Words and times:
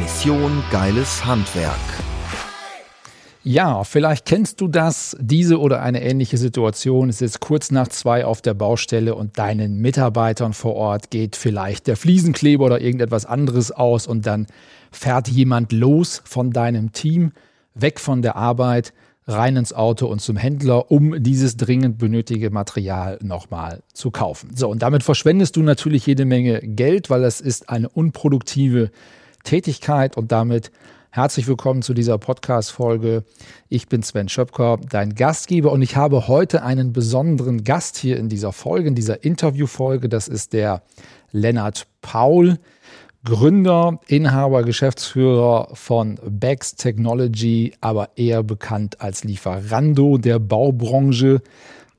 Mission 0.00 0.62
Geiles 0.70 1.24
Handwerk. 1.24 1.74
Ja, 3.42 3.82
vielleicht 3.84 4.26
kennst 4.26 4.60
du 4.60 4.68
das. 4.68 5.16
Diese 5.20 5.58
oder 5.58 5.82
eine 5.82 6.02
ähnliche 6.02 6.36
Situation 6.36 7.08
ist 7.08 7.20
jetzt 7.20 7.40
kurz 7.40 7.70
nach 7.70 7.88
zwei 7.88 8.24
auf 8.24 8.40
der 8.40 8.54
Baustelle 8.54 9.14
und 9.14 9.38
deinen 9.38 9.78
Mitarbeitern 9.78 10.52
vor 10.52 10.74
Ort 10.76 11.10
geht 11.10 11.34
vielleicht 11.34 11.86
der 11.86 11.96
Fliesenkleber 11.96 12.66
oder 12.66 12.80
irgendetwas 12.80 13.26
anderes 13.26 13.72
aus 13.72 14.06
und 14.06 14.26
dann 14.26 14.46
fährt 14.92 15.28
jemand 15.28 15.72
los 15.72 16.22
von 16.24 16.52
deinem 16.52 16.92
Team, 16.92 17.32
weg 17.74 17.98
von 17.98 18.22
der 18.22 18.36
Arbeit, 18.36 18.92
rein 19.26 19.56
ins 19.56 19.72
Auto 19.72 20.06
und 20.06 20.20
zum 20.20 20.36
Händler, 20.36 20.90
um 20.90 21.22
dieses 21.22 21.56
dringend 21.56 21.98
benötigte 21.98 22.50
Material 22.50 23.18
nochmal 23.22 23.82
zu 23.92 24.10
kaufen. 24.10 24.50
So, 24.54 24.68
und 24.68 24.82
damit 24.82 25.02
verschwendest 25.02 25.56
du 25.56 25.62
natürlich 25.62 26.06
jede 26.06 26.24
Menge 26.24 26.60
Geld, 26.60 27.10
weil 27.10 27.24
es 27.24 27.40
ist 27.40 27.68
eine 27.68 27.88
unproduktive 27.88 28.90
Tätigkeit 29.44 30.16
und 30.16 30.32
damit 30.32 30.70
herzlich 31.10 31.46
willkommen 31.48 31.82
zu 31.82 31.94
dieser 31.94 32.18
Podcast-Folge. 32.18 33.24
Ich 33.68 33.88
bin 33.88 34.02
Sven 34.02 34.28
Schöpker, 34.28 34.78
dein 34.88 35.14
Gastgeber 35.14 35.72
und 35.72 35.82
ich 35.82 35.96
habe 35.96 36.28
heute 36.28 36.62
einen 36.62 36.92
besonderen 36.92 37.64
Gast 37.64 37.96
hier 37.96 38.18
in 38.18 38.28
dieser 38.28 38.52
Folge, 38.52 38.88
in 38.88 38.94
dieser 38.94 39.24
Interviewfolge. 39.24 40.08
Das 40.08 40.28
ist 40.28 40.52
der 40.52 40.82
Lennart 41.32 41.86
Paul. 42.02 42.58
Gründer, 43.24 44.00
Inhaber, 44.06 44.62
Geschäftsführer 44.62 45.68
von 45.74 46.18
Bex 46.24 46.76
Technology, 46.76 47.74
aber 47.80 48.10
eher 48.16 48.42
bekannt 48.42 49.00
als 49.00 49.24
Lieferando 49.24 50.18
der 50.18 50.38
Baubranche. 50.38 51.42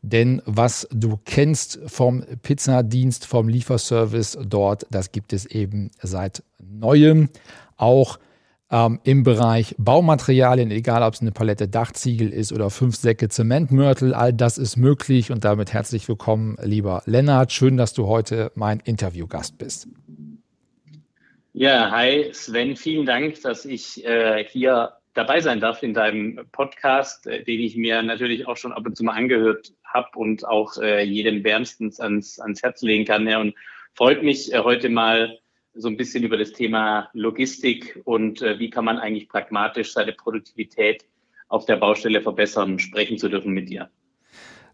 Denn 0.01 0.41
was 0.45 0.87
du 0.91 1.19
kennst 1.25 1.79
vom 1.87 2.23
Pizzadienst, 2.41 3.25
vom 3.25 3.49
Lieferservice 3.49 4.37
dort, 4.45 4.85
das 4.91 5.11
gibt 5.11 5.33
es 5.33 5.45
eben 5.45 5.91
seit 6.01 6.43
neuem. 6.57 7.29
Auch 7.75 8.17
ähm, 8.71 8.99
im 9.03 9.23
Bereich 9.23 9.75
Baumaterialien, 9.77 10.71
egal 10.71 11.03
ob 11.03 11.13
es 11.13 11.21
eine 11.21 11.31
Palette 11.31 11.67
Dachziegel 11.67 12.29
ist 12.29 12.53
oder 12.53 12.69
fünf 12.69 12.95
Säcke 12.95 13.27
Zementmörtel, 13.27 14.13
all 14.13 14.31
das 14.31 14.57
ist 14.57 14.77
möglich. 14.77 15.31
Und 15.31 15.43
damit 15.43 15.73
herzlich 15.73 16.07
willkommen, 16.07 16.55
lieber 16.61 17.01
Lennart. 17.05 17.51
Schön, 17.51 17.77
dass 17.77 17.93
du 17.93 18.07
heute 18.07 18.51
mein 18.55 18.79
Interviewgast 18.79 19.57
bist. 19.57 19.87
Ja, 21.53 21.91
hi 21.91 22.29
Sven, 22.31 22.75
vielen 22.75 23.05
Dank, 23.05 23.41
dass 23.41 23.65
ich 23.65 24.05
äh, 24.05 24.45
hier 24.45 24.93
dabei 25.13 25.41
sein 25.41 25.59
darf 25.59 25.83
in 25.83 25.93
deinem 25.93 26.39
Podcast, 26.51 27.27
äh, 27.27 27.43
den 27.43 27.59
ich 27.59 27.75
mir 27.75 28.01
natürlich 28.01 28.47
auch 28.47 28.57
schon 28.57 28.73
ab 28.73 28.85
und 28.85 28.95
zu 28.95 29.03
mal 29.03 29.13
angehört 29.13 29.73
habe 29.83 30.17
und 30.17 30.45
auch 30.47 30.77
äh, 30.77 31.03
jedem 31.03 31.43
wärmstens 31.43 31.99
ans, 31.99 32.39
ans 32.39 32.63
Herz 32.63 32.81
legen 32.81 33.05
kann. 33.05 33.27
Ja, 33.27 33.39
und 33.39 33.55
freut 33.93 34.23
mich 34.23 34.53
äh, 34.53 34.59
heute 34.59 34.89
mal 34.89 35.39
so 35.73 35.87
ein 35.87 35.97
bisschen 35.97 36.23
über 36.23 36.37
das 36.37 36.51
Thema 36.51 37.09
Logistik 37.13 38.01
und 38.03 38.41
äh, 38.41 38.59
wie 38.59 38.69
kann 38.69 38.85
man 38.85 38.97
eigentlich 38.97 39.29
pragmatisch 39.29 39.93
seine 39.93 40.13
Produktivität 40.13 41.05
auf 41.47 41.65
der 41.65 41.77
Baustelle 41.77 42.21
verbessern, 42.21 42.79
sprechen 42.79 43.17
zu 43.17 43.29
dürfen 43.29 43.53
mit 43.53 43.69
dir. 43.69 43.89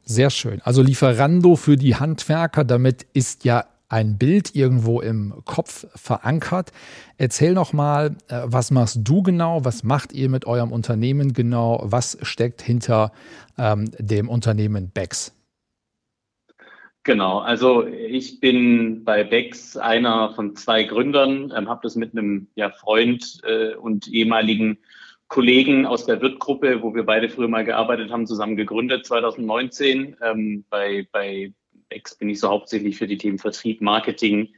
Sehr 0.03 0.29
schön. 0.29 0.61
Also 0.63 0.81
Lieferando 0.81 1.55
für 1.55 1.77
die 1.77 1.95
Handwerker, 1.95 2.63
damit 2.63 3.07
ist 3.13 3.43
ja 3.43 3.65
ein 3.89 4.17
Bild 4.17 4.55
irgendwo 4.55 5.01
im 5.01 5.33
Kopf 5.45 5.85
verankert. 5.95 6.71
Erzähl 7.17 7.53
noch 7.53 7.73
mal, 7.73 8.15
äh, 8.27 8.41
was 8.45 8.71
machst 8.71 8.99
du 9.03 9.23
genau? 9.23 9.63
Was 9.65 9.83
macht 9.83 10.13
ihr 10.13 10.29
mit 10.29 10.45
eurem 10.45 10.71
Unternehmen 10.71 11.33
genau? 11.33 11.81
Was 11.83 12.17
steckt 12.21 12.61
hinter 12.61 13.11
ähm, 13.57 13.91
dem 13.99 14.29
Unternehmen 14.29 14.89
Bex? 14.89 15.33
Genau, 17.03 17.37
also 17.37 17.85
ich 17.85 18.39
bin 18.39 19.03
bei 19.03 19.23
Bex 19.23 19.77
einer 19.77 20.33
von 20.33 20.55
zwei 20.55 20.83
Gründern, 20.83 21.53
ähm, 21.55 21.69
habe 21.69 21.81
das 21.83 21.95
mit 21.95 22.13
einem 22.13 22.47
ja, 22.55 22.71
Freund 22.71 23.41
äh, 23.43 23.75
und 23.75 24.07
ehemaligen 24.07 24.79
Kollegen 25.27 25.85
aus 25.85 26.07
der 26.07 26.19
Wirt-Gruppe, 26.21 26.81
wo 26.81 26.95
wir 26.95 27.03
beide 27.03 27.29
früher 27.29 27.47
mal 27.47 27.63
gearbeitet 27.63 28.11
haben, 28.11 28.25
zusammen 28.25 28.55
gegründet 28.55 29.05
2019 29.05 30.17
ähm, 30.19 30.65
bei, 30.71 31.07
bei 31.11 31.53
Ex 31.89 32.17
bin 32.17 32.29
ich 32.29 32.39
so 32.39 32.49
hauptsächlich 32.49 32.97
für 32.97 33.07
die 33.07 33.17
Themen 33.17 33.39
Vertrieb, 33.39 33.81
Marketing, 33.81 34.55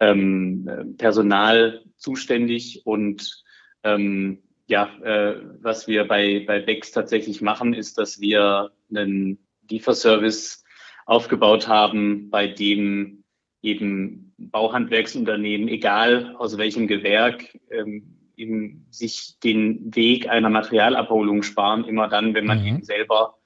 ähm, 0.00 0.68
äh, 0.68 0.84
Personal 0.96 1.84
zuständig 1.96 2.82
und 2.84 3.42
ähm, 3.82 4.42
ja, 4.66 4.90
äh, 5.02 5.40
was 5.60 5.86
wir 5.86 6.06
bei, 6.08 6.44
bei 6.46 6.60
Bex 6.60 6.90
tatsächlich 6.90 7.42
machen, 7.42 7.74
ist, 7.74 7.98
dass 7.98 8.20
wir 8.20 8.72
einen 8.90 9.38
Lieferservice 9.68 10.64
aufgebaut 11.06 11.68
haben, 11.68 12.30
bei 12.30 12.48
dem 12.48 13.24
eben 13.62 14.34
Bauhandwerksunternehmen, 14.38 15.68
egal 15.68 16.34
aus 16.36 16.56
welchem 16.58 16.86
Gewerk, 16.86 17.58
ähm, 17.70 18.14
eben 18.36 18.86
sich 18.90 19.38
den 19.40 19.94
Weg 19.94 20.28
einer 20.28 20.50
Materialabholung 20.50 21.42
sparen, 21.42 21.84
immer 21.84 22.08
dann, 22.08 22.34
wenn 22.34 22.46
man 22.46 22.60
mhm. 22.60 22.66
eben 22.66 22.82
selber 22.82 23.38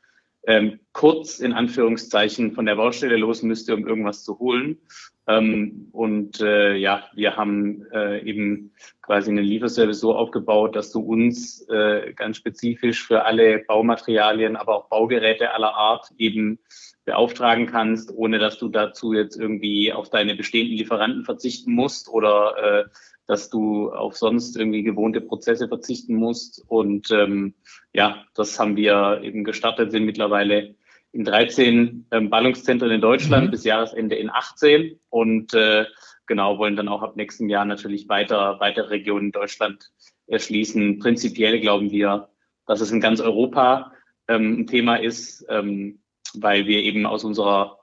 ähm, 0.48 0.80
kurz 0.92 1.40
in 1.40 1.52
Anführungszeichen 1.52 2.52
von 2.52 2.64
der 2.64 2.76
Baustelle 2.76 3.18
los 3.18 3.42
müsste, 3.42 3.74
um 3.74 3.86
irgendwas 3.86 4.24
zu 4.24 4.38
holen. 4.38 4.78
Ähm, 5.26 5.90
und 5.92 6.40
äh, 6.40 6.74
ja, 6.74 7.04
wir 7.14 7.36
haben 7.36 7.84
äh, 7.92 8.26
eben 8.26 8.72
quasi 9.02 9.30
einen 9.30 9.44
Lieferservice 9.44 10.00
so 10.00 10.16
aufgebaut, 10.16 10.74
dass 10.74 10.90
du 10.90 11.00
uns 11.00 11.68
äh, 11.68 12.14
ganz 12.14 12.38
spezifisch 12.38 13.06
für 13.06 13.26
alle 13.26 13.58
Baumaterialien, 13.68 14.56
aber 14.56 14.76
auch 14.76 14.88
Baugeräte 14.88 15.52
aller 15.52 15.74
Art 15.74 16.06
eben 16.16 16.58
beauftragen 17.04 17.66
kannst, 17.66 18.10
ohne 18.16 18.38
dass 18.38 18.58
du 18.58 18.70
dazu 18.70 19.12
jetzt 19.12 19.36
irgendwie 19.36 19.92
auf 19.92 20.08
deine 20.08 20.34
bestehenden 20.34 20.78
Lieferanten 20.78 21.24
verzichten 21.26 21.72
musst 21.72 22.08
oder 22.08 22.54
äh, 22.56 22.84
dass 23.28 23.50
du 23.50 23.92
auf 23.92 24.16
sonst 24.16 24.56
irgendwie 24.56 24.82
gewohnte 24.82 25.20
Prozesse 25.20 25.68
verzichten 25.68 26.16
musst. 26.16 26.64
Und 26.66 27.10
ähm, 27.10 27.54
ja, 27.92 28.24
das 28.34 28.58
haben 28.58 28.74
wir 28.74 29.20
eben 29.22 29.44
gestartet, 29.44 29.92
sind 29.92 30.06
mittlerweile 30.06 30.74
in 31.12 31.24
13 31.24 32.06
ähm, 32.10 32.30
Ballungszentren 32.30 32.90
in 32.90 33.02
Deutschland 33.02 33.46
mhm. 33.46 33.50
bis 33.50 33.64
Jahresende 33.64 34.16
in 34.16 34.30
18 34.30 34.98
und 35.10 35.52
äh, 35.54 35.84
genau 36.26 36.58
wollen 36.58 36.76
dann 36.76 36.88
auch 36.88 37.02
ab 37.02 37.16
nächstem 37.16 37.50
Jahr 37.50 37.66
natürlich 37.66 38.08
weiter 38.08 38.56
weitere 38.60 38.88
Regionen 38.88 39.26
in 39.26 39.32
Deutschland 39.32 39.90
erschließen. 40.26 40.98
Prinzipiell 40.98 41.60
glauben 41.60 41.90
wir, 41.90 42.30
dass 42.66 42.80
es 42.80 42.90
in 42.90 43.00
ganz 43.00 43.20
Europa 43.20 43.92
ähm, 44.26 44.60
ein 44.60 44.66
Thema 44.66 44.96
ist, 44.96 45.44
ähm, 45.50 46.00
weil 46.34 46.66
wir 46.66 46.82
eben 46.82 47.04
aus 47.04 47.24
unserer 47.24 47.78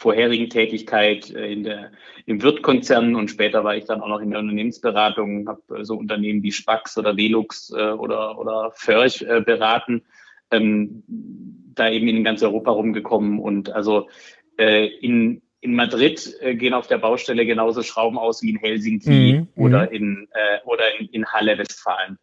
vorherigen 0.00 0.48
Tätigkeit 0.48 1.30
äh, 1.30 1.52
in 1.52 1.64
der, 1.64 1.92
im 2.24 2.40
Wirtkonzern 2.40 3.14
und 3.14 3.30
später 3.30 3.64
war 3.64 3.76
ich 3.76 3.84
dann 3.84 4.00
auch 4.00 4.08
noch 4.08 4.20
in 4.20 4.30
der 4.30 4.40
Unternehmensberatung, 4.40 5.46
habe 5.46 5.80
äh, 5.80 5.84
so 5.84 5.94
Unternehmen 5.94 6.42
wie 6.42 6.52
Spax 6.52 6.96
oder 6.96 7.18
Velux 7.18 7.70
äh, 7.70 7.90
oder, 7.90 8.38
oder 8.38 8.72
Förch 8.74 9.18
beraten, 9.44 10.02
ähm, 10.50 11.04
da 11.06 11.90
eben 11.90 12.08
in 12.08 12.24
ganz 12.24 12.42
Europa 12.42 12.70
rumgekommen 12.70 13.38
und 13.38 13.70
also 13.72 14.08
äh, 14.56 14.86
in, 14.86 15.42
in 15.60 15.74
Madrid 15.74 16.34
äh, 16.40 16.54
gehen 16.54 16.72
auf 16.72 16.86
der 16.86 16.98
Baustelle 16.98 17.44
genauso 17.44 17.82
Schrauben 17.82 18.16
aus 18.16 18.42
wie 18.42 18.50
in 18.50 18.56
Helsinki 18.56 19.34
mhm, 19.34 19.48
oder, 19.62 19.82
mhm. 19.82 19.92
in, 19.92 20.28
äh, 20.32 20.66
oder 20.66 20.98
in, 20.98 21.08
in 21.08 21.26
Halle, 21.26 21.58
Westfalen. 21.58 22.16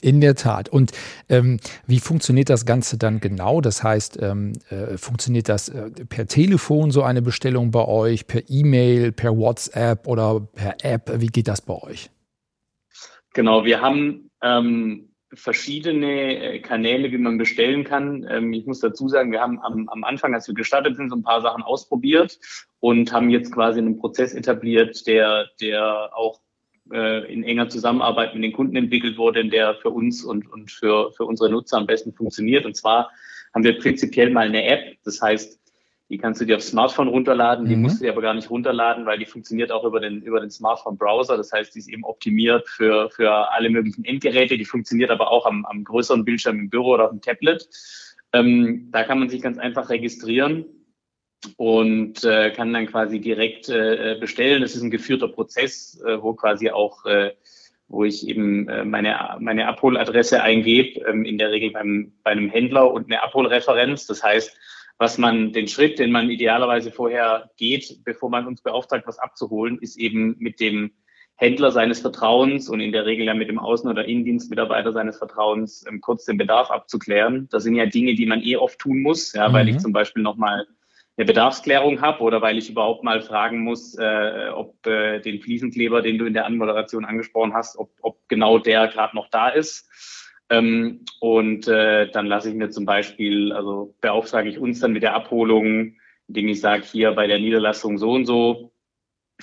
In 0.00 0.20
der 0.22 0.34
Tat. 0.34 0.70
Und 0.70 0.92
ähm, 1.28 1.60
wie 1.86 2.00
funktioniert 2.00 2.48
das 2.48 2.64
Ganze 2.64 2.96
dann 2.96 3.20
genau? 3.20 3.60
Das 3.60 3.82
heißt, 3.82 4.18
ähm, 4.22 4.54
äh, 4.70 4.96
funktioniert 4.96 5.48
das 5.48 5.68
äh, 5.68 5.90
per 6.08 6.26
Telefon 6.26 6.90
so 6.90 7.02
eine 7.02 7.20
Bestellung 7.20 7.70
bei 7.70 7.84
euch, 7.84 8.26
per 8.26 8.42
E-Mail, 8.48 9.12
per 9.12 9.36
WhatsApp 9.36 10.06
oder 10.06 10.40
per 10.40 10.76
App? 10.82 11.12
Wie 11.20 11.26
geht 11.26 11.48
das 11.48 11.60
bei 11.60 11.74
euch? 11.74 12.10
Genau, 13.34 13.64
wir 13.64 13.80
haben 13.80 14.30
ähm, 14.42 15.12
verschiedene 15.34 16.54
äh, 16.54 16.58
Kanäle, 16.60 17.10
wie 17.10 17.18
man 17.18 17.38
bestellen 17.38 17.84
kann. 17.84 18.26
Ähm, 18.28 18.52
ich 18.52 18.66
muss 18.66 18.80
dazu 18.80 19.08
sagen, 19.08 19.32
wir 19.32 19.40
haben 19.40 19.58
am, 19.60 19.88
am 19.88 20.04
Anfang, 20.04 20.34
als 20.34 20.46
wir 20.48 20.54
gestartet 20.54 20.96
sind, 20.96 21.10
so 21.10 21.16
ein 21.16 21.22
paar 21.22 21.40
Sachen 21.40 21.62
ausprobiert 21.62 22.38
und 22.80 23.12
haben 23.12 23.30
jetzt 23.30 23.52
quasi 23.52 23.78
einen 23.78 23.98
Prozess 23.98 24.34
etabliert, 24.34 25.06
der, 25.06 25.46
der 25.60 26.10
auch 26.14 26.40
äh, 26.92 27.32
in 27.32 27.42
enger 27.44 27.68
Zusammenarbeit 27.68 28.34
mit 28.34 28.44
den 28.44 28.52
Kunden 28.52 28.76
entwickelt 28.76 29.16
wurde, 29.16 29.44
der 29.46 29.74
für 29.74 29.90
uns 29.90 30.24
und, 30.24 30.50
und 30.52 30.70
für, 30.70 31.12
für 31.12 31.24
unsere 31.24 31.50
Nutzer 31.50 31.78
am 31.78 31.86
besten 31.86 32.12
funktioniert. 32.12 32.66
Und 32.66 32.76
zwar 32.76 33.10
haben 33.54 33.64
wir 33.64 33.78
prinzipiell 33.78 34.30
mal 34.30 34.46
eine 34.46 34.64
App. 34.64 34.96
Das 35.04 35.20
heißt, 35.20 35.58
Die 36.12 36.18
kannst 36.18 36.42
du 36.42 36.44
dir 36.44 36.56
aufs 36.56 36.68
Smartphone 36.68 37.08
runterladen, 37.08 37.66
die 37.66 37.74
mhm. 37.74 37.82
musst 37.82 37.98
du 37.98 38.04
dir 38.04 38.12
aber 38.12 38.20
gar 38.20 38.34
nicht 38.34 38.50
runterladen, 38.50 39.06
weil 39.06 39.18
die 39.18 39.24
funktioniert 39.24 39.72
auch 39.72 39.82
über 39.82 39.98
den, 39.98 40.20
über 40.20 40.40
den 40.40 40.50
Smartphone-Browser. 40.50 41.38
Das 41.38 41.50
heißt, 41.52 41.74
die 41.74 41.78
ist 41.78 41.88
eben 41.88 42.04
optimiert 42.04 42.68
für, 42.68 43.08
für 43.08 43.50
alle 43.50 43.70
möglichen 43.70 44.04
Endgeräte. 44.04 44.58
Die 44.58 44.66
funktioniert 44.66 45.10
aber 45.10 45.30
auch 45.30 45.46
am, 45.46 45.64
am 45.64 45.84
größeren 45.84 46.22
Bildschirm 46.22 46.58
im 46.58 46.68
Büro 46.68 46.90
oder 46.92 47.04
auf 47.04 47.12
dem 47.12 47.22
Tablet. 47.22 47.66
Ähm, 48.34 48.90
da 48.92 49.04
kann 49.04 49.20
man 49.20 49.30
sich 49.30 49.40
ganz 49.40 49.56
einfach 49.56 49.88
registrieren 49.88 50.66
und 51.56 52.24
äh, 52.24 52.50
kann 52.50 52.72
dann 52.72 52.86
quasi 52.86 53.20
direkt 53.20 53.68
äh, 53.68 54.16
bestellen. 54.20 54.62
Das 54.62 54.74
ist 54.74 54.82
ein 54.82 54.90
geführter 54.90 55.28
Prozess, 55.28 56.00
äh, 56.06 56.22
wo 56.22 56.34
quasi 56.34 56.70
auch, 56.70 57.04
äh, 57.04 57.32
wo 57.88 58.04
ich 58.04 58.26
eben 58.26 58.68
äh, 58.68 58.84
meine, 58.84 59.36
meine 59.40 59.68
Abholadresse 59.68 60.42
eingebe, 60.42 61.00
ähm, 61.00 61.24
in 61.24 61.38
der 61.38 61.50
Regel 61.50 61.70
beim, 61.70 62.12
bei 62.22 62.30
einem 62.30 62.48
Händler 62.48 62.92
und 62.92 63.06
eine 63.06 63.22
Abholreferenz. 63.22 64.06
Das 64.06 64.22
heißt, 64.22 64.56
was 64.98 65.18
man, 65.18 65.52
den 65.52 65.68
Schritt, 65.68 65.98
den 65.98 66.12
man 66.12 66.30
idealerweise 66.30 66.92
vorher 66.92 67.50
geht, 67.56 68.04
bevor 68.04 68.30
man 68.30 68.46
uns 68.46 68.62
beauftragt, 68.62 69.06
was 69.06 69.18
abzuholen, 69.18 69.78
ist 69.80 69.98
eben 69.98 70.36
mit 70.38 70.60
dem 70.60 70.92
Händler 71.36 71.72
seines 71.72 72.00
Vertrauens 72.00 72.68
und 72.68 72.78
in 72.80 72.92
der 72.92 73.04
Regel 73.04 73.26
ja 73.26 73.34
mit 73.34 73.48
dem 73.48 73.58
Außen- 73.58 73.90
oder 73.90 74.04
Innendienstmitarbeiter 74.04 74.92
seines 74.92 75.18
Vertrauens 75.18 75.84
ähm, 75.88 76.00
kurz 76.00 76.24
den 76.24 76.38
Bedarf 76.38 76.70
abzuklären. 76.70 77.48
Das 77.50 77.64
sind 77.64 77.74
ja 77.74 77.86
Dinge, 77.86 78.14
die 78.14 78.26
man 78.26 78.42
eh 78.42 78.56
oft 78.56 78.78
tun 78.78 79.02
muss, 79.02 79.32
ja, 79.32 79.48
mhm. 79.48 79.52
weil 79.52 79.68
ich 79.68 79.74
mhm. 79.74 79.80
zum 79.80 79.92
Beispiel 79.92 80.22
nochmal 80.22 80.66
eine 81.16 81.26
Bedarfsklärung 81.26 82.00
habe 82.00 82.22
oder 82.22 82.40
weil 82.40 82.56
ich 82.56 82.70
überhaupt 82.70 83.04
mal 83.04 83.20
fragen 83.20 83.60
muss, 83.60 83.94
äh, 83.98 84.48
ob 84.54 84.86
äh, 84.86 85.20
den 85.20 85.40
Fliesenkleber, 85.40 86.00
den 86.00 86.18
du 86.18 86.24
in 86.24 86.32
der 86.32 86.46
Anmoderation 86.46 87.04
angesprochen 87.04 87.52
hast, 87.52 87.76
ob, 87.76 87.90
ob 88.00 88.28
genau 88.28 88.58
der 88.58 88.88
gerade 88.88 89.14
noch 89.14 89.28
da 89.28 89.48
ist. 89.48 89.90
Ähm, 90.48 91.04
und 91.20 91.68
äh, 91.68 92.10
dann 92.10 92.26
lasse 92.26 92.48
ich 92.48 92.54
mir 92.54 92.70
zum 92.70 92.86
Beispiel, 92.86 93.52
also 93.52 93.94
beauftrage 94.00 94.48
ich 94.48 94.58
uns 94.58 94.80
dann 94.80 94.92
mit 94.92 95.02
der 95.02 95.14
Abholung, 95.14 95.96
indem 96.28 96.48
ich 96.48 96.60
sage, 96.60 96.84
hier 96.84 97.12
bei 97.12 97.26
der 97.26 97.38
Niederlassung 97.38 97.98
so 97.98 98.12
und 98.12 98.24
so, 98.24 98.72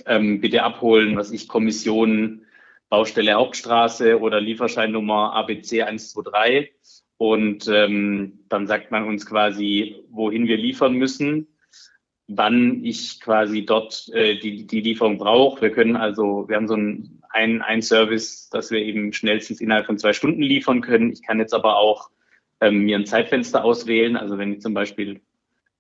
ähm, 0.08 0.42
bitte 0.42 0.64
abholen, 0.64 1.18
was 1.18 1.32
ich 1.32 1.48
Kommission 1.48 2.46
Baustelle 2.90 3.34
Hauptstraße 3.34 4.20
oder 4.20 4.42
Lieferscheinnummer 4.42 5.34
ABC 5.34 5.84
123. 5.84 6.74
Und 7.18 7.68
ähm, 7.68 8.40
dann 8.50 8.66
sagt 8.66 8.90
man 8.90 9.06
uns 9.08 9.28
quasi, 9.28 10.04
wohin 10.10 10.48
wir 10.48 10.58
liefern 10.58 10.94
müssen 10.94 11.48
wann 12.30 12.86
ich 12.86 13.20
quasi 13.20 13.66
dort 13.66 14.08
äh, 14.14 14.38
die, 14.38 14.66
die 14.66 14.82
Lieferung 14.82 15.18
brauche. 15.18 15.62
Wir 15.62 15.72
können 15.72 15.96
also, 15.96 16.48
wir 16.48 16.56
haben 16.56 16.68
so 16.68 16.76
ein, 16.76 17.22
ein, 17.30 17.62
ein 17.62 17.82
Service, 17.82 18.50
dass 18.50 18.72
wir 18.72 18.80
eben 18.80 19.12
schnellstens 19.14 19.62
innerhalb 19.62 19.88
von 19.88 19.98
zwei 19.98 20.14
Stunden 20.14 20.42
liefern 20.42 20.82
können. 20.82 21.12
Ich 21.12 21.24
kann 21.24 21.40
jetzt 21.40 21.54
aber 21.54 21.78
auch 21.78 22.10
ähm, 22.62 22.84
mir 22.84 22.98
ein 22.98 23.08
Zeitfenster 23.08 23.64
auswählen. 23.64 24.16
Also 24.16 24.38
wenn 24.38 24.54
ich 24.54 24.62
zum 24.62 24.76
Beispiel 24.76 25.22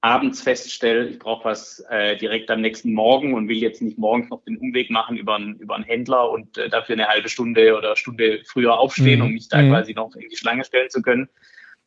abends 0.01 0.42
feststelle, 0.42 1.07
ich 1.07 1.19
brauche 1.19 1.46
was 1.46 1.86
äh, 1.90 2.18
direkt 2.18 2.50
am 2.50 2.62
nächsten 2.62 2.94
Morgen 2.94 3.36
und 3.36 3.48
will 3.48 3.57
jetzt 3.57 3.81
nicht 3.81 4.00
morgens 4.00 4.30
noch 4.30 4.44
den 4.44 4.57
Umweg 4.57 4.90
machen 4.90 5.18
über 5.18 5.36
einen, 5.36 5.56
über 5.57 5.75
einen 5.75 5.84
Händler 5.84 6.31
und 6.31 6.57
äh, 6.57 6.69
dafür 6.69 6.94
eine 6.94 7.07
halbe 7.07 7.30
Stunde 7.30 7.78
oder 7.78 7.96
Stunde 7.96 8.42
früher 8.46 8.80
aufstehen, 8.80 9.19
mhm. 9.19 9.25
um 9.25 9.31
mich 9.34 9.50
da 9.50 9.62
mhm. 9.62 9.69
quasi 9.69 9.94
noch 9.94 10.16
in 10.16 10.30
die 10.30 10.38
Schlange 10.38 10.63
stellen 10.63 10.90
zu 10.90 11.01
können, 11.04 11.30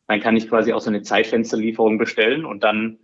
dann 0.07 0.21
kann 0.21 0.37
ich 0.37 0.47
quasi 0.47 0.71
auch 0.71 0.81
so 0.81 0.89
eine 0.89 1.01
Zeitfensterlieferung 1.01 1.97
bestellen 1.97 2.45
und 2.45 2.63
dann 2.63 2.99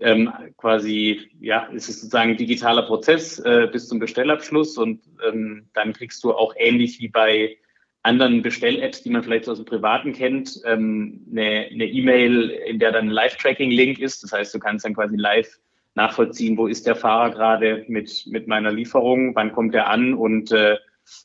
ähm, 0.00 0.32
quasi, 0.56 1.30
ja, 1.40 1.66
ist 1.66 1.88
es 1.88 2.00
sozusagen 2.00 2.30
ein 2.30 2.36
digitaler 2.36 2.82
Prozess 2.82 3.38
äh, 3.40 3.68
bis 3.70 3.88
zum 3.88 3.98
Bestellabschluss 3.98 4.78
und 4.78 5.00
ähm, 5.26 5.68
dann 5.74 5.92
kriegst 5.92 6.22
du 6.24 6.32
auch 6.32 6.54
ähnlich 6.56 7.00
wie 7.00 7.08
bei 7.08 7.56
anderen 8.02 8.42
Bestell-Apps, 8.42 9.02
die 9.02 9.10
man 9.10 9.22
vielleicht 9.22 9.48
aus 9.48 9.58
dem 9.58 9.66
Privaten 9.66 10.12
kennt, 10.12 10.60
ähm, 10.64 11.26
eine 11.30 11.68
E-Mail, 11.68 12.50
in 12.50 12.78
der 12.78 12.92
dann 12.92 13.06
ein 13.08 13.10
Live-Tracking-Link 13.10 13.98
ist. 13.98 14.22
Das 14.22 14.32
heißt, 14.32 14.54
du 14.54 14.58
kannst 14.58 14.84
dann 14.84 14.94
quasi 14.94 15.16
live 15.16 15.58
nachvollziehen, 15.94 16.56
wo 16.56 16.68
ist 16.68 16.86
der 16.86 16.94
Fahrer 16.94 17.30
gerade 17.30 17.84
mit, 17.88 18.24
mit 18.28 18.46
meiner 18.46 18.70
Lieferung, 18.70 19.34
wann 19.34 19.52
kommt 19.52 19.74
er 19.74 19.88
an 19.88 20.14
und 20.14 20.52
äh, 20.52 20.76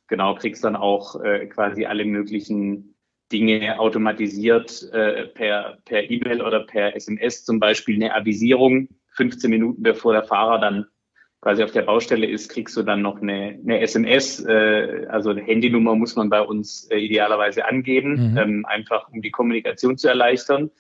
genau 0.08 0.36
kriegst 0.36 0.64
dann 0.64 0.75
auch 0.75 1.22
äh, 1.24 1.46
quasi 1.48 1.86
alle 1.86 2.06
möglichen 2.06 2.93
Dinge 3.34 3.80
automatisiert 3.80 4.90
äh, 4.94 5.28
per 5.28 5.80
per 5.86 6.10
E-Mail 6.10 6.42
oder 6.42 6.62
per 6.62 6.96
SMS 6.96 7.44
zum 7.44 7.60
Beispiel 7.60 7.96
eine 7.96 8.16
Avisierung 8.16 8.88
15 9.16 9.50
Minuten 9.50 9.82
bevor 9.84 10.14
der 10.14 10.24
Fahrer 10.24 10.60
dann 10.60 10.86
quasi 11.44 11.62
auf 11.62 11.72
der 11.72 11.82
Baustelle 11.82 12.26
ist, 12.26 12.50
kriegst 12.50 12.78
du 12.78 12.84
dann 12.84 13.02
noch 13.02 13.22
eine, 13.22 13.60
eine 13.62 13.82
SMS, 13.82 14.40
äh, 14.46 15.06
also 15.10 15.32
eine 15.32 15.42
Handynummer 15.42 15.94
muss 15.94 16.16
man 16.16 16.30
bei 16.30 16.40
uns 16.40 16.90
äh, 16.90 16.98
idealerweise 16.98 17.66
angeben, 17.66 18.32
mhm. 18.32 18.38
ähm, 18.38 18.66
einfach 18.66 19.10
um 19.12 19.22
die 19.22 19.32
Kommunikation 19.32 19.98
zu 19.98 20.08
erleichtern. 20.08 20.72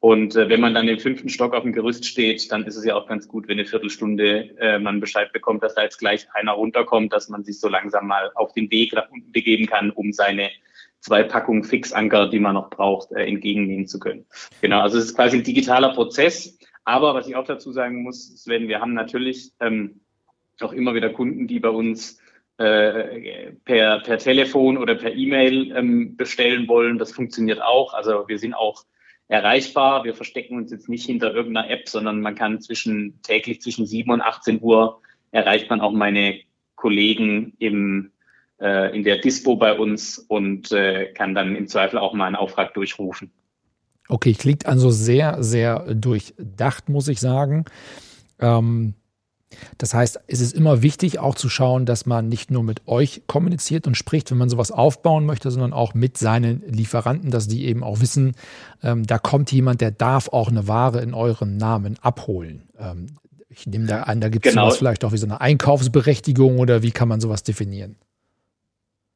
Und 0.00 0.36
äh, 0.36 0.50
wenn 0.50 0.60
man 0.60 0.74
dann 0.74 0.86
im 0.86 0.98
fünften 0.98 1.30
Stock 1.30 1.54
auf 1.54 1.62
dem 1.62 1.72
Gerüst 1.72 2.04
steht, 2.04 2.52
dann 2.52 2.64
ist 2.64 2.76
es 2.76 2.84
ja 2.84 2.94
auch 2.94 3.06
ganz 3.06 3.26
gut, 3.26 3.48
wenn 3.48 3.58
eine 3.58 3.66
Viertelstunde 3.66 4.50
äh, 4.58 4.78
man 4.78 5.00
Bescheid 5.00 5.32
bekommt, 5.32 5.62
dass 5.62 5.76
da 5.76 5.82
jetzt 5.82 5.98
gleich 5.98 6.26
einer 6.34 6.52
runterkommt, 6.52 7.14
dass 7.14 7.30
man 7.30 7.42
sich 7.42 7.58
so 7.58 7.68
langsam 7.68 8.06
mal 8.06 8.32
auf 8.34 8.52
den 8.52 8.70
Weg 8.70 8.92
nach 8.92 9.10
unten 9.10 9.32
begeben 9.32 9.64
kann, 9.64 9.92
um 9.92 10.12
seine 10.12 10.50
zwei 11.02 11.24
Packungen 11.24 11.64
Fixanker, 11.64 12.28
die 12.28 12.38
man 12.38 12.54
noch 12.54 12.70
braucht, 12.70 13.12
äh, 13.12 13.26
entgegennehmen 13.26 13.86
zu 13.86 13.98
können. 13.98 14.24
Genau, 14.60 14.80
also 14.80 14.98
es 14.98 15.06
ist 15.06 15.16
quasi 15.16 15.38
ein 15.38 15.44
digitaler 15.44 15.92
Prozess. 15.92 16.58
Aber 16.84 17.14
was 17.14 17.28
ich 17.28 17.36
auch 17.36 17.44
dazu 17.44 17.70
sagen 17.72 18.02
muss, 18.02 18.42
Sven, 18.42 18.68
wir 18.68 18.80
haben 18.80 18.94
natürlich 18.94 19.52
ähm, 19.60 20.00
auch 20.60 20.72
immer 20.72 20.94
wieder 20.94 21.10
Kunden, 21.10 21.46
die 21.46 21.60
bei 21.60 21.68
uns 21.68 22.18
äh, 22.58 23.52
per, 23.64 24.00
per 24.00 24.18
Telefon 24.18 24.78
oder 24.78 24.94
per 24.94 25.14
E-Mail 25.14 25.76
ähm, 25.76 26.16
bestellen 26.16 26.68
wollen. 26.68 26.98
Das 26.98 27.12
funktioniert 27.12 27.60
auch. 27.60 27.94
Also 27.94 28.28
wir 28.28 28.38
sind 28.38 28.54
auch 28.54 28.84
erreichbar. 29.28 30.04
Wir 30.04 30.14
verstecken 30.14 30.56
uns 30.56 30.70
jetzt 30.70 30.88
nicht 30.88 31.06
hinter 31.06 31.34
irgendeiner 31.34 31.70
App, 31.70 31.88
sondern 31.88 32.20
man 32.20 32.34
kann 32.34 32.60
zwischen 32.60 33.20
täglich 33.22 33.60
zwischen 33.60 33.86
7 33.86 34.10
und 34.10 34.20
18 34.20 34.60
Uhr 34.60 35.00
erreicht 35.30 35.70
man 35.70 35.80
auch 35.80 35.92
meine 35.92 36.40
Kollegen 36.76 37.54
im 37.58 38.12
äh, 38.62 38.94
in 38.96 39.02
der 39.02 39.18
Dispo 39.18 39.56
bei 39.56 39.76
uns 39.76 40.18
und 40.18 40.72
äh, 40.72 41.12
kann 41.12 41.34
dann 41.34 41.56
im 41.56 41.66
Zweifel 41.66 41.98
auch 41.98 42.14
mal 42.14 42.26
einen 42.26 42.36
Auftrag 42.36 42.74
durchrufen. 42.74 43.30
Okay, 44.08 44.34
klingt 44.34 44.66
also 44.66 44.90
sehr, 44.90 45.42
sehr 45.42 45.94
durchdacht, 45.94 46.88
muss 46.88 47.08
ich 47.08 47.20
sagen. 47.20 47.64
Ähm, 48.38 48.94
das 49.78 49.94
heißt, 49.94 50.20
es 50.26 50.40
ist 50.40 50.54
immer 50.54 50.82
wichtig, 50.82 51.18
auch 51.18 51.34
zu 51.34 51.48
schauen, 51.48 51.86
dass 51.86 52.06
man 52.06 52.28
nicht 52.28 52.50
nur 52.50 52.62
mit 52.62 52.86
euch 52.86 53.22
kommuniziert 53.26 53.86
und 53.86 53.96
spricht, 53.96 54.30
wenn 54.30 54.38
man 54.38 54.48
sowas 54.48 54.70
aufbauen 54.70 55.26
möchte, 55.26 55.50
sondern 55.50 55.72
auch 55.72 55.94
mit 55.94 56.16
seinen 56.16 56.62
Lieferanten, 56.66 57.30
dass 57.30 57.48
die 57.48 57.66
eben 57.66 57.82
auch 57.82 58.00
wissen, 58.00 58.32
ähm, 58.82 59.06
da 59.06 59.18
kommt 59.18 59.52
jemand, 59.52 59.80
der 59.80 59.90
darf 59.90 60.28
auch 60.28 60.48
eine 60.48 60.68
Ware 60.68 61.00
in 61.00 61.14
eurem 61.14 61.56
Namen 61.56 61.98
abholen. 62.00 62.68
Ähm, 62.78 63.06
ich 63.48 63.66
nehme 63.66 63.86
da 63.86 64.04
an, 64.04 64.20
da 64.20 64.30
gibt 64.30 64.46
es 64.46 64.54
genau. 64.54 64.70
vielleicht 64.70 65.04
auch 65.04 65.12
wie 65.12 65.18
so 65.18 65.26
eine 65.26 65.40
Einkaufsberechtigung 65.40 66.58
oder 66.58 66.82
wie 66.82 66.90
kann 66.90 67.08
man 67.08 67.20
sowas 67.20 67.42
definieren? 67.42 67.96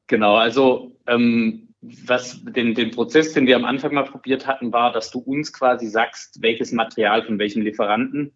Genau, 0.06 0.36
also 0.36 0.96
ähm, 1.06 1.68
was 1.80 2.42
den, 2.44 2.74
den 2.74 2.90
Prozess, 2.90 3.32
den 3.32 3.46
wir 3.46 3.56
am 3.56 3.64
Anfang 3.64 3.94
mal 3.94 4.04
probiert 4.04 4.46
hatten, 4.46 4.72
war, 4.72 4.92
dass 4.92 5.10
du 5.10 5.18
uns 5.18 5.52
quasi 5.52 5.86
sagst, 5.88 6.42
welches 6.42 6.72
Material 6.72 7.24
von 7.24 7.38
welchem 7.38 7.62
Lieferanten 7.62 8.32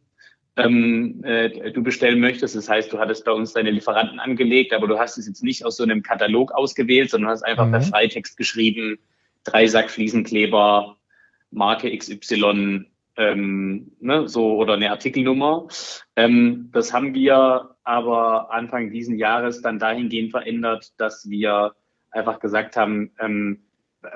ähm, 0.56 1.22
äh, 1.24 1.72
du 1.72 1.82
bestellen 1.82 2.20
möchtest. 2.20 2.56
Das 2.56 2.68
heißt, 2.68 2.92
du 2.92 2.98
hattest 2.98 3.24
bei 3.24 3.32
uns 3.32 3.52
deine 3.52 3.70
Lieferanten 3.70 4.20
angelegt, 4.20 4.72
aber 4.72 4.86
du 4.86 4.98
hast 4.98 5.18
es 5.18 5.26
jetzt 5.26 5.42
nicht 5.42 5.64
aus 5.64 5.76
so 5.76 5.82
einem 5.82 6.02
Katalog 6.02 6.52
ausgewählt, 6.52 7.10
sondern 7.10 7.30
hast 7.30 7.42
einfach 7.42 7.66
mhm. 7.66 7.72
per 7.72 7.82
Freitext 7.82 8.36
geschrieben, 8.36 8.98
Dreisack 9.44 9.90
Fliesenkleber, 9.90 10.96
Marke 11.50 11.96
XY, 11.96 12.89
ähm, 13.20 13.92
ne, 14.00 14.28
so 14.28 14.56
oder 14.56 14.74
eine 14.74 14.90
Artikelnummer. 14.90 15.68
Ähm, 16.16 16.70
das 16.72 16.92
haben 16.92 17.14
wir 17.14 17.76
aber 17.84 18.52
Anfang 18.52 18.90
diesen 18.90 19.18
Jahres 19.18 19.60
dann 19.60 19.78
dahingehend 19.78 20.30
verändert, 20.30 20.92
dass 20.98 21.28
wir 21.28 21.74
einfach 22.10 22.40
gesagt 22.40 22.76
haben, 22.76 23.12
ähm, 23.20 23.60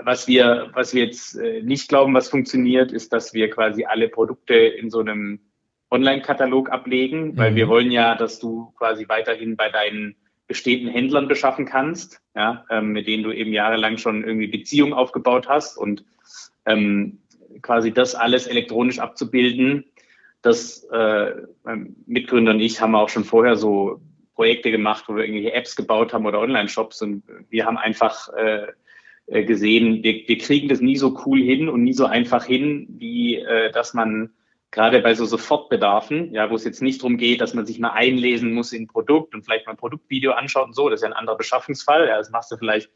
was 0.02 0.26
wir, 0.26 0.70
was 0.73 0.94
wir 0.94 1.04
jetzt 1.04 1.37
äh, 1.37 1.62
nicht 1.62 1.88
glauben, 1.88 2.14
was 2.14 2.30
funktioniert, 2.30 2.92
ist, 2.92 3.12
dass 3.12 3.34
wir 3.34 3.50
quasi 3.50 3.84
alle 3.84 4.08
Produkte 4.08 4.54
in 4.54 4.90
so 4.90 5.00
einem 5.00 5.40
Online-Katalog 5.90 6.70
ablegen, 6.70 7.32
mhm. 7.32 7.37
weil 7.37 7.54
wir 7.54 7.68
wollen 7.68 7.90
ja, 7.90 8.14
dass 8.14 8.38
du 8.38 8.73
quasi 8.78 9.06
weiterhin 9.08 9.56
bei 9.56 9.68
deinen 9.68 10.16
bestehenden 10.46 10.92
Händlern 10.92 11.28
beschaffen 11.28 11.66
kannst, 11.66 12.20
ja, 12.34 12.64
ähm, 12.70 12.92
mit 12.92 13.06
denen 13.06 13.23
du 13.23 13.32
eben 13.32 13.52
jahrelang 13.52 13.99
schon 13.99 14.25
irgendwie 14.25 14.46
Beziehungen 14.46 14.92
aufgebaut 14.94 15.49
hast 15.49 15.76
und 15.76 16.04
ähm, 16.66 17.20
quasi 17.62 17.92
das 17.92 18.14
alles 18.14 18.46
elektronisch 18.46 18.99
abzubilden, 18.99 19.84
das 20.42 20.84
äh, 20.92 21.32
mein 21.64 21.96
Mitgründer 22.06 22.52
und 22.52 22.61
ich 22.61 22.80
haben 22.80 22.94
auch 22.94 23.08
schon 23.08 23.25
vorher 23.25 23.56
so 23.56 24.00
Projekte 24.34 24.70
gemacht, 24.70 25.04
wo 25.06 25.16
wir 25.16 25.25
irgendwelche 25.25 25.52
Apps 25.52 25.76
gebaut 25.76 26.12
haben 26.12 26.26
oder 26.26 26.40
Online-Shops 26.40 27.02
und 27.02 27.23
wir 27.50 27.64
haben 27.64 27.78
einfach 27.78 28.28
äh, 28.34 28.66
äh, 29.26 29.44
gesehen, 29.44 30.02
wir, 30.02 30.26
wir 30.26 30.38
kriegen 30.38 30.68
das 30.68 30.80
nie 30.80 30.96
so 30.96 31.18
cool 31.25 31.40
hin 31.40 31.68
und 31.68 31.82
nie 31.82 31.94
so 31.94 32.04
einfach 32.04 32.44
hin, 32.44 32.87
wie 32.90 33.37
äh, 33.37 33.70
dass 33.73 33.94
man 33.94 34.30
gerade 34.75 35.00
bei 35.00 35.14
so 35.14 35.25
Sofortbedarfen, 35.25 36.35
ja, 36.35 36.50
wo 36.50 36.57
es 36.57 36.64
jetzt 36.64 36.83
nicht 36.83 37.00
darum 37.00 37.16
geht, 37.16 37.40
dass 37.40 37.54
man 37.54 37.64
sich 37.64 37.78
mal 37.78 37.93
einlesen 37.93 38.52
muss 38.52 38.73
in 38.73 38.83
ein 38.83 38.88
Produkt 38.88 39.33
und 39.33 39.45
vielleicht 39.45 39.66
mal 39.66 39.73
ein 39.73 39.78
Produktvideo 39.78 40.33
anschaut 40.33 40.66
und 40.66 40.75
so, 40.75 40.88
das 40.88 40.99
ist 40.99 41.04
ja 41.04 41.11
ein 41.11 41.16
anderer 41.16 41.37
Beschaffungsfall. 41.37 42.09
Ja, 42.09 42.19
das 42.19 42.31
machst 42.31 42.50
du 42.50 42.57
vielleicht 42.57 42.90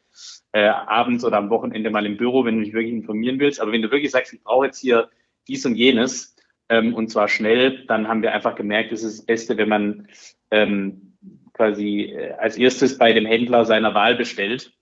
äh, 0.53 0.67
abends 0.67 1.25
oder 1.25 1.37
am 1.37 1.51
Wochenende 1.51 1.91
mal 1.91 2.05
im 2.05 2.17
Büro, 2.17 2.45
wenn 2.45 2.59
du 2.59 2.65
dich 2.65 2.75
wirklich 2.75 2.93
informieren 2.93 3.39
willst. 3.39 3.61
Aber 3.61 3.71
wenn 3.71 3.83
du 3.83 3.93
wirklich 3.93 4.11
sagst, 4.11 4.33
ich 4.33 4.43
brauche 4.43 4.67
jetzt 4.67 4.81
hier 4.81 5.09
dies 5.47 5.65
und 5.67 5.77
jenes, 5.77 6.35
ähm, 6.69 6.95
und 6.95 7.11
zwar 7.11 7.29
schnell, 7.29 7.87
dann 7.87 8.09
haben 8.09 8.23
wir 8.23 8.35
einfach 8.35 8.57
gemerkt, 8.57 8.91
es 8.91 9.05
ist 9.05 9.21
das 9.21 9.27
Beste, 9.27 9.57
wenn 9.57 9.69
man 9.69 10.09
ähm, 10.51 11.17
quasi 11.53 12.07
äh, 12.07 12.33
als 12.33 12.57
erstes 12.57 12.99
bei 12.99 13.13
dem 13.13 13.25
Händler 13.25 13.65
seiner 13.65 13.95
Wahl 13.95 14.17
bestellt 14.17 14.73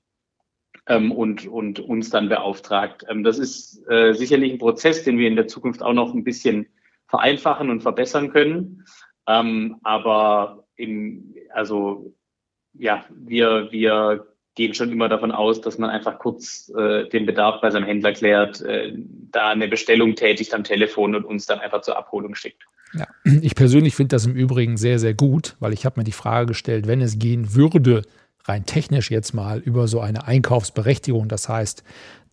ähm, 0.88 1.12
und, 1.12 1.46
und 1.46 1.78
uns 1.78 2.08
dann 2.08 2.30
beauftragt. 2.30 3.04
Ähm, 3.06 3.22
das 3.22 3.38
ist 3.38 3.86
äh, 3.90 4.14
sicherlich 4.14 4.50
ein 4.50 4.58
Prozess, 4.58 5.04
den 5.04 5.18
wir 5.18 5.28
in 5.28 5.36
der 5.36 5.46
Zukunft 5.46 5.82
auch 5.82 5.92
noch 5.92 6.14
ein 6.14 6.24
bisschen 6.24 6.68
vereinfachen 7.08 7.70
und 7.70 7.82
verbessern 7.82 8.30
können. 8.30 8.84
Ähm, 9.28 9.76
aber 9.82 10.64
im, 10.76 11.34
also 11.52 12.14
ja, 12.74 13.04
wir, 13.10 13.68
wir 13.70 14.26
gehen 14.54 14.74
schon 14.74 14.90
immer 14.90 15.08
davon 15.08 15.32
aus, 15.32 15.60
dass 15.60 15.78
man 15.78 15.90
einfach 15.90 16.18
kurz 16.18 16.72
äh, 16.76 17.08
den 17.08 17.26
Bedarf 17.26 17.60
bei 17.60 17.70
seinem 17.70 17.84
Händler 17.84 18.12
klärt, 18.12 18.60
äh, 18.62 18.92
da 19.30 19.50
eine 19.50 19.68
Bestellung 19.68 20.14
tätigt 20.14 20.54
am 20.54 20.64
Telefon 20.64 21.14
und 21.14 21.24
uns 21.24 21.46
dann 21.46 21.60
einfach 21.60 21.82
zur 21.82 21.96
Abholung 21.96 22.34
schickt. 22.34 22.64
Ja, 22.94 23.06
ich 23.24 23.54
persönlich 23.54 23.94
finde 23.94 24.16
das 24.16 24.26
im 24.26 24.34
Übrigen 24.34 24.76
sehr, 24.76 24.98
sehr 24.98 25.12
gut, 25.12 25.56
weil 25.60 25.72
ich 25.72 25.84
habe 25.84 26.00
mir 26.00 26.04
die 26.04 26.12
Frage 26.12 26.46
gestellt, 26.46 26.86
wenn 26.86 27.02
es 27.02 27.18
gehen 27.18 27.54
würde, 27.54 28.02
rein 28.48 28.66
technisch 28.66 29.10
jetzt 29.10 29.34
mal 29.34 29.58
über 29.58 29.88
so 29.88 30.00
eine 30.00 30.26
Einkaufsberechtigung, 30.26 31.28
das 31.28 31.48
heißt, 31.48 31.82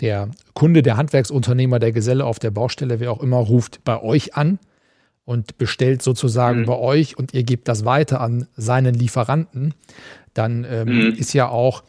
der 0.01 0.29
Kunde, 0.53 0.81
der 0.81 0.97
Handwerksunternehmer, 0.97 1.79
der 1.79 1.91
Geselle 1.91 2.25
auf 2.25 2.39
der 2.39 2.51
Baustelle, 2.51 2.99
wer 2.99 3.11
auch 3.11 3.21
immer, 3.21 3.37
ruft 3.37 3.83
bei 3.83 4.01
euch 4.01 4.35
an 4.35 4.59
und 5.25 5.57
bestellt 5.57 6.01
sozusagen 6.01 6.61
mhm. 6.61 6.65
bei 6.65 6.77
euch 6.77 7.17
und 7.17 7.33
ihr 7.33 7.43
gebt 7.43 7.67
das 7.67 7.85
weiter 7.85 8.21
an 8.21 8.47
seinen 8.55 8.95
Lieferanten, 8.95 9.73
dann 10.33 10.65
ähm, 10.69 10.87
mhm. 10.87 11.13
ist 11.13 11.33
ja 11.33 11.49
auch 11.49 11.83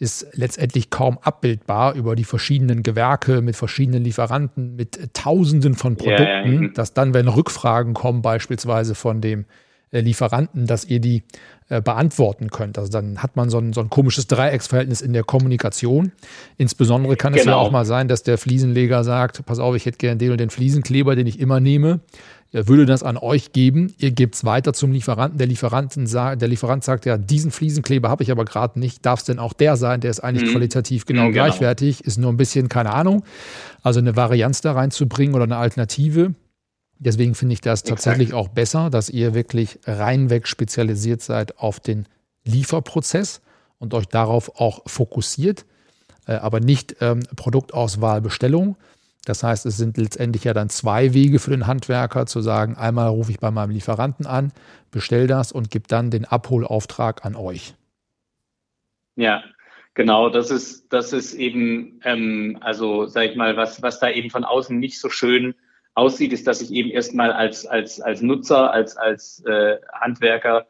ist 0.00 0.26
letztendlich 0.32 0.88
kaum 0.88 1.18
abbildbar 1.18 1.94
über 1.94 2.16
die 2.16 2.24
verschiedenen 2.24 2.82
Gewerke 2.82 3.42
mit 3.42 3.54
verschiedenen 3.54 4.02
Lieferanten, 4.02 4.74
mit 4.74 5.12
Tausenden 5.12 5.74
von 5.74 5.96
Produkten, 5.96 6.54
ja, 6.54 6.62
ja. 6.62 6.68
dass 6.68 6.94
dann, 6.94 7.12
wenn 7.12 7.28
Rückfragen 7.28 7.92
kommen, 7.92 8.22
beispielsweise 8.22 8.94
von 8.94 9.20
dem 9.20 9.44
äh, 9.90 10.00
Lieferanten, 10.00 10.66
dass 10.66 10.86
ihr 10.86 11.00
die 11.00 11.22
äh, 11.70 11.80
beantworten 11.80 12.50
könnt. 12.50 12.78
Also 12.78 12.90
dann 12.90 13.22
hat 13.22 13.36
man 13.36 13.48
so 13.48 13.58
ein, 13.58 13.72
so 13.72 13.80
ein 13.80 13.90
komisches 13.90 14.26
Dreiecksverhältnis 14.26 15.00
in 15.00 15.12
der 15.12 15.22
Kommunikation. 15.22 16.10
Insbesondere 16.58 17.14
kann 17.14 17.32
es 17.32 17.44
ja 17.44 17.44
genau. 17.44 17.58
auch 17.58 17.70
mal 17.70 17.84
sein, 17.84 18.08
dass 18.08 18.24
der 18.24 18.38
Fliesenleger 18.38 19.04
sagt, 19.04 19.46
pass 19.46 19.60
auf, 19.60 19.76
ich 19.76 19.86
hätte 19.86 19.98
gerne 19.98 20.16
den 20.16 20.32
und 20.32 20.40
den 20.40 20.50
Fliesenkleber, 20.50 21.14
den 21.14 21.28
ich 21.28 21.38
immer 21.38 21.60
nehme. 21.60 22.00
Er 22.50 22.66
würde 22.66 22.86
das 22.86 23.04
an 23.04 23.16
euch 23.16 23.52
geben, 23.52 23.94
ihr 23.98 24.10
gebt 24.10 24.34
es 24.34 24.44
weiter 24.44 24.72
zum 24.72 24.90
Lieferanten. 24.90 25.38
Der, 25.38 25.46
Lieferanten 25.46 26.06
der 26.10 26.48
Lieferant 26.48 26.82
sagt 26.82 27.06
ja, 27.06 27.16
diesen 27.16 27.52
Fliesenkleber 27.52 28.08
habe 28.08 28.24
ich 28.24 28.32
aber 28.32 28.44
gerade 28.44 28.80
nicht. 28.80 29.06
Darf 29.06 29.20
es 29.20 29.26
denn 29.26 29.38
auch 29.38 29.52
der 29.52 29.76
sein? 29.76 30.00
Der 30.00 30.10
ist 30.10 30.18
eigentlich 30.18 30.48
mhm. 30.48 30.54
qualitativ 30.54 31.06
genau, 31.06 31.28
mhm, 31.28 31.32
genau 31.32 31.44
gleichwertig, 31.44 32.04
ist 32.04 32.18
nur 32.18 32.32
ein 32.32 32.36
bisschen, 32.36 32.68
keine 32.68 32.92
Ahnung. 32.92 33.22
Also 33.82 34.00
eine 34.00 34.16
Varianz 34.16 34.60
da 34.60 34.72
reinzubringen 34.72 35.36
oder 35.36 35.44
eine 35.44 35.58
Alternative. 35.58 36.34
Deswegen 37.02 37.34
finde 37.34 37.54
ich 37.54 37.60
das 37.60 37.82
tatsächlich 37.82 38.28
Exakt. 38.28 38.46
auch 38.46 38.48
besser, 38.48 38.90
dass 38.90 39.08
ihr 39.08 39.34
wirklich 39.34 39.80
reinweg 39.86 40.46
spezialisiert 40.46 41.22
seid 41.22 41.58
auf 41.58 41.80
den 41.80 42.06
Lieferprozess 42.44 43.40
und 43.78 43.94
euch 43.94 44.06
darauf 44.06 44.60
auch 44.60 44.82
fokussiert, 44.86 45.64
äh, 46.26 46.34
aber 46.34 46.60
nicht 46.60 46.96
ähm, 47.00 47.20
Produktauswahl, 47.36 48.20
Bestellung, 48.20 48.76
das 49.24 49.42
heißt, 49.42 49.66
es 49.66 49.76
sind 49.76 49.96
letztendlich 49.98 50.44
ja 50.44 50.54
dann 50.54 50.70
zwei 50.70 51.12
Wege 51.12 51.38
für 51.38 51.50
den 51.50 51.66
Handwerker 51.66 52.26
zu 52.26 52.40
sagen, 52.40 52.76
einmal 52.76 53.08
rufe 53.08 53.30
ich 53.30 53.38
bei 53.38 53.50
meinem 53.50 53.70
Lieferanten 53.70 54.26
an, 54.26 54.52
bestell 54.90 55.26
das 55.26 55.52
und 55.52 55.70
gebe 55.70 55.86
dann 55.88 56.10
den 56.10 56.24
Abholauftrag 56.24 57.24
an 57.24 57.36
euch. 57.36 57.74
Ja, 59.16 59.42
genau, 59.94 60.30
das 60.30 60.50
ist, 60.50 60.92
das 60.92 61.12
ist 61.12 61.34
eben, 61.34 62.00
ähm, 62.04 62.58
also 62.60 63.06
sag 63.06 63.24
ich 63.30 63.36
mal, 63.36 63.56
was, 63.56 63.82
was 63.82 64.00
da 64.00 64.08
eben 64.08 64.30
von 64.30 64.44
außen 64.44 64.78
nicht 64.78 64.98
so 64.98 65.10
schön 65.10 65.54
aussieht, 66.00 66.32
ist, 66.32 66.46
dass 66.46 66.62
ich 66.62 66.72
eben 66.72 66.90
erstmal 66.90 67.30
als, 67.30 67.66
als, 67.66 68.00
als 68.00 68.22
Nutzer, 68.22 68.72
als, 68.72 68.96
als 68.96 69.44
äh, 69.44 69.76
Handwerker 69.92 70.66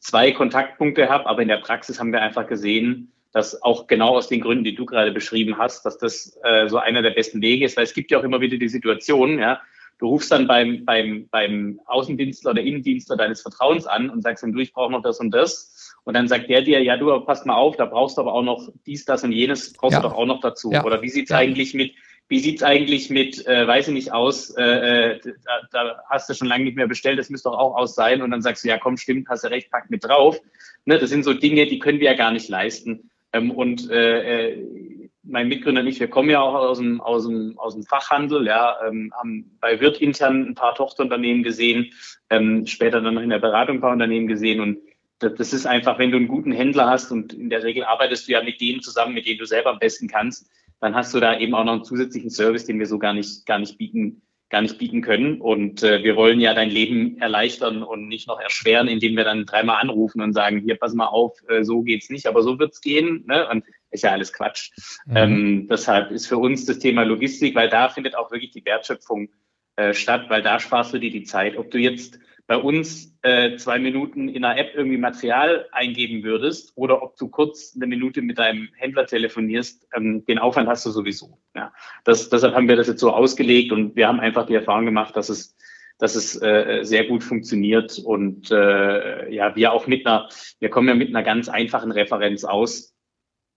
zwei 0.00 0.32
Kontaktpunkte 0.32 1.08
habe, 1.08 1.26
aber 1.26 1.42
in 1.42 1.48
der 1.48 1.58
Praxis 1.58 2.00
haben 2.00 2.12
wir 2.12 2.20
einfach 2.20 2.48
gesehen, 2.48 3.12
dass 3.30 3.62
auch 3.62 3.86
genau 3.86 4.16
aus 4.16 4.28
den 4.28 4.40
Gründen, 4.40 4.64
die 4.64 4.74
du 4.74 4.84
gerade 4.84 5.12
beschrieben 5.12 5.56
hast, 5.56 5.86
dass 5.86 5.98
das 5.98 6.36
äh, 6.42 6.68
so 6.68 6.78
einer 6.78 7.00
der 7.00 7.12
besten 7.12 7.40
Wege 7.40 7.64
ist, 7.64 7.76
weil 7.76 7.84
es 7.84 7.94
gibt 7.94 8.10
ja 8.10 8.18
auch 8.18 8.24
immer 8.24 8.40
wieder 8.40 8.58
die 8.58 8.68
Situation, 8.68 9.38
ja, 9.38 9.60
du 9.98 10.08
rufst 10.08 10.32
dann 10.32 10.48
beim, 10.48 10.84
beim, 10.84 11.28
beim 11.30 11.80
Außendienstler 11.86 12.50
oder 12.50 12.62
Innendienstler 12.62 13.16
deines 13.16 13.40
Vertrauens 13.40 13.86
an 13.86 14.10
und 14.10 14.22
sagst 14.22 14.42
dann, 14.42 14.52
du, 14.52 14.58
ich 14.58 14.72
brauche 14.72 14.90
noch 14.90 15.02
das 15.02 15.20
und 15.20 15.30
das. 15.30 15.94
Und 16.04 16.14
dann 16.14 16.26
sagt 16.26 16.50
der 16.50 16.62
dir, 16.62 16.82
ja, 16.82 16.96
du, 16.96 17.20
pass 17.20 17.44
mal 17.44 17.54
auf, 17.54 17.76
da 17.76 17.86
brauchst 17.86 18.16
du 18.16 18.22
aber 18.22 18.34
auch 18.34 18.42
noch 18.42 18.68
dies, 18.84 19.04
das 19.04 19.22
und 19.22 19.30
jenes, 19.30 19.72
brauchst 19.72 19.94
ja. 19.94 20.00
du 20.00 20.08
doch 20.08 20.16
auch 20.16 20.26
noch 20.26 20.40
dazu. 20.40 20.72
Ja. 20.72 20.84
Oder 20.84 21.00
wie 21.02 21.08
sieht's 21.08 21.30
ja. 21.30 21.36
eigentlich 21.36 21.72
mit, 21.72 21.92
wie 22.28 22.38
sieht's 22.38 22.62
eigentlich 22.62 23.10
mit, 23.10 23.46
äh, 23.46 23.66
weiß 23.66 23.88
ich 23.88 23.94
nicht, 23.94 24.12
aus, 24.12 24.50
äh, 24.56 24.62
äh, 24.62 25.20
da, 25.44 25.60
da 25.70 26.02
hast 26.08 26.30
du 26.30 26.34
schon 26.34 26.48
lange 26.48 26.64
nicht 26.64 26.76
mehr 26.76 26.86
bestellt, 26.86 27.18
das 27.18 27.30
müsste 27.30 27.50
doch 27.50 27.58
auch 27.58 27.76
aus 27.76 27.94
sein. 27.94 28.22
Und 28.22 28.30
dann 28.30 28.42
sagst 28.42 28.64
du, 28.64 28.68
ja, 28.68 28.78
komm, 28.78 28.96
stimmt, 28.96 29.28
hast 29.28 29.44
du 29.44 29.48
recht, 29.48 29.70
pack 29.70 29.90
mit 29.90 30.04
drauf. 30.04 30.40
Ne, 30.84 30.98
das 30.98 31.10
sind 31.10 31.24
so 31.24 31.34
Dinge, 31.34 31.66
die 31.66 31.78
können 31.78 32.00
wir 32.00 32.10
ja 32.10 32.16
gar 32.16 32.32
nicht 32.32 32.48
leisten. 32.48 33.10
Ähm, 33.32 33.50
und 33.50 33.90
äh, 33.90 34.50
äh, 34.50 35.08
mein 35.24 35.48
Mitgründer 35.48 35.82
und 35.82 35.86
ich, 35.86 36.00
wir 36.00 36.08
kommen 36.08 36.30
ja 36.30 36.40
auch 36.40 36.54
aus 36.54 36.78
dem, 36.78 37.00
aus 37.00 37.26
dem, 37.26 37.58
aus 37.58 37.74
dem 37.74 37.84
Fachhandel, 37.84 38.46
ja, 38.46 38.76
ähm, 38.86 39.12
haben 39.16 39.56
bei 39.60 39.80
Wirt 39.80 40.00
intern 40.00 40.48
ein 40.48 40.54
paar 40.54 40.74
Tochterunternehmen 40.74 41.42
gesehen, 41.42 41.92
ähm, 42.30 42.66
später 42.66 43.00
dann 43.00 43.14
noch 43.14 43.22
in 43.22 43.30
der 43.30 43.38
Beratung 43.38 43.76
ein 43.76 43.80
paar 43.80 43.92
Unternehmen 43.92 44.26
gesehen 44.26 44.60
und 44.60 44.78
das, 45.20 45.34
das 45.34 45.52
ist 45.52 45.66
einfach, 45.66 45.98
wenn 45.98 46.10
du 46.10 46.16
einen 46.16 46.28
guten 46.28 46.52
Händler 46.52 46.90
hast 46.90 47.12
und 47.12 47.32
in 47.32 47.50
der 47.50 47.62
Regel 47.62 47.84
arbeitest 47.84 48.26
du 48.26 48.32
ja 48.32 48.42
mit 48.42 48.60
denen 48.60 48.82
zusammen, 48.82 49.14
mit 49.14 49.26
denen 49.26 49.38
du 49.38 49.46
selber 49.46 49.70
am 49.70 49.78
besten 49.78 50.08
kannst, 50.08 50.50
dann 50.82 50.96
hast 50.96 51.14
du 51.14 51.20
da 51.20 51.38
eben 51.38 51.54
auch 51.54 51.64
noch 51.64 51.74
einen 51.74 51.84
zusätzlichen 51.84 52.28
Service, 52.28 52.66
den 52.66 52.80
wir 52.80 52.86
so 52.86 52.98
gar 52.98 53.14
nicht, 53.14 53.46
gar 53.46 53.60
nicht 53.60 53.78
bieten, 53.78 54.22
gar 54.50 54.62
nicht 54.62 54.78
bieten 54.78 55.00
können. 55.00 55.40
Und 55.40 55.84
äh, 55.84 56.02
wir 56.02 56.16
wollen 56.16 56.40
ja 56.40 56.54
dein 56.54 56.70
Leben 56.70 57.18
erleichtern 57.18 57.84
und 57.84 58.08
nicht 58.08 58.26
noch 58.26 58.40
erschweren, 58.40 58.88
indem 58.88 59.16
wir 59.16 59.22
dann 59.22 59.46
dreimal 59.46 59.80
anrufen 59.80 60.20
und 60.20 60.32
sagen, 60.32 60.58
hier, 60.58 60.74
pass 60.74 60.92
mal 60.92 61.06
auf, 61.06 61.38
äh, 61.48 61.62
so 61.62 61.82
geht's 61.82 62.10
nicht, 62.10 62.26
aber 62.26 62.42
so 62.42 62.58
wird's 62.58 62.80
gehen. 62.80 63.24
Ne? 63.28 63.48
Und 63.48 63.64
ist 63.92 64.02
ja 64.02 64.10
alles 64.10 64.32
Quatsch. 64.32 64.72
Mhm. 65.06 65.16
Ähm, 65.16 65.68
deshalb 65.70 66.10
ist 66.10 66.26
für 66.26 66.38
uns 66.38 66.66
das 66.66 66.80
Thema 66.80 67.04
Logistik, 67.04 67.54
weil 67.54 67.68
da 67.68 67.88
findet 67.88 68.16
auch 68.16 68.32
wirklich 68.32 68.50
die 68.50 68.64
Wertschöpfung 68.64 69.28
äh, 69.76 69.94
statt, 69.94 70.24
weil 70.30 70.42
da 70.42 70.58
sparst 70.58 70.92
du 70.92 70.98
dir 70.98 71.12
die 71.12 71.22
Zeit. 71.22 71.56
Ob 71.56 71.70
du 71.70 71.78
jetzt 71.78 72.18
bei 72.52 72.58
uns 72.58 73.16
äh, 73.22 73.56
zwei 73.56 73.78
Minuten 73.78 74.28
in 74.28 74.44
einer 74.44 74.60
App 74.60 74.74
irgendwie 74.74 74.98
Material 74.98 75.66
eingeben 75.72 76.22
würdest 76.22 76.72
oder 76.74 77.02
ob 77.02 77.16
du 77.16 77.28
kurz 77.28 77.74
eine 77.74 77.86
Minute 77.86 78.20
mit 78.20 78.36
deinem 78.36 78.68
Händler 78.74 79.06
telefonierst, 79.06 79.88
ähm, 79.96 80.26
den 80.26 80.38
Aufwand 80.38 80.68
hast 80.68 80.84
du 80.84 80.90
sowieso. 80.90 81.38
Ja. 81.56 81.72
Das, 82.04 82.28
deshalb 82.28 82.54
haben 82.54 82.68
wir 82.68 82.76
das 82.76 82.88
jetzt 82.88 83.00
so 83.00 83.10
ausgelegt 83.10 83.72
und 83.72 83.96
wir 83.96 84.06
haben 84.06 84.20
einfach 84.20 84.44
die 84.44 84.54
Erfahrung 84.54 84.84
gemacht, 84.84 85.16
dass 85.16 85.30
es 85.30 85.56
dass 85.98 86.14
es 86.14 86.42
äh, 86.42 86.80
sehr 86.82 87.06
gut 87.06 87.24
funktioniert 87.24 87.98
und 87.98 88.50
äh, 88.50 89.32
ja, 89.32 89.56
wir 89.56 89.72
auch 89.72 89.86
mit 89.86 90.06
einer, 90.06 90.28
wir 90.58 90.68
kommen 90.68 90.88
ja 90.88 90.94
mit 90.94 91.08
einer 91.08 91.22
ganz 91.22 91.48
einfachen 91.48 91.90
Referenz 91.90 92.44
aus. 92.44 92.94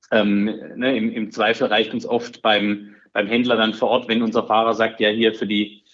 Ähm, 0.09 0.45
ne, 0.77 0.95
im, 0.95 1.11
Im 1.11 1.31
Zweifel 1.31 1.67
reicht 1.67 1.93
uns 1.93 2.05
oft 2.05 2.41
beim, 2.41 2.95
beim 3.11 3.27
Händler 3.27 3.57
dann 3.57 3.73
vor 3.73 3.89
Ort, 3.89 4.07
wenn 4.07 4.21
unser 4.21 4.47
Fahrer 4.47 4.73
sagt, 4.73 5.01
ja, 5.01 5.09
hier 5.09 5.33
für 5.33 5.47
die 5.47 5.84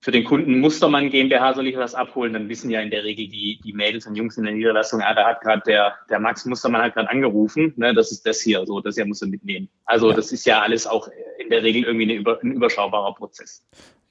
für 0.00 0.10
den 0.10 0.24
Kunden 0.24 0.60
Mustermann 0.60 1.10
GmbH 1.10 1.54
soll 1.54 1.66
ich 1.66 1.76
was 1.76 1.94
abholen, 1.94 2.32
dann 2.32 2.48
wissen 2.48 2.70
ja 2.70 2.80
in 2.80 2.90
der 2.90 3.04
Regel 3.04 3.28
die, 3.28 3.60
die 3.62 3.72
Mädels 3.74 4.06
und 4.06 4.16
Jungs 4.16 4.38
in 4.38 4.44
der 4.44 4.54
Niederlassung, 4.54 5.02
ah, 5.02 5.14
da 5.14 5.26
hat 5.26 5.42
gerade 5.42 5.62
der, 5.66 5.94
der 6.08 6.18
Max 6.18 6.46
Mustermann 6.46 6.82
hat 6.82 6.94
gerade 6.94 7.10
angerufen, 7.10 7.74
ne, 7.76 7.92
das 7.92 8.10
ist 8.10 8.26
das 8.26 8.40
hier, 8.40 8.64
so, 8.66 8.80
das 8.80 8.94
hier 8.94 9.04
muss 9.04 9.20
er 9.20 9.28
mitnehmen. 9.28 9.68
Also 9.84 10.10
ja. 10.10 10.16
das 10.16 10.32
ist 10.32 10.46
ja 10.46 10.62
alles 10.62 10.86
auch 10.86 11.08
in 11.38 11.50
der 11.50 11.62
Regel 11.62 11.84
irgendwie 11.84 12.14
über, 12.14 12.38
ein 12.42 12.52
überschaubarer 12.52 13.14
Prozess. 13.14 13.62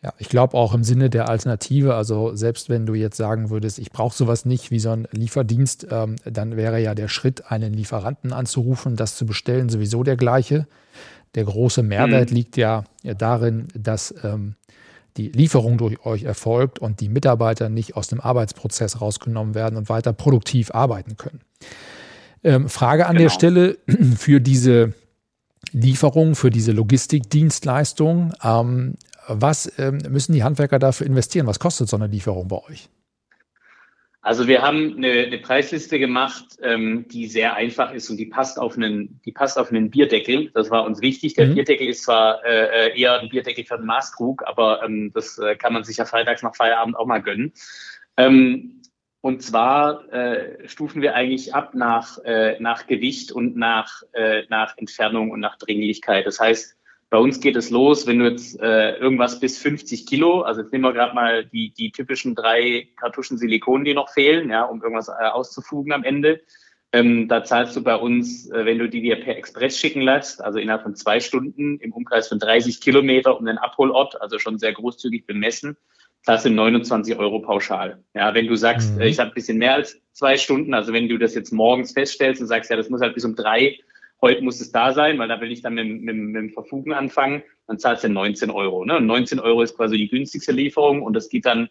Ja, 0.04 0.14
ich 0.18 0.30
glaube 0.30 0.56
auch 0.56 0.74
im 0.74 0.84
Sinne 0.84 1.10
der 1.10 1.28
Alternative, 1.28 1.96
also 1.96 2.36
selbst 2.36 2.70
wenn 2.70 2.86
du 2.86 2.94
jetzt 2.94 3.18
sagen 3.18 3.50
würdest, 3.50 3.80
ich 3.80 3.92
brauche 3.92 4.16
sowas 4.16 4.46
nicht 4.46 4.72
wie 4.72 4.80
so 4.80 4.92
ein 4.92 5.08
Lieferdienst, 5.12 5.88
ähm, 5.90 6.18
dann 6.24 6.56
wäre 6.56 6.80
ja 6.80 6.94
der 6.94 7.08
Schritt, 7.08 7.52
einen 7.52 7.74
Lieferanten 7.74 8.32
anzurufen, 8.32 8.96
das 8.96 9.18
zu 9.18 9.26
bestellen, 9.26 9.70
sowieso 9.70 10.04
der 10.04 10.16
gleiche. 10.16 10.68
Der 11.36 11.44
große 11.44 11.84
Mehrwert 11.84 12.30
mhm. 12.30 12.36
liegt 12.36 12.58
ja, 12.58 12.86
ja 13.04 13.14
darin, 13.14 13.68
dass 13.76 14.14
ähm, 14.24 14.56
die 15.18 15.30
Lieferung 15.30 15.78
durch 15.78 16.06
euch 16.06 16.24
erfolgt 16.24 16.80
und 16.80 17.00
die 17.02 17.10
Mitarbeiter 17.10 17.70
nicht 17.70 17.96
aus 17.96 18.08
dem 18.08 18.22
Arbeitsprozess 18.22 19.02
rausgenommen 19.02 19.56
werden 19.56 19.78
und 19.78 19.90
weiter 19.90 20.14
produktiv 20.14 20.72
arbeiten 20.72 21.18
können. 21.18 21.42
Ähm, 22.44 22.70
Frage 22.70 23.06
an 23.08 23.18
genau. 23.18 23.26
der 23.26 23.30
Stelle 23.34 23.78
für 24.18 24.40
diese 24.40 24.94
Lieferung, 25.72 26.36
für 26.36 26.50
diese 26.50 26.72
Logistikdienstleistung. 26.72 28.34
Ähm, 28.44 28.96
was 29.28 29.72
ähm, 29.78 30.00
müssen 30.10 30.34
die 30.34 30.44
Handwerker 30.44 30.80
dafür 30.80 31.06
investieren? 31.06 31.48
Was 31.48 31.60
kostet 31.60 31.90
so 31.90 31.98
eine 31.98 32.08
Lieferung 32.08 32.48
bei 32.48 32.58
euch? 32.70 32.90
Also 34.30 34.48
wir 34.48 34.62
haben 34.62 34.98
eine, 34.98 35.24
eine 35.24 35.40
Preisliste 35.40 35.98
gemacht, 35.98 36.46
ähm, 36.62 37.08
die 37.08 37.26
sehr 37.26 37.56
einfach 37.56 37.92
ist 37.92 38.12
und 38.12 38.18
die 38.18 38.28
passt 38.28 38.60
auf 38.60 38.78
einen, 38.78 39.20
die 39.26 39.32
passt 39.32 39.58
auf 39.58 39.72
einen 39.72 39.90
Bierdeckel. 39.90 40.52
Das 40.54 40.70
war 40.70 40.84
uns 40.84 41.02
wichtig. 41.02 41.34
Der 41.34 41.48
mhm. 41.48 41.56
Bierdeckel 41.56 41.88
ist 41.88 42.04
zwar 42.04 42.46
äh, 42.46 42.96
eher 42.96 43.20
ein 43.20 43.30
Bierdeckel 43.30 43.66
für 43.66 43.78
den 43.78 43.88
Maßkrug, 43.88 44.44
aber 44.46 44.84
ähm, 44.84 45.12
das 45.16 45.40
äh, 45.40 45.56
kann 45.56 45.74
man 45.74 45.84
sich 45.84 45.98
ja 45.98 46.06
freitags 46.06 46.44
nach 46.44 46.56
Feierabend 46.56 46.96
auch 46.96 47.08
mal 47.08 47.24
gönnen. 47.24 47.54
Ähm, 48.18 48.84
und 49.22 49.42
zwar 49.42 50.08
äh, 50.14 50.70
stufen 50.70 51.02
wir 51.02 51.16
eigentlich 51.16 51.56
ab 51.56 51.74
nach, 51.74 52.20
äh, 52.24 52.60
nach 52.60 52.86
Gewicht 52.86 53.32
und 53.32 53.58
nach, 53.58 54.04
äh, 54.14 54.44
nach 54.50 54.78
Entfernung 54.78 55.32
und 55.32 55.40
nach 55.40 55.58
Dringlichkeit. 55.58 56.28
Das 56.28 56.40
heißt, 56.40 56.78
Bei 57.10 57.18
uns 57.18 57.40
geht 57.40 57.56
es 57.56 57.72
los, 57.72 58.06
wenn 58.06 58.20
du 58.20 58.30
jetzt 58.30 58.60
äh, 58.62 58.98
irgendwas 58.98 59.40
bis 59.40 59.58
50 59.58 60.06
Kilo, 60.06 60.42
also 60.42 60.62
jetzt 60.62 60.72
nehmen 60.72 60.84
wir 60.84 60.94
gerade 60.94 61.16
mal 61.16 61.44
die, 61.44 61.74
die 61.74 61.92
typischen 61.92 62.36
drei 62.36 62.90
Kartuschen 62.98 63.40
Silikon, 63.40 63.84
die 63.84 63.96
noch 63.96 64.10
fehlen, 64.10 64.52
ja, 64.52 64.64
um 64.64 64.82
irgendwas 64.82 65.08
äh, 65.08 65.26
auszufugen 65.32 65.92
am 65.92 66.04
Ende. 66.04 66.42
Ähm, 66.92 67.28
da 67.28 67.44
zahlst 67.44 67.76
du 67.76 67.84
bei 67.84 67.96
uns, 67.96 68.50
äh, 68.52 68.66
wenn 68.66 68.78
du 68.78 68.88
die 68.88 69.02
dir 69.02 69.16
per 69.20 69.38
Express 69.38 69.78
schicken 69.78 70.02
lässt, 70.02 70.44
also 70.44 70.60
innerhalb 70.60 70.84
von 70.84 70.96
zwei 70.96 71.20
Stunden 71.20 71.80
im 71.80 71.94
Umkreis 71.94 72.28
von 72.28 72.40
30 72.40 72.80
Kilometer 72.80 73.38
um 73.40 73.46
den 73.46 73.58
Abholort, 73.58 74.20
also 74.22 74.38
schon 74.38 74.60
sehr 74.60 74.74
großzügig 74.74 75.26
bemessen, 75.26 75.78
zahlst 76.24 76.46
du 76.46 76.52
29 76.52 77.18
Euro 77.18 77.40
pauschal. 77.40 78.04
Ja, 78.14 78.34
wenn 78.34 78.48
du 78.48 78.56
sagst, 78.56 78.96
mhm. 78.96 79.02
äh, 79.02 79.08
ich 79.08 79.20
habe 79.20 79.32
ein 79.32 79.36
bisschen 79.36 79.58
mehr 79.58 79.76
als 79.76 80.00
zwei 80.14 80.38
Stunden, 80.38 80.74
also 80.74 80.94
wenn 80.94 81.08
du 81.08 81.18
das 81.18 81.34
jetzt 81.34 81.52
morgens 81.52 81.94
feststellst 81.94 82.42
und 82.42 82.48
sagst, 82.48 82.70
ja, 82.70 82.76
das 82.76 82.90
muss 82.90 83.02
halt 83.02 83.16
bis 83.16 83.26
um 83.26 83.36
drei 83.36 83.80
heute 84.22 84.44
muss 84.44 84.60
es 84.60 84.72
da 84.72 84.94
sein, 84.94 85.18
weil 85.18 85.28
da 85.28 85.40
will 85.42 85.52
ich 85.52 85.62
dann 85.62 85.76
mit, 85.76 85.88
mit, 85.88 86.16
mit 86.16 86.36
dem 86.36 86.50
Verfugen 86.52 86.94
anfangen, 86.94 87.44
dann 87.68 87.80
zahlst 87.80 88.04
du 88.04 88.10
19 88.10 88.50
Euro. 88.50 88.86
Ne? 88.86 88.98
Und 88.98 89.06
19 89.06 89.40
Euro 89.40 89.62
ist 89.62 89.76
quasi 89.76 89.98
die 89.98 90.10
günstigste 90.10 90.52
Lieferung 90.52 91.02
und 91.04 91.14
das 91.14 91.30
geht 91.30 91.46
dann 91.46 91.70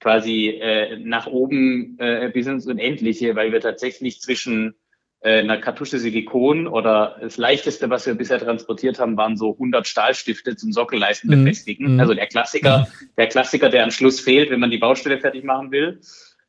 quasi 0.00 0.48
äh, 0.48 0.98
nach 0.98 1.26
oben 1.26 1.96
äh, 1.98 2.30
bis 2.32 2.46
ins 2.46 2.66
Unendliche, 2.66 3.34
weil 3.34 3.52
wir 3.52 3.60
tatsächlich 3.60 4.20
zwischen 4.20 4.74
äh, 5.20 5.40
einer 5.40 5.58
Kartusche 5.58 5.98
Silikon 5.98 6.68
oder 6.68 7.16
das 7.20 7.36
leichteste, 7.36 7.90
was 7.90 8.06
wir 8.06 8.14
bisher 8.14 8.38
transportiert 8.38 9.00
haben, 9.00 9.16
waren 9.16 9.36
so 9.36 9.52
100 9.52 9.86
Stahlstifte 9.86 10.54
zum 10.54 10.72
Sockelleisten 10.72 11.28
mhm. 11.28 11.44
befestigen. 11.44 11.94
Mhm. 11.94 12.00
Also 12.00 12.14
der 12.14 12.28
Klassiker, 12.28 12.86
der 13.16 13.26
Klassiker, 13.26 13.68
der 13.68 13.82
am 13.82 13.90
Schluss 13.90 14.20
fehlt, 14.20 14.50
wenn 14.50 14.60
man 14.60 14.70
die 14.70 14.78
Baustelle 14.78 15.18
fertig 15.18 15.42
machen 15.42 15.72
will. 15.72 16.00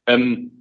Ähm, 0.05 0.58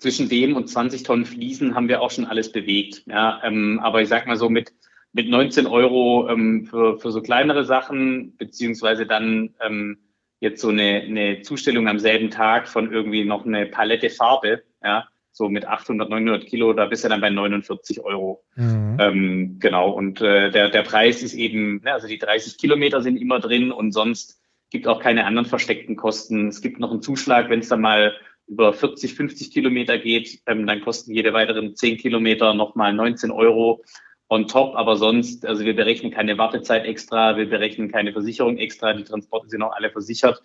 zwischen 0.00 0.28
dem 0.28 0.56
und 0.56 0.68
20 0.68 1.02
Tonnen 1.02 1.26
Fliesen 1.26 1.74
haben 1.74 1.88
wir 1.88 2.00
auch 2.00 2.10
schon 2.10 2.24
alles 2.24 2.50
bewegt. 2.50 3.02
Ja, 3.06 3.40
ähm, 3.44 3.80
aber 3.82 4.02
ich 4.02 4.08
sag 4.08 4.26
mal 4.26 4.36
so 4.36 4.48
mit, 4.48 4.72
mit 5.12 5.28
19 5.28 5.66
Euro 5.66 6.28
ähm, 6.28 6.64
für, 6.64 6.98
für 6.98 7.10
so 7.10 7.22
kleinere 7.22 7.64
Sachen, 7.64 8.36
beziehungsweise 8.36 9.06
dann 9.06 9.54
ähm, 9.60 9.98
jetzt 10.40 10.62
so 10.62 10.68
eine, 10.68 11.02
eine 11.02 11.42
Zustellung 11.42 11.86
am 11.86 11.98
selben 11.98 12.30
Tag 12.30 12.66
von 12.66 12.90
irgendwie 12.92 13.24
noch 13.24 13.44
eine 13.44 13.66
Palette 13.66 14.10
Farbe, 14.10 14.62
ja, 14.82 15.06
so 15.32 15.48
mit 15.48 15.66
800, 15.66 16.08
900 16.08 16.46
Kilo, 16.46 16.72
da 16.72 16.86
bist 16.86 17.04
du 17.04 17.08
dann 17.08 17.20
bei 17.20 17.30
49 17.30 18.00
Euro. 18.00 18.42
Mhm. 18.56 18.96
Ähm, 18.98 19.56
genau, 19.60 19.90
und 19.90 20.20
äh, 20.20 20.50
der, 20.50 20.70
der 20.70 20.82
Preis 20.82 21.22
ist 21.22 21.34
eben, 21.34 21.82
ne, 21.82 21.92
also 21.92 22.08
die 22.08 22.18
30 22.18 22.58
Kilometer 22.58 23.02
sind 23.02 23.16
immer 23.16 23.38
drin 23.38 23.70
und 23.70 23.92
sonst 23.92 24.40
gibt 24.70 24.86
auch 24.86 25.00
keine 25.00 25.26
anderen 25.26 25.46
versteckten 25.46 25.96
Kosten. 25.96 26.48
Es 26.48 26.60
gibt 26.60 26.80
noch 26.80 26.90
einen 26.90 27.02
Zuschlag, 27.02 27.50
wenn 27.50 27.60
es 27.60 27.68
dann 27.68 27.80
mal 27.80 28.14
über 28.50 28.72
40, 28.72 29.14
50 29.14 29.52
Kilometer 29.52 29.96
geht, 29.96 30.40
ähm, 30.46 30.66
dann 30.66 30.80
kosten 30.80 31.14
jede 31.14 31.32
weiteren 31.32 31.76
10 31.76 31.98
Kilometer 31.98 32.52
nochmal 32.52 32.92
19 32.92 33.30
Euro 33.30 33.82
on 34.28 34.48
top. 34.48 34.74
Aber 34.74 34.96
sonst, 34.96 35.46
also 35.46 35.64
wir 35.64 35.74
berechnen 35.74 36.10
keine 36.10 36.36
Wartezeit 36.36 36.84
extra, 36.84 37.36
wir 37.36 37.48
berechnen 37.48 37.90
keine 37.90 38.12
Versicherung 38.12 38.58
extra, 38.58 38.92
die 38.92 39.04
Transporte 39.04 39.48
sind 39.48 39.62
auch 39.62 39.72
alle 39.72 39.90
versichert. 39.90 40.42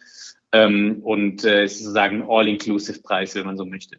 Ähm, 0.51 0.99
und 1.01 1.43
äh, 1.43 1.67
sozusagen 1.67 2.23
All-Inclusive-Preis, 2.29 3.35
wenn 3.35 3.45
man 3.45 3.57
so 3.57 3.65
möchte. 3.65 3.97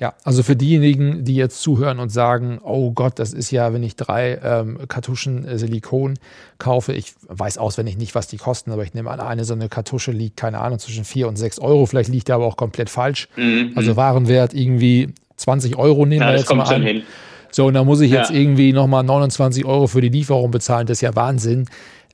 Ja, 0.00 0.14
also 0.24 0.42
für 0.42 0.56
diejenigen, 0.56 1.24
die 1.24 1.34
jetzt 1.34 1.60
zuhören 1.60 1.98
und 1.98 2.08
sagen, 2.08 2.58
oh 2.64 2.90
Gott, 2.92 3.18
das 3.18 3.34
ist 3.34 3.50
ja, 3.50 3.74
wenn 3.74 3.82
ich 3.82 3.96
drei 3.96 4.40
ähm, 4.42 4.78
Kartuschen 4.88 5.44
äh, 5.44 5.58
Silikon 5.58 6.18
kaufe, 6.56 6.94
ich 6.94 7.12
weiß 7.28 7.58
auswendig 7.58 7.98
nicht, 7.98 8.14
was 8.14 8.26
die 8.26 8.38
kosten, 8.38 8.72
aber 8.72 8.82
ich 8.82 8.94
nehme 8.94 9.10
an, 9.10 9.20
eine 9.20 9.44
so 9.44 9.52
eine 9.52 9.68
Kartusche 9.68 10.10
liegt, 10.10 10.38
keine 10.38 10.60
Ahnung, 10.60 10.78
zwischen 10.78 11.04
vier 11.04 11.28
und 11.28 11.36
sechs 11.36 11.58
Euro, 11.58 11.84
vielleicht 11.84 12.08
liegt 12.08 12.28
der 12.28 12.36
aber 12.36 12.46
auch 12.46 12.56
komplett 12.56 12.88
falsch. 12.88 13.28
Mhm. 13.36 13.72
Also 13.74 13.94
Warenwert 13.94 14.54
irgendwie 14.54 15.12
20 15.36 15.76
Euro 15.76 16.06
nehmen 16.06 16.22
ja, 16.22 16.30
wir 16.30 16.38
jetzt 16.38 16.54
mal 16.54 16.64
an. 16.64 16.82
Hin. 16.82 17.02
So, 17.50 17.66
und 17.66 17.74
da 17.74 17.84
muss 17.84 18.00
ich 18.00 18.10
jetzt 18.10 18.30
ja. 18.30 18.36
irgendwie 18.36 18.72
nochmal 18.72 19.04
29 19.04 19.66
Euro 19.66 19.86
für 19.86 20.00
die 20.00 20.08
Lieferung 20.08 20.50
bezahlen, 20.50 20.86
das 20.86 20.98
ist 20.98 21.02
ja 21.02 21.14
Wahnsinn. 21.14 21.66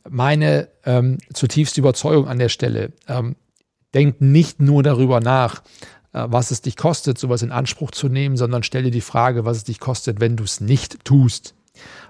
Meine 0.09 0.67
ähm, 0.85 1.19
zutiefste 1.33 1.81
Überzeugung 1.81 2.27
an 2.27 2.41
der 2.41 2.49
Stelle, 2.49 2.91
ähm, 3.07 3.37
denkt 3.95 4.21
nicht 4.21 4.61
nur 4.61 4.83
darüber 4.83 5.21
nach, 5.21 5.63
was 6.29 6.51
es 6.51 6.63
dich 6.63 6.77
kostet, 6.77 7.19
sowas 7.19 7.43
in 7.43 7.53
Anspruch 7.53 7.91
zu 7.91 8.09
nehmen, 8.09 8.37
sondern 8.37 8.63
stell 8.63 8.85
dir 8.85 8.91
die 8.91 9.01
Frage, 9.01 9.45
was 9.45 9.59
es 9.59 9.65
dich 9.65 9.81
kostet, 9.81 10.21
wenn 10.21 10.37
du 10.37 10.45
es 10.45 10.61
nicht 10.61 11.05
tust. 11.05 11.55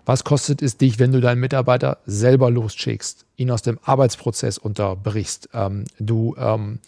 Was 0.05 0.23
kostet 0.23 0.63
es 0.63 0.77
dich, 0.77 0.99
wenn 0.99 1.13
du 1.13 1.21
deinen 1.21 1.41
Mitarbeiter 1.41 1.99
selber 2.07 2.51
losschickst, 2.51 3.27
ihn 3.37 3.51
aus 3.51 3.63
dem 3.63 3.79
Arbeitsprozess 3.83 4.59
unterbrichst, 4.59 5.49
ähm, 5.53 5.85
du 5.99 6.37
ähm, 6.39 6.79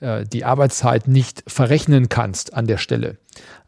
äh, 0.00 0.24
die 0.24 0.44
Arbeitszeit 0.44 1.08
nicht 1.08 1.42
verrechnen 1.48 2.08
kannst 2.08 2.54
an 2.54 2.66
der 2.66 2.78
Stelle? 2.78 3.18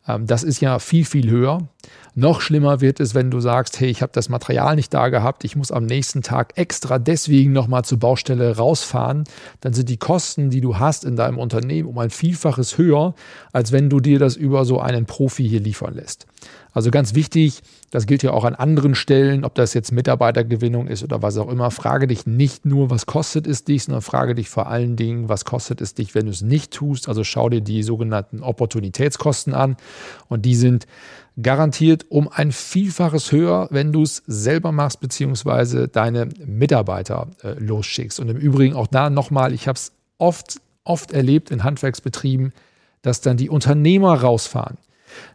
Ähm, 0.06 0.26
das 0.26 0.42
ist 0.42 0.60
ja 0.60 0.78
viel, 0.78 1.04
viel 1.04 1.30
höher. 1.30 1.68
Noch 2.14 2.40
schlimmer 2.40 2.80
wird 2.80 3.00
es, 3.00 3.14
wenn 3.14 3.30
du 3.30 3.40
sagst, 3.40 3.80
hey, 3.80 3.88
ich 3.88 4.00
habe 4.00 4.12
das 4.12 4.28
Material 4.28 4.76
nicht 4.76 4.94
da 4.94 5.08
gehabt, 5.08 5.44
ich 5.44 5.56
muss 5.56 5.72
am 5.72 5.84
nächsten 5.84 6.22
Tag 6.22 6.52
extra 6.56 6.98
deswegen 6.98 7.52
nochmal 7.52 7.84
zur 7.84 7.98
Baustelle 7.98 8.56
rausfahren. 8.56 9.24
Dann 9.60 9.72
sind 9.72 9.88
die 9.88 9.96
Kosten, 9.96 10.50
die 10.50 10.60
du 10.60 10.78
hast 10.78 11.04
in 11.04 11.16
deinem 11.16 11.38
Unternehmen, 11.38 11.88
um 11.88 11.98
ein 11.98 12.10
Vielfaches 12.10 12.78
höher, 12.78 13.14
als 13.52 13.72
wenn 13.72 13.90
du 13.90 14.00
dir 14.00 14.18
das 14.18 14.36
über 14.36 14.64
so 14.64 14.78
einen 14.80 15.06
Profi 15.06 15.48
hier 15.48 15.60
liefern 15.60 15.94
lässt. 15.94 16.26
Also 16.72 16.90
ganz 16.90 17.14
wichtig, 17.14 17.62
das 17.92 18.06
gilt 18.06 18.24
ja 18.24 18.32
auch 18.32 18.44
an 18.44 18.56
anderen 18.56 18.96
Stellen, 18.96 19.44
ob 19.44 19.54
das 19.54 19.74
jetzt 19.74 19.92
Mitarbeitergewinnung 19.92 20.88
ist 20.88 21.04
oder 21.04 21.22
was 21.22 21.36
auch 21.36 21.48
immer. 21.48 21.70
Frage 21.70 22.08
dich 22.08 22.26
nicht 22.26 22.66
nur, 22.66 22.90
was 22.90 23.06
kostet 23.06 23.46
es 23.46 23.62
dich, 23.62 23.84
sondern 23.84 24.02
frage 24.02 24.34
dich 24.34 24.48
vor 24.48 24.66
allen 24.66 24.96
Dingen, 24.96 25.28
was 25.28 25.44
kostet 25.44 25.80
es 25.80 25.94
dich, 25.94 26.16
wenn 26.16 26.26
du 26.26 26.32
es 26.32 26.42
nicht 26.42 26.72
tust. 26.72 27.08
Also 27.08 27.22
schau 27.22 27.48
dir 27.48 27.60
die 27.60 27.84
sogenannten 27.84 28.42
Opportunitätskosten 28.42 29.54
an 29.54 29.76
und 30.28 30.42
die 30.42 30.54
sind 30.54 30.86
garantiert 31.40 32.06
um 32.10 32.28
ein 32.28 32.52
Vielfaches 32.52 33.32
höher, 33.32 33.68
wenn 33.70 33.92
du 33.92 34.02
es 34.02 34.22
selber 34.26 34.70
machst, 34.70 35.00
beziehungsweise 35.00 35.88
deine 35.88 36.28
Mitarbeiter 36.46 37.28
äh, 37.42 37.54
losschickst. 37.58 38.20
Und 38.20 38.28
im 38.28 38.36
Übrigen 38.36 38.74
auch 38.74 38.86
da 38.86 39.10
nochmal, 39.10 39.52
ich 39.52 39.66
habe 39.66 39.76
es 39.76 39.92
oft, 40.18 40.60
oft 40.84 41.12
erlebt 41.12 41.50
in 41.50 41.64
Handwerksbetrieben, 41.64 42.52
dass 43.02 43.20
dann 43.20 43.36
die 43.36 43.50
Unternehmer 43.50 44.14
rausfahren 44.14 44.78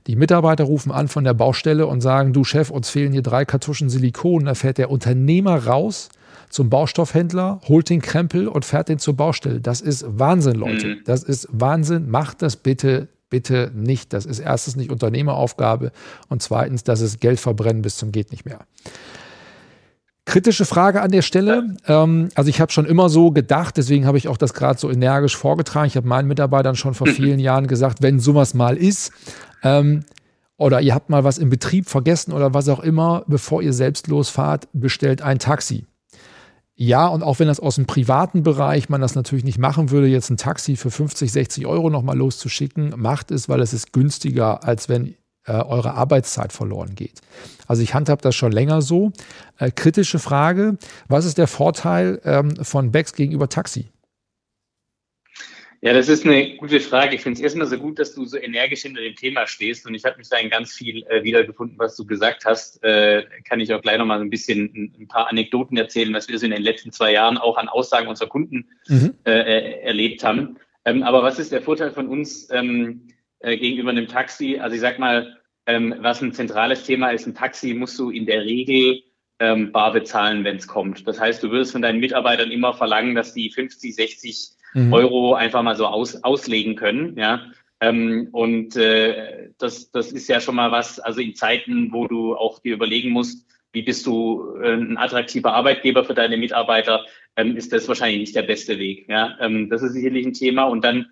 die 0.07 0.15
Mitarbeiter 0.15 0.63
rufen 0.63 0.91
an 0.91 1.07
von 1.07 1.23
der 1.23 1.33
Baustelle 1.33 1.87
und 1.87 2.01
sagen, 2.01 2.33
du 2.33 2.43
Chef, 2.43 2.69
uns 2.69 2.89
fehlen 2.89 3.11
hier 3.11 3.21
drei 3.21 3.45
Kartuschen 3.45 3.89
Silikon. 3.89 4.45
Da 4.45 4.55
fährt 4.55 4.77
der 4.77 4.91
Unternehmer 4.91 5.65
raus 5.65 6.09
zum 6.49 6.69
Baustoffhändler, 6.69 7.61
holt 7.67 7.89
den 7.89 8.01
Krempel 8.01 8.47
und 8.47 8.65
fährt 8.65 8.89
den 8.89 8.99
zur 8.99 9.15
Baustelle. 9.15 9.61
Das 9.61 9.81
ist 9.81 10.05
Wahnsinn, 10.07 10.55
Leute. 10.55 10.87
Mhm. 10.87 10.97
Das 11.05 11.23
ist 11.23 11.47
Wahnsinn. 11.51 12.09
Macht 12.09 12.41
das 12.41 12.55
bitte, 12.55 13.07
bitte 13.29 13.71
nicht. 13.73 14.13
Das 14.13 14.25
ist 14.25 14.39
erstens 14.39 14.75
nicht 14.75 14.91
Unternehmeraufgabe 14.91 15.91
und 16.27 16.41
zweitens, 16.41 16.83
das 16.83 17.01
ist 17.01 17.19
Geld 17.19 17.39
verbrennen 17.39 17.81
bis 17.81 17.97
zum 17.97 18.11
geht 18.11 18.31
nicht 18.31 18.45
mehr. 18.45 18.59
Kritische 20.25 20.65
Frage 20.65 21.01
an 21.01 21.09
der 21.09 21.23
Stelle. 21.23 21.75
Ähm, 21.87 22.29
also 22.35 22.49
ich 22.49 22.61
habe 22.61 22.71
schon 22.71 22.85
immer 22.85 23.09
so 23.09 23.31
gedacht, 23.31 23.77
deswegen 23.77 24.05
habe 24.05 24.19
ich 24.19 24.27
auch 24.27 24.37
das 24.37 24.53
gerade 24.53 24.79
so 24.79 24.91
energisch 24.91 25.35
vorgetragen. 25.35 25.87
Ich 25.87 25.97
habe 25.97 26.07
meinen 26.07 26.27
Mitarbeitern 26.27 26.75
schon 26.75 26.93
vor 26.93 27.07
vielen 27.07 27.39
Jahren 27.39 27.65
gesagt, 27.65 28.03
wenn 28.03 28.19
sowas 28.19 28.53
mal 28.53 28.77
ist, 28.77 29.11
ähm, 29.63 30.03
oder 30.55 30.81
ihr 30.81 30.93
habt 30.93 31.09
mal 31.09 31.23
was 31.23 31.37
im 31.37 31.49
Betrieb 31.49 31.89
vergessen 31.89 32.33
oder 32.33 32.53
was 32.53 32.69
auch 32.69 32.81
immer, 32.81 33.23
bevor 33.27 33.63
ihr 33.63 33.73
selbst 33.73 34.07
losfahrt, 34.07 34.67
bestellt 34.73 35.21
ein 35.21 35.39
Taxi. 35.39 35.87
Ja, 36.81 37.07
und 37.07 37.23
auch 37.23 37.39
wenn 37.39 37.49
das 37.49 37.59
aus 37.59 37.75
dem 37.75 37.87
privaten 37.87 38.41
Bereich 38.41 38.87
man 38.87 39.01
das 39.01 39.13
natürlich 39.13 39.43
nicht 39.43 39.57
machen 39.57 39.91
würde, 39.91 40.07
jetzt 40.07 40.29
ein 40.29 40.37
Taxi 40.37 40.77
für 40.77 40.89
50, 40.89 41.29
60 41.29 41.65
Euro 41.65 41.89
nochmal 41.89 42.17
loszuschicken, 42.17 42.93
macht 42.95 43.31
es, 43.31 43.49
weil 43.49 43.59
es 43.59 43.73
ist 43.73 43.91
günstiger, 43.91 44.63
als 44.63 44.87
wenn 44.87 45.15
äh, 45.45 45.51
eure 45.51 45.95
Arbeitszeit 45.95 46.53
verloren 46.53 46.95
geht. 46.95 47.19
Also 47.67 47.81
ich 47.81 47.93
handhab 47.93 48.21
das 48.21 48.33
schon 48.33 48.53
länger 48.53 48.81
so. 48.81 49.11
Äh, 49.57 49.71
kritische 49.71 50.19
Frage, 50.19 50.77
was 51.09 51.25
ist 51.25 51.37
der 51.37 51.47
Vorteil 51.47 52.21
ähm, 52.23 52.55
von 52.63 52.91
Becks 52.91 53.11
gegenüber 53.11 53.49
Taxi? 53.49 53.89
Ja, 55.81 55.93
das 55.93 56.09
ist 56.09 56.25
eine 56.25 56.57
gute 56.57 56.81
Frage. 56.81 57.15
Ich 57.15 57.21
finde 57.21 57.37
es 57.37 57.43
erstmal 57.43 57.67
so 57.67 57.77
gut, 57.77 57.99
dass 57.99 58.13
du 58.13 58.25
so 58.25 58.37
energisch 58.37 58.81
hinter 58.81 59.01
dem 59.01 59.15
Thema 59.15 59.47
stehst 59.47 59.87
und 59.87 59.93
ich 59.93 60.03
habe 60.03 60.17
mich 60.17 60.27
da 60.27 60.37
in 60.37 60.49
ganz 60.49 60.73
viel 60.73 61.03
äh, 61.03 61.23
wiedergefunden, 61.23 61.79
was 61.79 61.95
du 61.95 62.05
gesagt 62.05 62.43
hast. 62.43 62.83
Äh, 62.83 63.25
kann 63.47 63.61
ich 63.61 63.73
auch 63.73 63.81
gleich 63.81 63.97
nochmal 63.97 64.19
so 64.19 64.25
ein 64.25 64.29
bisschen 64.29 64.93
ein, 64.99 65.07
paar 65.07 65.29
Anekdoten 65.29 65.77
erzählen, 65.77 66.13
was 66.13 66.27
wir 66.27 66.37
so 66.37 66.45
in 66.45 66.51
den 66.51 66.63
letzten 66.63 66.91
zwei 66.91 67.13
Jahren 67.13 67.37
auch 67.37 67.55
an 67.57 67.69
Aussagen 67.69 68.07
unserer 68.07 68.27
Kunden 68.27 68.67
mhm. 68.89 69.13
äh, 69.25 69.31
äh 69.31 69.81
erlebt 69.83 70.21
haben. 70.23 70.57
Ähm, 70.83 71.03
aber 71.03 71.23
was 71.23 71.39
ist 71.39 71.53
der 71.53 71.61
Vorteil 71.61 71.91
von 71.91 72.07
uns 72.07 72.49
ähm, 72.51 73.07
äh, 73.39 73.55
gegenüber 73.55 73.91
einem 73.91 74.07
Taxi? 74.07 74.59
Also 74.59 74.75
ich 74.75 74.81
sag 74.81 74.99
mal, 74.99 75.37
ähm, 75.65 75.95
was 75.99 76.21
ein 76.21 76.33
zentrales 76.33 76.83
Thema 76.83 77.11
ist, 77.11 77.25
ein 77.25 77.35
Taxi 77.35 77.73
musst 77.73 77.97
du 77.97 78.09
in 78.09 78.25
der 78.25 78.41
Regel 78.41 79.01
ähm, 79.39 79.71
bar 79.71 79.93
bezahlen, 79.93 80.43
wenn 80.43 80.57
es 80.57 80.67
kommt. 80.67 81.07
Das 81.07 81.21
heißt, 81.21 81.41
du 81.41 81.51
wirst 81.51 81.71
von 81.71 81.81
deinen 81.81 82.01
Mitarbeitern 82.01 82.51
immer 82.51 82.73
verlangen, 82.73 83.15
dass 83.15 83.33
die 83.33 83.49
50, 83.49 83.95
60 83.95 84.58
mhm. 84.73 84.93
Euro 84.93 85.33
einfach 85.33 85.61
mal 85.61 85.75
so 85.75 85.85
aus, 85.87 86.23
auslegen 86.23 86.75
können. 86.75 87.17
Ja. 87.17 87.45
Ähm, 87.81 88.29
und 88.31 88.75
äh, 88.75 89.49
das, 89.57 89.91
das 89.91 90.11
ist 90.11 90.27
ja 90.27 90.41
schon 90.41 90.55
mal 90.55 90.71
was, 90.71 90.99
also 90.99 91.21
in 91.21 91.35
Zeiten, 91.35 91.91
wo 91.91 92.07
du 92.07 92.35
auch 92.35 92.59
dir 92.59 92.73
überlegen 92.73 93.11
musst, 93.11 93.47
wie 93.71 93.83
bist 93.83 94.05
du 94.05 94.55
äh, 94.61 94.73
ein 94.73 94.97
attraktiver 94.97 95.53
Arbeitgeber 95.53 96.03
für 96.03 96.13
deine 96.13 96.37
Mitarbeiter, 96.37 97.05
ähm, 97.35 97.55
ist 97.55 97.71
das 97.71 97.87
wahrscheinlich 97.87 98.19
nicht 98.19 98.35
der 98.35 98.43
beste 98.43 98.79
Weg. 98.79 99.07
Ja. 99.07 99.37
Ähm, 99.39 99.69
das 99.69 99.81
ist 99.81 99.93
sicherlich 99.93 100.25
ein 100.25 100.33
Thema. 100.33 100.63
Und 100.63 100.83
dann 100.83 101.07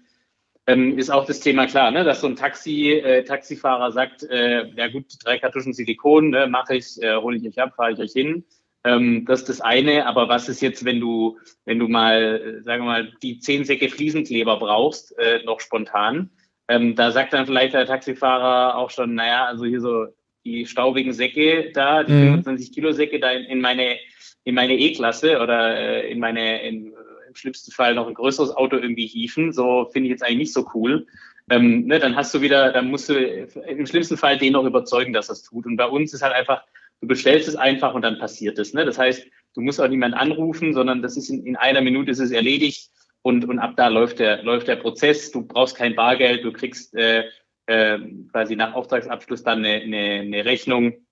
ähm, 0.66 0.98
ist 0.98 1.10
auch 1.10 1.26
das 1.26 1.40
Thema 1.40 1.66
klar, 1.68 1.92
ne, 1.92 2.04
dass 2.04 2.22
so 2.22 2.28
ein 2.28 2.36
Taxi, 2.36 2.92
äh, 2.92 3.24
Taxifahrer 3.24 3.92
sagt, 3.94 4.24
äh, 4.24 4.68
ja 4.76 4.88
gut, 4.90 5.06
drei 5.24 5.40
Kartuschen 5.40 5.74
Silikon, 5.74 6.32
ne, 6.32 6.48
mache 6.48 6.76
ich, 6.76 7.02
äh, 7.02 7.16
hole 7.16 7.38
ich 7.38 7.48
euch 7.48 7.60
ab, 7.60 7.76
fahre 7.76 7.94
ich 7.94 8.00
euch 8.00 8.12
hin. 8.12 8.44
Ähm, 8.84 9.26
das 9.26 9.42
ist 9.42 9.50
das 9.50 9.62
eine. 9.62 10.06
Aber 10.06 10.30
was 10.30 10.50
ist 10.50 10.62
jetzt, 10.62 10.86
wenn 10.86 11.00
du, 11.00 11.38
wenn 11.66 11.80
du 11.80 11.88
mal, 11.88 12.62
sagen 12.64 12.84
wir 12.84 12.92
mal, 12.92 13.14
die 13.22 13.40
zehn 13.40 13.66
Säcke 13.66 13.90
Fliesenkleber 13.90 14.58
brauchst, 14.58 15.18
äh, 15.18 15.44
noch 15.44 15.60
spontan? 15.60 16.30
Ähm, 16.68 16.96
da 16.96 17.12
sagt 17.12 17.34
dann 17.34 17.46
vielleicht 17.46 17.74
der 17.74 17.86
Taxifahrer 17.86 18.78
auch 18.78 18.90
schon, 18.90 19.16
naja, 19.16 19.46
also 19.46 19.66
hier 19.66 19.82
so 19.82 20.08
die 20.46 20.66
staubigen 20.66 21.14
Säcke 21.14 21.72
da, 21.74 22.04
die 22.04 22.14
mhm. 22.14 22.44
25 22.44 22.72
Kilo 22.74 22.92
Säcke 22.92 23.20
da 23.20 23.32
in, 23.32 23.44
in 23.46 23.62
meine 23.62 23.98
in 24.44 24.56
meine 24.56 24.78
E-Klasse 24.78 25.42
oder 25.42 25.78
äh, 25.78 26.10
in 26.10 26.20
meine 26.20 26.62
in, 26.66 26.94
im 27.28 27.36
schlimmsten 27.36 27.72
Fall 27.72 27.96
noch 27.96 28.08
ein 28.08 28.14
größeres 28.14 28.56
Auto 28.56 28.78
irgendwie 28.78 29.06
hieven. 29.06 29.52
So 29.52 29.90
finde 29.92 30.08
ich 30.08 30.12
jetzt 30.12 30.24
eigentlich 30.24 30.38
nicht 30.38 30.54
so 30.54 30.66
cool. 30.74 31.06
Ähm, 31.50 31.86
ne, 31.86 32.00
dann 32.00 32.16
hast 32.16 32.34
du 32.34 32.42
wieder, 32.42 32.72
dann 32.72 32.90
musst 32.90 33.10
du 33.10 33.14
im 33.16 33.86
schlimmsten 33.86 34.16
Fall 34.16 34.38
den 34.38 34.54
noch 34.54 34.64
überzeugen, 34.64 35.12
dass 35.12 35.28
das 35.28 35.44
tut. 35.44 35.66
Und 35.66 35.76
bei 35.76 35.86
uns 35.86 36.14
ist 36.14 36.22
halt 36.22 36.34
einfach, 36.34 36.64
du 37.02 37.08
bestellst 37.08 37.48
es 37.48 37.56
einfach 37.56 37.94
und 37.94 38.02
dann 38.02 38.20
passiert 38.20 38.60
es. 38.60 38.74
Ne? 38.74 38.86
Das 38.86 38.98
heißt, 38.98 39.26
du 39.56 39.62
musst 39.62 39.80
auch 39.82 39.88
niemand 39.88 40.16
anrufen, 40.16 40.74
sondern 40.74 41.02
das 41.02 41.18
ist 41.18 41.30
in, 41.30 41.46
in 41.46 41.56
einer 41.56 41.82
Minute 41.82 42.12
ist 42.12 42.20
es 42.20 42.32
erledigt 42.32 42.90
und, 43.22 43.46
und 43.46 43.60
ab 43.60 43.74
da 43.76 43.88
läuft 43.88 44.20
der, 44.20 44.44
läuft 44.44 44.68
der 44.68 44.78
Prozess. 44.78 45.32
Du 45.32 45.46
brauchst 45.46 45.76
kein 45.76 45.96
Bargeld, 45.96 46.44
du 46.44 46.52
kriegst 46.52 46.96
äh, 46.96 47.26
äh, 47.66 48.00
quasi 48.32 48.56
nach 48.56 48.74
Auftragsabschluss 48.74 49.44
dann 49.44 49.66
eine, 49.66 49.82
eine, 49.82 50.22
eine 50.22 50.46
Rechnung. 50.46 51.06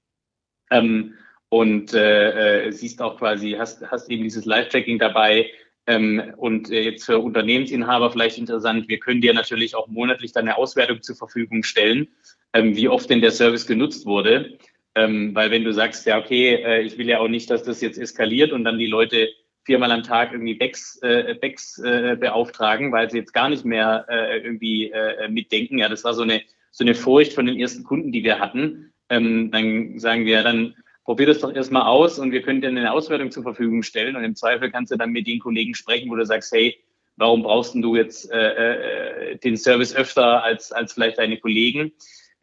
Ähm, 0.72 1.16
und 1.50 1.94
äh, 1.94 2.68
äh, 2.68 2.72
siehst 2.72 3.02
auch 3.02 3.18
quasi, 3.18 3.52
hast, 3.58 3.90
hast 3.90 4.10
eben 4.10 4.24
dieses 4.24 4.46
Live-Tracking 4.46 5.00
dabei. 5.00 5.52
Ähm, 5.88 6.34
und 6.38 6.72
äh, 6.72 6.82
jetzt 6.82 7.06
für 7.06 7.20
Unternehmensinhaber 7.20 8.12
vielleicht 8.12 8.38
interessant, 8.38 8.88
wir 8.88 9.00
können 9.00 9.22
dir 9.22 9.34
natürlich 9.34 9.76
auch 9.76 9.88
monatlich 9.88 10.32
dann 10.32 10.48
eine 10.48 10.58
Auswertung 10.58 11.02
zur 11.02 11.16
Verfügung 11.16 11.64
stellen, 11.64 12.08
ähm, 12.54 12.76
wie 12.76 12.90
oft 12.90 13.10
denn 13.10 13.22
der 13.22 13.32
Service 13.32 13.68
genutzt 13.68 14.06
wurde. 14.06 14.58
Ähm, 14.96 15.36
weil 15.36 15.52
wenn 15.52 15.64
du 15.64 15.74
sagst, 15.74 16.06
ja, 16.06 16.18
okay, 16.18 16.56
äh, 16.56 16.82
ich 16.82 16.98
will 16.98 17.08
ja 17.08 17.20
auch 17.20 17.28
nicht, 17.28 17.50
dass 17.50 17.64
das 17.64 17.82
jetzt 17.82 17.98
eskaliert 17.98 18.52
und 18.52 18.64
dann 18.64 18.80
die 18.80 18.88
Leute 18.88 19.30
viermal 19.64 19.92
am 19.92 20.04
Tag 20.04 20.32
irgendwie 20.32 20.54
Backs, 20.54 21.00
äh, 21.02 21.36
Backs 21.36 21.80
äh, 21.80 22.16
beauftragen, 22.20 22.92
weil 22.92 23.10
sie 23.10 23.18
jetzt 23.18 23.34
gar 23.34 23.50
nicht 23.50 23.66
mehr 23.66 24.06
äh, 24.08 24.40
irgendwie 24.40 24.92
äh, 24.92 25.28
mitdenken. 25.28 25.80
Ja, 25.80 25.90
das 25.90 26.04
war 26.04 26.14
so 26.14 26.24
eine, 26.24 26.42
so 26.72 26.84
eine 26.84 26.96
Furcht 26.96 27.34
von 27.34 27.46
den 27.46 27.60
ersten 27.60 27.84
Kunden, 27.84 28.12
die 28.12 28.24
wir 28.24 28.40
hatten. 28.40 28.94
Ähm, 29.10 29.52
dann 29.52 30.00
sagen 30.00 30.26
wir, 30.26 30.44
dann 30.44 30.76
probier 31.04 31.28
das 31.28 31.40
doch 31.40 31.54
erstmal 31.54 31.84
aus 31.84 32.20
und 32.20 32.32
wir 32.32 32.42
können 32.42 32.62
dir 32.62 32.70
eine 32.70 32.92
Auswertung 32.92 33.32
zur 33.32 33.44
Verfügung 33.44 33.84
stellen 33.84 34.16
und 34.16 34.24
im 34.24 34.36
Zweifel 34.36 34.72
kannst 34.72 34.92
du 34.92 34.98
dann 34.98 35.12
mit 35.12 35.28
den 35.28 35.40
Kollegen 35.40 35.76
sprechen, 35.76 36.10
wo 36.10 36.16
du 36.16 36.26
sagst, 36.26 36.52
hey, 36.52 36.78
warum 37.18 37.44
brauchst 37.44 37.76
du 37.76 37.96
jetzt 37.96 38.32
äh, 38.32 39.32
äh, 39.32 39.38
den 39.38 39.58
Service 39.58 39.96
öfter 39.96 40.44
als, 40.44 40.72
als 40.72 40.94
vielleicht 40.94 41.18
deine 41.18 41.38
Kollegen? 41.38 41.92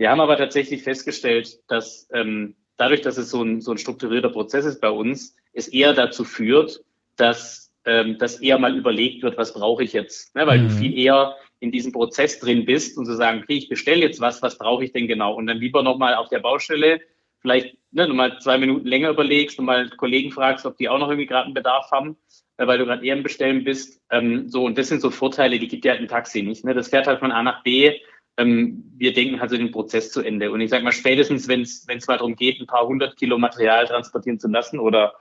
Wir 0.02 0.10
haben 0.10 0.20
aber 0.20 0.36
tatsächlich 0.36 0.82
festgestellt, 0.82 1.60
dass 1.68 2.08
ähm, 2.12 2.56
dadurch, 2.76 3.02
dass 3.02 3.18
es 3.18 3.30
so 3.30 3.40
ein, 3.40 3.60
so 3.60 3.70
ein 3.70 3.78
strukturierter 3.78 4.30
Prozess 4.30 4.64
ist 4.64 4.80
bei 4.80 4.90
uns, 4.90 5.36
es 5.52 5.68
eher 5.68 5.92
dazu 5.92 6.24
führt, 6.24 6.82
dass, 7.14 7.72
ähm, 7.84 8.18
dass 8.18 8.40
eher 8.40 8.58
mal 8.58 8.76
überlegt 8.76 9.22
wird, 9.22 9.38
was 9.38 9.54
brauche 9.54 9.84
ich 9.84 9.92
jetzt? 9.92 10.34
Ne? 10.34 10.44
Weil 10.44 10.58
mhm. 10.58 10.68
du 10.70 10.74
viel 10.74 10.98
eher 10.98 11.36
in 11.60 11.70
diesem 11.70 11.92
Prozess 11.92 12.40
drin 12.40 12.64
bist 12.64 12.98
und 12.98 13.06
zu 13.06 13.14
sagen, 13.14 13.42
okay, 13.44 13.54
ich 13.54 13.68
bestelle 13.68 14.00
jetzt 14.00 14.20
was, 14.20 14.42
was 14.42 14.58
brauche 14.58 14.84
ich 14.84 14.90
denn 14.90 15.06
genau? 15.06 15.36
Und 15.36 15.46
dann 15.46 15.58
lieber 15.58 15.84
nochmal 15.84 16.16
auf 16.16 16.28
der 16.30 16.40
Baustelle 16.40 17.00
vielleicht 17.38 17.76
ne, 17.92 18.08
nochmal 18.08 18.40
zwei 18.40 18.58
Minuten 18.58 18.88
länger 18.88 19.10
überlegst 19.10 19.60
und 19.60 19.66
mal 19.66 19.88
Kollegen 19.90 20.32
fragst, 20.32 20.66
ob 20.66 20.76
die 20.78 20.88
auch 20.88 20.98
noch 20.98 21.10
irgendwie 21.10 21.26
gerade 21.26 21.44
einen 21.44 21.54
Bedarf 21.54 21.92
haben, 21.92 22.16
äh, 22.56 22.66
weil 22.66 22.78
du 22.78 22.86
gerade 22.86 23.06
eher 23.06 23.14
im 23.14 23.22
Bestellen 23.22 23.62
bist. 23.62 24.02
Ähm, 24.10 24.48
so, 24.48 24.64
und 24.64 24.76
das 24.76 24.88
sind 24.88 25.00
so 25.00 25.10
Vorteile, 25.10 25.60
die 25.60 25.68
gibt 25.68 25.84
dir 25.84 25.92
halt 25.92 26.00
ein 26.00 26.08
Taxi 26.08 26.42
nicht. 26.42 26.64
Ne? 26.64 26.74
Das 26.74 26.88
fährt 26.88 27.06
halt 27.06 27.20
von 27.20 27.30
A 27.30 27.44
nach 27.44 27.62
B. 27.62 28.00
Ähm, 28.38 28.84
wir 28.96 29.12
denken 29.12 29.40
halt 29.40 29.50
so 29.50 29.56
den 29.56 29.70
Prozess 29.70 30.10
zu 30.10 30.22
Ende. 30.22 30.50
Und 30.50 30.60
ich 30.60 30.70
sage 30.70 30.84
mal, 30.84 30.92
spätestens, 30.92 31.48
wenn 31.48 31.62
es 31.62 32.06
mal 32.06 32.18
darum 32.18 32.36
geht, 32.36 32.60
ein 32.60 32.66
paar 32.66 32.86
hundert 32.86 33.16
Kilo 33.16 33.38
Material 33.38 33.86
transportieren 33.86 34.40
zu 34.40 34.48
lassen 34.48 34.78
oder 34.78 35.14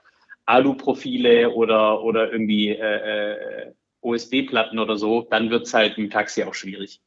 Aluprofile 0.46 1.50
oder, 1.50 2.02
oder 2.02 2.32
irgendwie 2.32 2.70
äh, 2.70 3.68
äh, 3.68 3.72
OSB-Platten 4.00 4.78
oder 4.78 4.96
so, 4.96 5.26
dann 5.30 5.50
wird 5.50 5.66
es 5.66 5.74
halt 5.74 5.98
im 5.98 6.10
Taxi 6.10 6.42
auch 6.42 6.54
schwierig. 6.54 7.00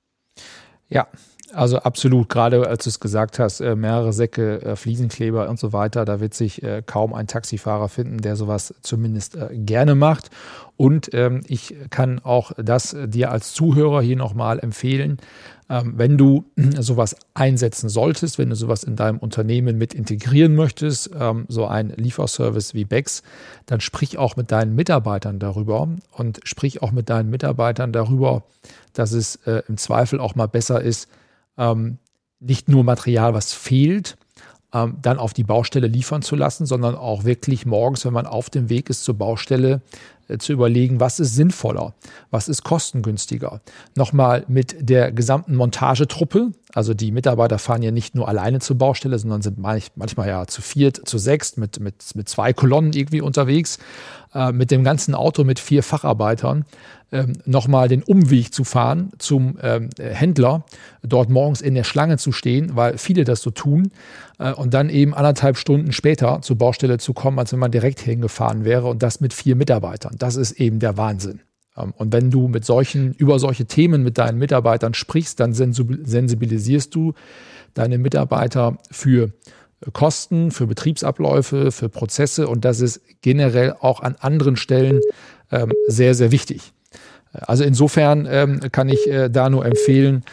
Ja, 0.88 1.08
also 1.54 1.78
absolut, 1.78 2.30
gerade 2.30 2.68
als 2.68 2.86
du 2.86 2.90
es 2.90 3.00
gesagt 3.00 3.40
hast, 3.40 3.62
äh, 3.62 3.76
mehrere 3.76 4.14
Säcke 4.14 4.62
äh, 4.62 4.76
Fliesenkleber 4.76 5.48
und 5.50 5.60
so 5.60 5.74
weiter, 5.74 6.04
da 6.04 6.20
wird 6.20 6.34
sich 6.34 6.64
äh, 6.64 6.82
kaum 6.86 7.14
ein 7.14 7.28
Taxifahrer 7.28 7.88
finden, 7.88 8.18
der 8.20 8.36
sowas 8.36 8.74
zumindest 8.82 9.38
gerne 9.52 9.96
macht. 9.96 10.30
Und 10.78 11.14
ähm, 11.14 11.42
ich 11.48 11.76
kann 11.90 12.20
auch 12.20 12.52
das 12.58 12.96
dir 13.06 13.32
als 13.32 13.54
Zuhörer 13.54 14.02
hier 14.02 14.18
nochmal 14.18 14.60
empfehlen, 14.60 15.18
ähm, 15.70 15.94
wenn 15.96 16.18
du 16.18 16.46
sowas 16.80 17.16
einsetzen 17.34 17.90
solltest, 17.90 18.38
wenn 18.38 18.50
du 18.50 18.56
sowas 18.56 18.84
in 18.84 18.96
deinem 18.96 19.20
Unternehmen 19.20 19.78
mit 19.78 19.94
integrieren 19.94 20.56
möchtest, 20.56 21.12
ähm, 21.18 21.46
so 21.48 21.66
ein 21.66 21.90
Lieferservice 21.96 22.74
wie 22.74 22.86
Bex, 22.86 23.24
dann 23.68 23.80
sprich 23.80 24.18
auch 24.18 24.36
mit 24.36 24.52
deinen 24.52 24.76
Mitarbeitern 24.76 25.40
darüber 25.40 25.88
und 26.12 26.40
sprich 26.44 26.82
auch 26.82 26.92
mit 26.92 27.10
deinen 27.10 27.30
Mitarbeitern 27.30 27.94
darüber, 27.94 28.44
dass 28.94 29.12
es 29.12 29.36
im 29.68 29.78
Zweifel 29.78 30.20
auch 30.20 30.36
mal 30.36 30.48
besser 30.48 30.82
ist, 30.82 31.10
ähm, 31.58 31.98
nicht 32.40 32.70
nur 32.70 32.84
Material, 32.84 33.34
was 33.34 33.54
fehlt, 33.54 34.18
ähm, 34.74 34.98
dann 35.02 35.18
auf 35.18 35.34
die 35.34 35.44
Baustelle 35.44 35.88
liefern 35.88 36.22
zu 36.22 36.36
lassen, 36.36 36.66
sondern 36.66 36.96
auch 36.96 37.24
wirklich 37.24 37.66
morgens, 37.66 38.06
wenn 38.06 38.14
man 38.14 38.26
auf 38.26 38.50
dem 38.50 38.70
Weg 38.70 38.90
ist 38.90 39.04
zur 39.04 39.16
Baustelle, 39.16 39.82
äh, 40.28 40.38
zu 40.38 40.54
überlegen, 40.54 41.00
was 41.00 41.20
ist 41.20 41.36
sinnvoller, 41.36 41.94
was 42.30 42.48
ist 42.48 42.64
kostengünstiger. 42.64 43.62
Nochmal 43.96 44.44
mit 44.48 44.76
der 44.90 45.12
gesamten 45.12 45.56
Montagetruppe, 45.56 46.52
also 46.76 46.94
die 46.94 47.14
Mitarbeiter 47.14 47.58
fahren 47.58 47.82
ja 47.82 47.92
nicht 47.92 48.16
nur 48.16 48.28
alleine 48.28 48.60
zur 48.60 48.78
Baustelle, 48.78 49.18
sondern 49.18 49.42
sind 49.42 49.58
manchmal 49.58 50.28
ja 50.28 50.46
zu 50.46 50.62
viert, 50.62 51.08
zu 51.08 51.18
sechst, 51.18 51.58
mit, 51.58 51.80
mit, 51.80 52.04
mit 52.16 52.28
zwei 52.28 52.52
Kolonnen 52.52 52.92
irgendwie 52.92 53.22
unterwegs, 53.22 53.80
äh, 54.34 54.52
mit 54.52 54.72
dem 54.72 54.84
ganzen 54.84 55.16
Auto 55.16 55.46
mit 55.46 55.58
vier 55.58 55.84
Facharbeitern 55.84 56.66
ähm, 57.14 57.32
nochmal 57.46 57.88
den 57.88 58.04
Umweg 58.04 58.54
zu 58.54 58.66
fahren 58.66 59.12
zum 59.20 59.58
ähm, 59.62 59.90
Händler, 59.98 60.66
dort 61.02 61.30
morgens 61.30 61.62
in 61.62 61.76
der 61.76 61.86
Schlange 61.86 62.18
zu 62.18 62.34
stehen, 62.34 62.76
weil 62.76 62.98
viele 62.98 63.24
das 63.24 63.42
so 63.42 63.52
tun, 63.52 63.92
äh, 64.38 64.52
und 64.52 64.74
dann 64.74 64.90
eben 64.90 65.14
anderthalb 65.14 65.58
Stunden 65.58 65.94
später 65.94 66.42
zur 66.42 66.58
Baustelle 66.58 66.98
zu 66.98 67.14
kommen, 67.14 67.40
als 67.40 67.54
wenn 67.54 67.60
man 67.60 67.72
direkt 67.72 68.02
hingefahren 68.02 68.66
wäre 68.66 68.88
und 68.88 69.02
das 69.02 69.22
mit 69.22 69.34
vier 69.34 69.56
Mitarbeitern. 69.56 70.18
Das 70.20 70.36
ist 70.36 70.52
eben 70.60 70.80
der 70.80 70.98
Wahnsinn. 70.98 71.40
Ähm, 71.78 71.94
und 71.98 72.14
wenn 72.14 72.32
du 72.32 72.48
mit 72.48 72.66
solchen, 72.66 73.14
über 73.14 73.40
solche 73.40 73.66
Themen 73.66 74.04
mit 74.04 74.18
deinen 74.18 74.38
Mitarbeitern 74.38 74.94
sprichst, 74.94 75.40
dann 75.40 75.54
sensibilisierst 75.54 76.94
du 76.94 77.14
deine 77.74 77.98
Mitarbeiter 77.98 78.78
für 78.92 79.32
Kosten, 79.94 80.52
für 80.52 80.68
Betriebsabläufe, 80.68 81.72
für 81.72 81.90
Prozesse 81.90 82.48
und 82.48 82.66
das 82.66 82.80
ist 82.80 83.02
generell 83.22 83.76
auch 83.80 84.02
an 84.02 84.16
anderen 84.20 84.56
Stellen 84.56 85.02
ähm, 85.52 85.72
sehr, 85.88 86.16
sehr 86.16 86.32
wichtig. 86.32 86.72
Also 87.34 87.66
insofern 87.66 88.26
ähm, 88.30 88.62
kann 88.72 88.88
ich 88.88 89.08
äh, 89.08 89.30
da 89.30 89.50
nur 89.50 89.66
empfehlen, 89.66 90.24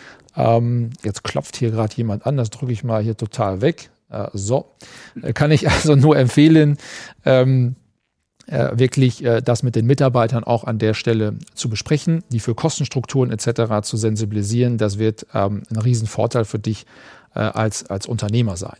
jetzt 1.04 1.24
klopft 1.24 1.56
hier 1.56 1.70
gerade 1.70 1.94
jemand 1.94 2.24
an, 2.24 2.38
das 2.38 2.48
drücke 2.48 2.72
ich 2.72 2.84
mal 2.84 3.02
hier 3.02 3.18
total 3.18 3.60
weg. 3.60 3.90
Äh, 4.12 4.28
so, 4.34 4.66
äh, 5.22 5.32
kann 5.32 5.50
ich 5.50 5.68
also 5.70 5.96
nur 5.96 6.16
empfehlen, 6.16 6.76
äh, 7.24 7.74
wirklich 8.46 9.24
äh, 9.24 9.40
das 9.40 9.62
mit 9.62 9.76
den 9.76 9.86
Mitarbeitern 9.86 10.44
auch 10.44 10.64
an 10.64 10.78
der 10.78 10.94
Stelle 10.94 11.36
zu 11.54 11.68
besprechen, 11.68 12.24
die 12.30 12.40
für 12.40 12.54
Kostenstrukturen 12.54 13.30
etc. 13.30 13.82
zu 13.82 13.96
sensibilisieren. 13.96 14.78
Das 14.78 14.98
wird 14.98 15.26
ähm, 15.34 15.62
ein 15.70 15.78
Riesenvorteil 15.78 16.44
für 16.44 16.58
dich 16.58 16.86
äh, 17.34 17.40
als, 17.40 17.88
als 17.88 18.06
Unternehmer 18.06 18.56
sein. 18.56 18.78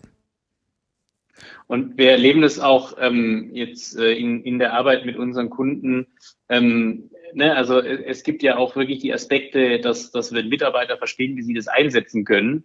Und 1.66 1.96
wir 1.96 2.10
erleben 2.10 2.42
das 2.42 2.58
auch 2.58 2.96
ähm, 3.00 3.50
jetzt 3.54 3.96
äh, 3.96 4.12
in, 4.12 4.42
in 4.42 4.58
der 4.58 4.74
Arbeit 4.74 5.06
mit 5.06 5.16
unseren 5.16 5.48
Kunden. 5.48 6.06
Ähm, 6.48 7.10
ne, 7.34 7.56
also 7.56 7.80
es 7.80 8.24
gibt 8.24 8.42
ja 8.42 8.56
auch 8.56 8.76
wirklich 8.76 8.98
die 8.98 9.12
Aspekte, 9.12 9.80
dass, 9.80 10.10
dass 10.10 10.32
wenn 10.34 10.48
Mitarbeiter 10.48 10.98
verstehen, 10.98 11.36
wie 11.36 11.42
sie 11.42 11.54
das 11.54 11.68
einsetzen 11.68 12.24
können, 12.24 12.64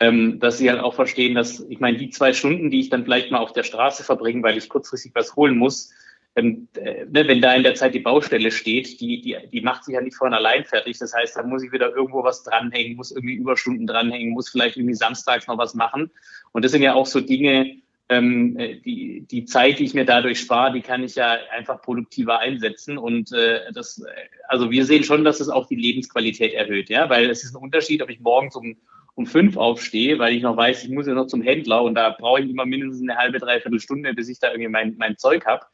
ähm, 0.00 0.40
dass 0.40 0.58
sie 0.58 0.70
halt 0.70 0.80
auch 0.80 0.94
verstehen, 0.94 1.34
dass, 1.34 1.60
ich 1.68 1.80
meine, 1.80 1.98
die 1.98 2.10
zwei 2.10 2.32
Stunden, 2.32 2.70
die 2.70 2.80
ich 2.80 2.90
dann 2.90 3.04
vielleicht 3.04 3.30
mal 3.30 3.38
auf 3.38 3.52
der 3.52 3.64
Straße 3.64 4.04
verbringe, 4.04 4.42
weil 4.42 4.56
ich 4.56 4.68
kurzfristig 4.68 5.12
was 5.14 5.36
holen 5.36 5.56
muss, 5.56 5.92
ähm, 6.38 6.68
äh, 6.76 7.04
ne, 7.06 7.26
wenn 7.26 7.42
da 7.42 7.52
in 7.54 7.64
der 7.64 7.74
Zeit 7.74 7.94
die 7.94 8.00
Baustelle 8.00 8.50
steht, 8.50 9.00
die, 9.00 9.20
die, 9.20 9.36
die 9.52 9.60
macht 9.60 9.84
sich 9.84 9.94
ja 9.94 10.00
nicht 10.00 10.16
von 10.16 10.32
allein 10.32 10.64
fertig. 10.64 10.98
Das 10.98 11.12
heißt, 11.12 11.36
da 11.36 11.42
muss 11.42 11.64
ich 11.64 11.72
wieder 11.72 11.94
irgendwo 11.94 12.22
was 12.22 12.44
dranhängen, 12.44 12.96
muss 12.96 13.10
irgendwie 13.10 13.34
Überstunden 13.34 13.86
dranhängen, 13.86 14.32
muss 14.32 14.48
vielleicht 14.48 14.76
irgendwie 14.76 14.94
samstags 14.94 15.48
noch 15.48 15.58
was 15.58 15.74
machen. 15.74 16.10
Und 16.52 16.64
das 16.64 16.72
sind 16.72 16.82
ja 16.82 16.94
auch 16.94 17.06
so 17.06 17.20
Dinge, 17.20 17.78
ähm, 18.08 18.56
äh, 18.56 18.76
die, 18.76 19.26
die 19.28 19.44
Zeit, 19.46 19.80
die 19.80 19.84
ich 19.84 19.94
mir 19.94 20.04
dadurch 20.04 20.40
spare, 20.40 20.72
die 20.72 20.80
kann 20.80 21.02
ich 21.02 21.16
ja 21.16 21.38
einfach 21.50 21.82
produktiver 21.82 22.38
einsetzen. 22.38 22.98
Und 22.98 23.32
äh, 23.32 23.72
das, 23.72 23.98
äh, 23.98 24.10
also 24.48 24.70
wir 24.70 24.84
sehen 24.84 25.02
schon, 25.02 25.24
dass 25.24 25.40
es 25.40 25.48
auch 25.48 25.66
die 25.66 25.76
Lebensqualität 25.76 26.54
erhöht, 26.54 26.88
ja, 26.88 27.10
weil 27.10 27.28
es 27.28 27.42
ist 27.42 27.54
ein 27.54 27.62
Unterschied, 27.62 28.00
ob 28.00 28.10
ich 28.10 28.20
morgens 28.20 28.54
um, 28.54 28.76
um 29.16 29.26
fünf 29.26 29.56
aufstehe, 29.56 30.20
weil 30.20 30.34
ich 30.34 30.42
noch 30.42 30.56
weiß, 30.56 30.84
ich 30.84 30.90
muss 30.90 31.08
ja 31.08 31.14
noch 31.14 31.26
zum 31.26 31.42
Händler 31.42 31.82
und 31.82 31.96
da 31.96 32.10
brauche 32.10 32.40
ich 32.40 32.48
immer 32.48 32.64
mindestens 32.64 33.02
eine 33.02 33.18
halbe, 33.18 33.40
dreiviertel 33.40 33.80
Stunde, 33.80 34.14
bis 34.14 34.28
ich 34.28 34.38
da 34.38 34.52
irgendwie 34.52 34.70
mein, 34.70 34.94
mein 34.96 35.18
Zeug 35.18 35.44
habe, 35.44 35.66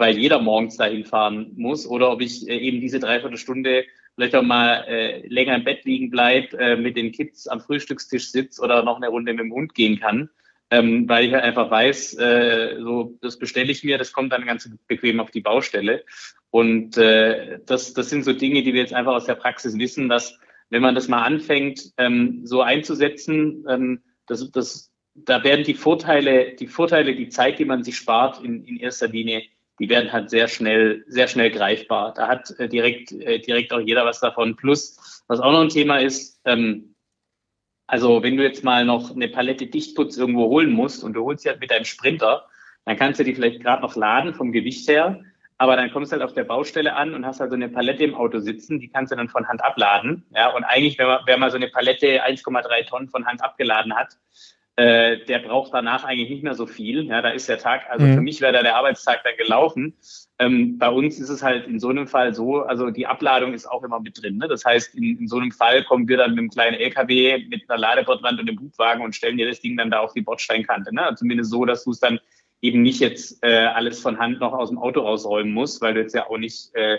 weil 0.00 0.18
jeder 0.18 0.40
morgens 0.40 0.76
dahin 0.76 1.04
fahren 1.04 1.52
muss, 1.56 1.86
oder 1.86 2.10
ob 2.10 2.20
ich 2.20 2.48
äh, 2.48 2.56
eben 2.56 2.80
diese 2.80 3.00
dreiviertel 3.00 3.38
Stunde 3.38 3.84
vielleicht 4.14 4.34
auch 4.34 4.42
mal 4.42 4.84
äh, 4.88 5.26
länger 5.26 5.56
im 5.56 5.64
Bett 5.64 5.84
liegen 5.84 6.10
bleib, 6.10 6.52
äh, 6.54 6.76
mit 6.76 6.96
den 6.96 7.12
Kids 7.12 7.48
am 7.48 7.60
Frühstückstisch 7.60 8.30
sitze 8.30 8.62
oder 8.62 8.82
noch 8.82 8.96
eine 8.96 9.08
Runde 9.08 9.32
mit 9.32 9.44
dem 9.44 9.52
Hund 9.52 9.74
gehen 9.74 9.98
kann 9.98 10.28
ähm, 10.72 11.06
weil 11.06 11.26
ich 11.26 11.34
einfach 11.36 11.70
weiß, 11.70 12.14
äh, 12.14 12.76
so 12.80 13.18
das 13.20 13.38
bestelle 13.38 13.70
ich 13.70 13.84
mir, 13.84 13.98
das 13.98 14.14
kommt 14.14 14.32
dann 14.32 14.46
ganz 14.46 14.68
bequem 14.86 15.20
auf 15.20 15.30
die 15.30 15.42
Baustelle. 15.42 16.02
Und 16.50 16.96
äh, 16.96 17.58
das, 17.66 17.92
das 17.92 18.08
sind 18.08 18.24
so 18.24 18.32
Dinge, 18.32 18.62
die 18.62 18.72
wir 18.72 18.80
jetzt 18.80 18.94
einfach 18.94 19.12
aus 19.12 19.26
der 19.26 19.34
Praxis 19.34 19.78
wissen, 19.78 20.08
dass 20.08 20.38
wenn 20.70 20.80
man 20.80 20.94
das 20.94 21.08
mal 21.08 21.24
anfängt, 21.24 21.92
ähm, 21.98 22.40
so 22.46 22.62
einzusetzen, 22.62 23.66
ähm, 23.68 24.00
das, 24.26 24.50
das, 24.50 24.90
da 25.14 25.44
werden 25.44 25.64
die 25.64 25.74
Vorteile, 25.74 26.54
die 26.54 26.68
Vorteile, 26.68 27.14
die 27.14 27.28
Zeit, 27.28 27.58
die 27.58 27.66
man 27.66 27.84
sich 27.84 27.98
spart, 27.98 28.42
in, 28.42 28.64
in 28.64 28.78
erster 28.78 29.08
Linie, 29.08 29.42
die 29.78 29.88
werden 29.88 30.12
halt 30.12 30.30
sehr 30.30 30.48
schnell, 30.48 31.04
sehr 31.08 31.28
schnell 31.28 31.50
greifbar. 31.50 32.14
Da 32.14 32.28
hat 32.28 32.58
äh, 32.58 32.68
direkt, 32.68 33.12
äh, 33.12 33.38
direkt 33.38 33.72
auch 33.72 33.80
jeder 33.80 34.04
was 34.04 34.20
davon. 34.20 34.56
Plus, 34.56 35.24
was 35.28 35.40
auch 35.40 35.52
noch 35.52 35.62
ein 35.62 35.68
Thema 35.68 35.98
ist, 35.98 36.40
ähm, 36.44 36.94
also 37.86 38.22
wenn 38.22 38.36
du 38.36 38.42
jetzt 38.42 38.64
mal 38.64 38.84
noch 38.84 39.14
eine 39.14 39.28
Palette 39.28 39.66
Dichtputz 39.66 40.16
irgendwo 40.16 40.46
holen 40.46 40.70
musst 40.70 41.04
und 41.04 41.14
du 41.14 41.24
holst 41.24 41.42
sie 41.42 41.50
halt 41.50 41.60
mit 41.60 41.70
deinem 41.70 41.84
Sprinter, 41.84 42.46
dann 42.84 42.96
kannst 42.96 43.20
du 43.20 43.24
die 43.24 43.34
vielleicht 43.34 43.62
gerade 43.62 43.82
noch 43.82 43.96
laden 43.96 44.34
vom 44.34 44.52
Gewicht 44.52 44.88
her. 44.88 45.20
Aber 45.58 45.76
dann 45.76 45.92
kommst 45.92 46.10
du 46.10 46.14
halt 46.14 46.24
auf 46.24 46.34
der 46.34 46.44
Baustelle 46.44 46.96
an 46.96 47.14
und 47.14 47.24
hast 47.24 47.38
halt 47.38 47.50
so 47.50 47.54
eine 47.54 47.68
Palette 47.68 48.02
im 48.02 48.14
Auto 48.14 48.40
sitzen, 48.40 48.80
die 48.80 48.88
kannst 48.88 49.12
du 49.12 49.16
dann 49.16 49.28
von 49.28 49.46
Hand 49.46 49.62
abladen. 49.62 50.24
Ja, 50.34 50.48
und 50.54 50.64
eigentlich, 50.64 50.98
wenn 50.98 51.06
man, 51.06 51.20
wenn 51.26 51.38
man 51.38 51.50
so 51.50 51.56
eine 51.56 51.68
Palette 51.68 52.24
1,3 52.24 52.86
Tonnen 52.88 53.08
von 53.08 53.26
Hand 53.26 53.44
abgeladen 53.44 53.94
hat, 53.94 54.16
äh, 54.76 55.18
der 55.26 55.40
braucht 55.40 55.74
danach 55.74 56.04
eigentlich 56.04 56.30
nicht 56.30 56.42
mehr 56.42 56.54
so 56.54 56.66
viel. 56.66 57.04
Ja, 57.04 57.20
da 57.20 57.30
ist 57.30 57.48
der 57.48 57.58
Tag, 57.58 57.82
also 57.90 58.06
mhm. 58.06 58.14
für 58.14 58.20
mich 58.22 58.40
wäre 58.40 58.54
da 58.54 58.62
der 58.62 58.76
Arbeitstag 58.76 59.22
dann 59.22 59.36
gelaufen. 59.36 59.94
Ähm, 60.38 60.78
bei 60.78 60.88
uns 60.88 61.20
ist 61.20 61.28
es 61.28 61.42
halt 61.42 61.66
in 61.66 61.78
so 61.78 61.88
einem 61.88 62.06
Fall 62.06 62.34
so, 62.34 62.62
also 62.62 62.90
die 62.90 63.06
Abladung 63.06 63.52
ist 63.52 63.66
auch 63.66 63.84
immer 63.84 64.00
mit 64.00 64.22
drin. 64.22 64.38
Ne? 64.38 64.48
Das 64.48 64.64
heißt, 64.64 64.94
in, 64.94 65.18
in 65.18 65.28
so 65.28 65.36
einem 65.36 65.52
Fall 65.52 65.84
kommen 65.84 66.08
wir 66.08 66.16
dann 66.16 66.30
mit 66.30 66.38
einem 66.38 66.50
kleinen 66.50 66.80
LKW 66.80 67.46
mit 67.48 67.68
einer 67.68 67.78
Ladebordwand 67.78 68.40
und 68.40 68.48
einem 68.48 68.60
Hubwagen 68.60 69.04
und 69.04 69.14
stellen 69.14 69.36
dir 69.36 69.46
das 69.46 69.60
Ding 69.60 69.76
dann 69.76 69.90
da 69.90 70.00
auf 70.00 70.14
die 70.14 70.22
Bordsteinkante. 70.22 70.94
Ne? 70.94 71.14
Zumindest 71.16 71.50
so, 71.50 71.66
dass 71.66 71.84
du 71.84 71.90
es 71.90 72.00
dann 72.00 72.18
eben 72.62 72.80
nicht 72.80 73.00
jetzt 73.00 73.42
äh, 73.42 73.66
alles 73.66 74.00
von 74.00 74.18
Hand 74.18 74.40
noch 74.40 74.54
aus 74.54 74.70
dem 74.70 74.78
Auto 74.78 75.00
rausräumen 75.00 75.52
musst, 75.52 75.82
weil 75.82 75.94
du 75.94 76.00
jetzt 76.00 76.14
ja 76.14 76.28
auch 76.30 76.38
nicht 76.38 76.74
äh, 76.74 76.98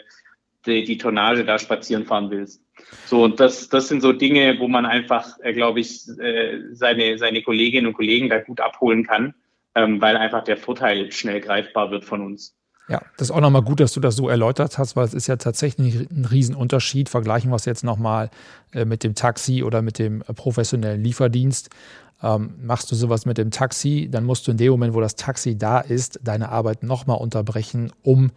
die, 0.66 0.84
die 0.84 0.98
Tonnage 0.98 1.44
da 1.44 1.58
spazieren 1.58 2.06
fahren 2.06 2.30
willst. 2.30 2.62
So, 3.06 3.24
und 3.24 3.40
das, 3.40 3.70
das 3.70 3.88
sind 3.88 4.02
so 4.02 4.14
Dinge, 4.14 4.58
wo 4.60 4.68
man 4.68 4.86
einfach, 4.86 5.38
äh, 5.42 5.54
glaube 5.54 5.80
ich, 5.80 6.08
äh, 6.20 6.60
seine, 6.72 7.18
seine 7.18 7.42
Kolleginnen 7.42 7.88
und 7.88 7.94
Kollegen 7.94 8.30
da 8.30 8.40
gut 8.40 8.60
abholen 8.60 9.06
kann, 9.06 9.34
ähm, 9.76 10.02
weil 10.02 10.18
einfach 10.18 10.44
der 10.44 10.58
Vorteil 10.58 11.12
schnell 11.12 11.42
greifbar 11.42 11.92
wird 11.92 12.06
von 12.06 12.22
uns. 12.22 12.56
Ja, 12.90 13.02
das 13.18 13.30
ist 13.30 13.32
auch 13.32 13.40
nochmal 13.40 13.62
gut, 13.62 13.80
dass 13.80 13.94
du 13.94 14.02
das 14.02 14.16
so 14.16 14.28
erläutert 14.28 14.78
hast, 14.78 14.96
weil 14.96 15.06
es 15.06 15.14
ist 15.14 15.28
ja 15.28 15.38
tatsächlich 15.38 15.96
ein 16.12 16.26
Riesenunterschied. 16.26 17.08
Vergleichen 17.08 17.50
wir 17.50 17.56
es 17.56 17.66
jetzt 17.66 17.84
nochmal 17.84 18.30
äh, 18.74 18.84
mit 18.84 19.04
dem 19.04 19.16
Taxi 19.16 19.64
oder 19.64 19.82
mit 19.82 20.00
dem 20.00 20.22
äh, 20.22 20.34
professionellen 20.34 21.02
Lieferdienst. 21.02 21.70
Ähm, 22.22 22.56
machst 22.62 22.92
du 22.92 22.96
sowas 22.96 23.26
mit 23.26 23.38
dem 23.38 23.52
Taxi, 23.52 24.10
dann 24.12 24.26
musst 24.26 24.48
du 24.48 24.52
in 24.52 24.58
dem 24.58 24.72
Moment, 24.72 24.94
wo 24.94 25.02
das 25.02 25.16
Taxi 25.16 25.58
da 25.58 25.80
ist, 25.80 26.20
deine 26.24 26.50
Arbeit 26.50 26.84
nochmal 26.84 27.18
unterbrechen, 27.18 27.92
um 28.02 28.32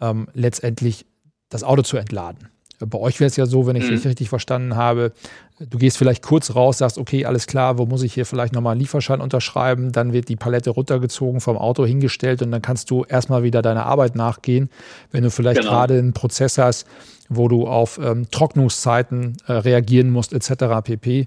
ähm, 0.00 0.28
letztendlich 0.32 1.06
das 1.48 1.64
Auto 1.64 1.82
zu 1.82 1.96
entladen. 1.96 2.48
Bei 2.78 2.98
euch 2.98 3.18
wäre 3.20 3.28
es 3.28 3.36
ja 3.36 3.46
so, 3.46 3.66
wenn 3.66 3.76
ich 3.76 3.84
mhm. 3.84 3.96
dich 3.96 4.06
richtig 4.06 4.28
verstanden 4.28 4.76
habe, 4.76 5.12
du 5.58 5.78
gehst 5.78 5.98
vielleicht 5.98 6.22
kurz 6.22 6.54
raus, 6.54 6.78
sagst, 6.78 6.98
okay, 6.98 7.24
alles 7.24 7.46
klar, 7.46 7.78
wo 7.78 7.86
muss 7.86 8.02
ich 8.02 8.14
hier 8.14 8.26
vielleicht 8.26 8.54
nochmal 8.54 8.72
einen 8.72 8.80
Lieferschein 8.80 9.20
unterschreiben? 9.20 9.92
Dann 9.92 10.12
wird 10.12 10.28
die 10.28 10.36
Palette 10.36 10.70
runtergezogen, 10.70 11.40
vom 11.40 11.56
Auto 11.56 11.84
hingestellt 11.84 12.42
und 12.42 12.52
dann 12.52 12.62
kannst 12.62 12.90
du 12.90 13.04
erstmal 13.04 13.42
wieder 13.42 13.62
deiner 13.62 13.86
Arbeit 13.86 14.14
nachgehen. 14.14 14.70
Wenn 15.10 15.24
du 15.24 15.30
vielleicht 15.30 15.60
genau. 15.60 15.72
gerade 15.72 15.98
einen 15.98 16.12
Prozess 16.12 16.58
hast, 16.58 16.86
wo 17.28 17.48
du 17.48 17.66
auf 17.66 17.98
ähm, 18.02 18.30
Trocknungszeiten 18.30 19.36
äh, 19.46 19.52
reagieren 19.52 20.10
musst, 20.10 20.32
etc. 20.32 20.82
pp., 20.84 21.26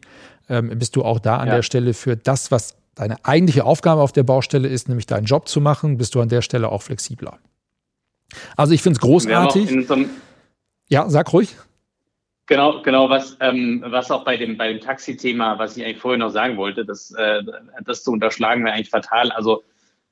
ähm, 0.49 0.69
bist 0.79 0.95
du 0.95 1.03
auch 1.03 1.19
da 1.19 1.37
an 1.37 1.47
ja. 1.47 1.55
der 1.55 1.61
Stelle 1.63 1.93
für 1.93 2.15
das, 2.17 2.51
was 2.51 2.75
deine 2.95 3.23
eigentliche 3.23 3.65
Aufgabe 3.65 4.01
auf 4.01 4.11
der 4.11 4.23
Baustelle 4.23 4.67
ist, 4.67 4.87
nämlich 4.89 5.05
deinen 5.05 5.25
Job 5.25 5.47
zu 5.47 5.61
machen, 5.61 5.97
bist 5.97 6.15
du 6.15 6.21
an 6.21 6.29
der 6.29 6.41
Stelle 6.41 6.69
auch 6.69 6.81
flexibler. 6.81 7.37
Also 8.55 8.73
ich 8.73 8.81
finde 8.81 8.97
es 8.97 9.01
großartig. 9.01 9.69
Ja, 10.91 11.09
sag 11.09 11.31
ruhig. 11.31 11.55
Genau, 12.47 12.81
genau, 12.81 13.09
was, 13.09 13.37
ähm, 13.39 13.81
was 13.87 14.11
auch 14.11 14.25
bei 14.25 14.35
dem, 14.35 14.57
bei 14.57 14.67
dem 14.67 14.81
Taxi-Thema, 14.81 15.57
was 15.57 15.77
ich 15.77 15.85
eigentlich 15.85 15.99
vorher 15.99 16.17
noch 16.17 16.31
sagen 16.31 16.57
wollte, 16.57 16.83
das, 16.83 17.11
äh, 17.11 17.41
das 17.85 18.03
zu 18.03 18.11
unterschlagen 18.11 18.65
wäre 18.65 18.75
eigentlich 18.75 18.89
fatal. 18.89 19.31
Also 19.31 19.63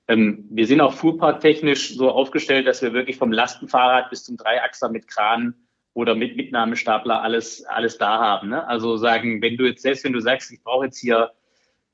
ähm, 0.08 0.48
wir 0.50 0.66
sind 0.66 0.80
auch 0.80 0.94
fuhrparktechnisch 0.94 1.98
so 1.98 2.10
aufgestellt, 2.10 2.66
dass 2.66 2.82
wir 2.82 2.94
wirklich 2.94 3.18
vom 3.18 3.34
Lastenfahrrad 3.34 4.10
bis 4.10 4.24
zum 4.24 4.38
Dreiachser 4.38 4.88
mit 4.88 5.10
Kran 5.10 5.54
oder 5.94 6.16
mit 6.16 6.38
Mitnahmestapler 6.38 7.22
alles, 7.22 7.66
alles 7.66 7.98
da 7.98 8.18
haben. 8.18 8.48
Ne? 8.48 8.66
Also 8.66 8.96
sagen, 8.96 9.42
wenn 9.42 9.58
du 9.58 9.66
jetzt, 9.66 9.82
selbst 9.82 10.06
wenn 10.06 10.14
du 10.14 10.22
sagst, 10.22 10.50
ich 10.50 10.64
brauche 10.64 10.86
jetzt 10.86 11.00
hier 11.00 11.32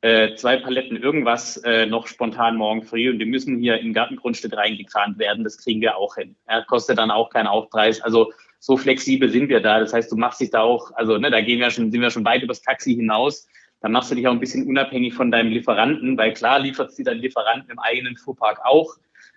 äh, 0.02 0.36
zwei 0.36 0.58
Paletten 0.58 0.98
irgendwas 0.98 1.58
äh, 1.58 1.88
noch 1.88 2.06
spontan 2.06 2.56
morgen 2.58 2.84
früh 2.84 3.10
und 3.10 3.18
die 3.18 3.26
müssen 3.26 3.58
hier 3.58 3.80
in 3.80 3.94
Gartengrundstück 3.94 4.56
reingekramt 4.56 5.18
werden, 5.18 5.44
das 5.44 5.58
kriegen 5.58 5.82
wir 5.82 5.98
auch 5.98 6.14
hin. 6.14 6.36
Ja, 6.48 6.62
kostet 6.62 7.00
dann 7.00 7.10
auch 7.10 7.32
keinen 7.32 7.48
Aufpreis. 7.48 8.00
Also 8.00 8.32
so 8.66 8.78
flexibel 8.78 9.30
sind 9.30 9.50
wir 9.50 9.60
da. 9.60 9.80
Das 9.80 9.94
heißt, 9.94 10.12
du 10.12 10.16
machst 10.16 10.42
dich 10.42 10.50
da 10.50 10.62
auch, 10.62 10.92
also 10.96 11.20
ne, 11.20 11.30
da 11.30 11.40
gehen 11.40 11.60
wir 11.60 11.70
schon, 11.70 11.92
sind 11.92 12.02
wir 12.02 12.10
schon 12.10 12.26
weit 12.26 12.42
übers 12.42 12.64
Taxi 12.64 12.96
hinaus. 12.96 13.48
Dann 13.80 13.92
machst 13.92 14.10
du 14.10 14.16
dich 14.16 14.28
auch 14.28 14.32
ein 14.32 14.40
bisschen 14.40 14.66
unabhängig 14.66 15.14
von 15.14 15.30
deinem 15.30 15.52
Lieferanten, 15.52 16.18
weil 16.18 16.34
klar 16.34 16.58
liefert 16.58 16.98
dir 16.98 17.06
dein 17.06 17.20
Lieferanten 17.20 17.70
im 17.70 17.78
eigenen 17.78 18.18
Fuhrpark 18.18 18.66
auch. 18.66 18.96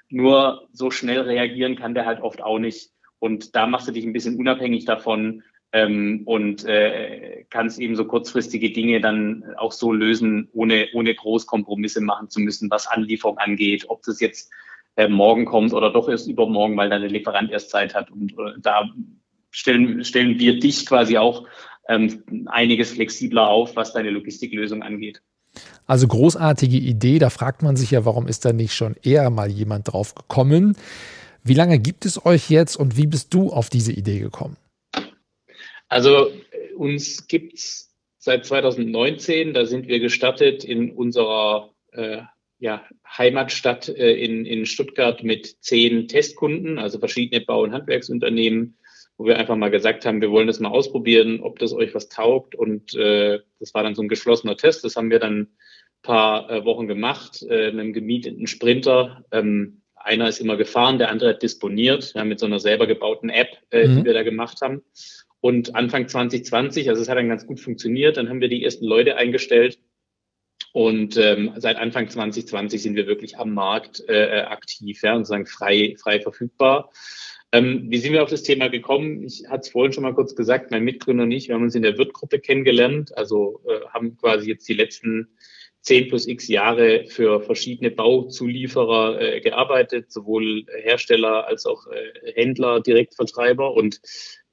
Nur 0.08 0.66
so 0.72 0.90
schnell 0.90 1.20
reagieren 1.20 1.76
kann 1.76 1.92
der 1.92 2.06
halt 2.06 2.22
oft 2.22 2.42
auch 2.42 2.58
nicht. 2.58 2.90
Und 3.18 3.54
da 3.54 3.66
machst 3.66 3.86
du 3.86 3.92
dich 3.92 4.06
ein 4.06 4.14
bisschen 4.14 4.38
unabhängig 4.38 4.86
davon 4.86 5.42
ähm, 5.72 6.22
und 6.24 6.64
äh, 6.64 7.44
kannst 7.50 7.78
eben 7.80 7.96
so 7.96 8.06
kurzfristige 8.06 8.70
Dinge 8.70 9.02
dann 9.02 9.44
auch 9.58 9.72
so 9.72 9.92
lösen, 9.92 10.48
ohne, 10.54 10.88
ohne 10.94 11.14
groß 11.14 11.44
Kompromisse 11.44 12.00
machen 12.00 12.30
zu 12.30 12.40
müssen, 12.40 12.70
was 12.70 12.86
Anlieferung 12.86 13.36
angeht. 13.36 13.84
Ob 13.88 14.02
das 14.04 14.20
jetzt 14.20 14.50
äh, 14.96 15.06
morgen 15.06 15.44
kommt 15.44 15.74
oder 15.74 15.92
doch 15.92 16.08
erst 16.08 16.28
übermorgen, 16.28 16.78
weil 16.78 16.88
dann 16.88 17.02
Lieferant 17.02 17.52
erst 17.52 17.68
Zeit 17.68 17.94
hat. 17.94 18.10
Und 18.10 18.32
äh, 18.32 18.54
da 18.60 18.88
stellen, 19.50 20.04
stellen 20.04 20.38
wir 20.38 20.58
dich 20.58 20.86
quasi 20.86 21.18
auch 21.18 21.46
ähm, 21.88 22.46
einiges 22.46 22.92
flexibler 22.92 23.48
auf, 23.48 23.76
was 23.76 23.92
deine 23.92 24.10
Logistiklösung 24.10 24.82
angeht. 24.82 25.22
Also 25.86 26.06
großartige 26.06 26.76
Idee, 26.76 27.18
da 27.18 27.30
fragt 27.30 27.62
man 27.62 27.76
sich 27.76 27.90
ja, 27.90 28.04
warum 28.04 28.28
ist 28.28 28.44
da 28.44 28.52
nicht 28.52 28.74
schon 28.74 28.94
eher 29.02 29.30
mal 29.30 29.50
jemand 29.50 29.92
drauf 29.92 30.14
gekommen? 30.14 30.76
Wie 31.42 31.54
lange 31.54 31.78
gibt 31.78 32.04
es 32.04 32.24
euch 32.26 32.50
jetzt 32.50 32.76
und 32.76 32.96
wie 32.96 33.06
bist 33.06 33.32
du 33.32 33.50
auf 33.50 33.70
diese 33.70 33.92
Idee 33.92 34.18
gekommen? 34.18 34.56
Also 35.88 36.30
uns 36.76 37.26
gibt 37.26 37.54
es 37.54 37.90
seit 38.18 38.44
2019, 38.44 39.54
da 39.54 39.64
sind 39.64 39.88
wir 39.88 40.00
gestartet 40.00 40.64
in 40.64 40.92
unserer 40.92 41.70
äh, 41.92 42.18
ja, 42.58 42.84
Heimatstadt 43.06 43.88
äh, 43.88 44.12
in, 44.12 44.44
in 44.44 44.66
Stuttgart 44.66 45.22
mit 45.22 45.56
zehn 45.62 46.08
Testkunden, 46.08 46.78
also 46.78 46.98
verschiedene 46.98 47.44
Bau- 47.44 47.62
und 47.62 47.72
Handwerksunternehmen, 47.72 48.76
wo 49.18 49.26
wir 49.26 49.36
einfach 49.36 49.56
mal 49.56 49.70
gesagt 49.70 50.06
haben, 50.06 50.20
wir 50.20 50.30
wollen 50.30 50.46
das 50.46 50.60
mal 50.60 50.70
ausprobieren, 50.70 51.40
ob 51.40 51.58
das 51.58 51.72
euch 51.72 51.94
was 51.94 52.08
taugt. 52.08 52.54
Und 52.54 52.94
äh, 52.94 53.40
das 53.58 53.74
war 53.74 53.82
dann 53.82 53.96
so 53.96 54.02
ein 54.02 54.08
geschlossener 54.08 54.56
Test. 54.56 54.84
Das 54.84 54.94
haben 54.94 55.10
wir 55.10 55.18
dann 55.18 55.40
ein 55.40 55.48
paar 56.02 56.48
äh, 56.48 56.64
Wochen 56.64 56.86
gemacht 56.86 57.42
äh, 57.42 57.72
mit 57.72 57.80
einem 57.80 57.92
gemieteten 57.92 58.46
Sprinter. 58.46 59.24
Ähm, 59.32 59.82
einer 59.96 60.28
ist 60.28 60.40
immer 60.40 60.56
gefahren, 60.56 60.98
der 60.98 61.10
andere 61.10 61.30
hat 61.30 61.42
disponiert, 61.42 62.14
ja, 62.14 62.24
mit 62.24 62.38
so 62.38 62.46
einer 62.46 62.60
selber 62.60 62.86
gebauten 62.86 63.28
App, 63.28 63.58
äh, 63.70 63.88
mhm. 63.88 63.96
die 63.96 64.04
wir 64.04 64.14
da 64.14 64.22
gemacht 64.22 64.60
haben. 64.62 64.82
Und 65.40 65.74
Anfang 65.74 66.06
2020, 66.08 66.88
also 66.88 67.02
es 67.02 67.08
hat 67.08 67.18
dann 67.18 67.28
ganz 67.28 67.44
gut 67.46 67.58
funktioniert, 67.58 68.16
dann 68.16 68.28
haben 68.28 68.40
wir 68.40 68.48
die 68.48 68.62
ersten 68.64 68.84
Leute 68.86 69.16
eingestellt 69.16 69.78
und 70.72 71.16
ähm, 71.16 71.54
seit 71.56 71.76
Anfang 71.76 72.08
2020 72.08 72.82
sind 72.82 72.94
wir 72.94 73.06
wirklich 73.06 73.38
am 73.38 73.52
Markt 73.52 74.02
äh, 74.08 74.42
aktiv, 74.42 75.02
ja, 75.02 75.14
und 75.14 75.24
sagen 75.24 75.46
frei, 75.46 75.96
frei 76.00 76.20
verfügbar. 76.20 76.90
Ähm, 77.52 77.86
wie 77.88 77.98
sind 77.98 78.12
wir 78.12 78.22
auf 78.22 78.30
das 78.30 78.42
Thema 78.42 78.68
gekommen? 78.68 79.24
Ich 79.24 79.44
hatte 79.48 79.62
es 79.62 79.68
vorhin 79.70 79.92
schon 79.92 80.02
mal 80.02 80.14
kurz 80.14 80.34
gesagt, 80.34 80.70
mein 80.70 80.84
Mitgründer 80.84 81.24
und 81.24 81.32
ich, 81.32 81.48
wir 81.48 81.54
haben 81.54 81.62
uns 81.62 81.74
in 81.74 81.82
der 81.82 81.96
Wirtgruppe 81.96 82.40
kennengelernt, 82.40 83.16
also 83.16 83.62
äh, 83.66 83.86
haben 83.88 84.16
quasi 84.18 84.50
jetzt 84.50 84.68
die 84.68 84.74
letzten 84.74 85.28
zehn 85.80 86.08
plus 86.08 86.26
x 86.28 86.48
Jahre 86.48 87.06
für 87.06 87.40
verschiedene 87.40 87.90
Bauzulieferer 87.90 89.20
äh, 89.20 89.40
gearbeitet, 89.40 90.12
sowohl 90.12 90.66
Hersteller 90.82 91.46
als 91.46 91.64
auch 91.64 91.86
äh, 91.86 92.32
Händler, 92.34 92.80
Direktvertreiber 92.80 93.72
und 93.72 94.00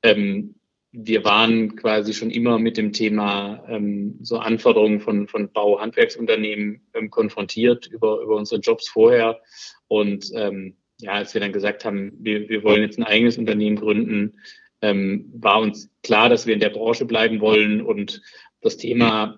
ähm, 0.02 0.56
wir 0.98 1.26
waren 1.26 1.76
quasi 1.76 2.14
schon 2.14 2.32
immer 2.32 2.58
mit 2.58 2.78
dem 2.78 2.94
Thema 2.94 3.66
ähm, 3.68 4.18
so 4.22 4.38
Anforderungen 4.38 5.02
von, 5.02 5.28
von 5.28 5.52
Bauhandwerksunternehmen 5.52 6.88
ähm, 6.94 7.10
konfrontiert 7.10 7.88
über, 7.88 8.22
über 8.22 8.38
unsere 8.38 8.62
Jobs 8.62 8.88
vorher. 8.88 9.42
Und 9.88 10.32
ähm, 10.34 10.78
ja, 11.06 11.14
als 11.14 11.34
wir 11.34 11.42
dann 11.42 11.54
gesagt 11.54 11.86
haben, 11.86 12.14
wir, 12.20 12.50
wir 12.50 12.64
wollen 12.64 12.82
jetzt 12.82 12.98
ein 12.98 13.04
eigenes 13.04 13.38
Unternehmen 13.38 13.76
gründen, 13.76 14.40
ähm, 14.82 15.32
war 15.36 15.60
uns 15.60 15.90
klar, 16.04 16.30
dass 16.30 16.48
wir 16.48 16.54
in 16.56 16.60
der 16.60 16.72
Branche 16.72 17.06
bleiben 17.06 17.40
wollen 17.42 17.82
und 17.82 18.22
das 18.62 18.78
Thema 18.78 19.38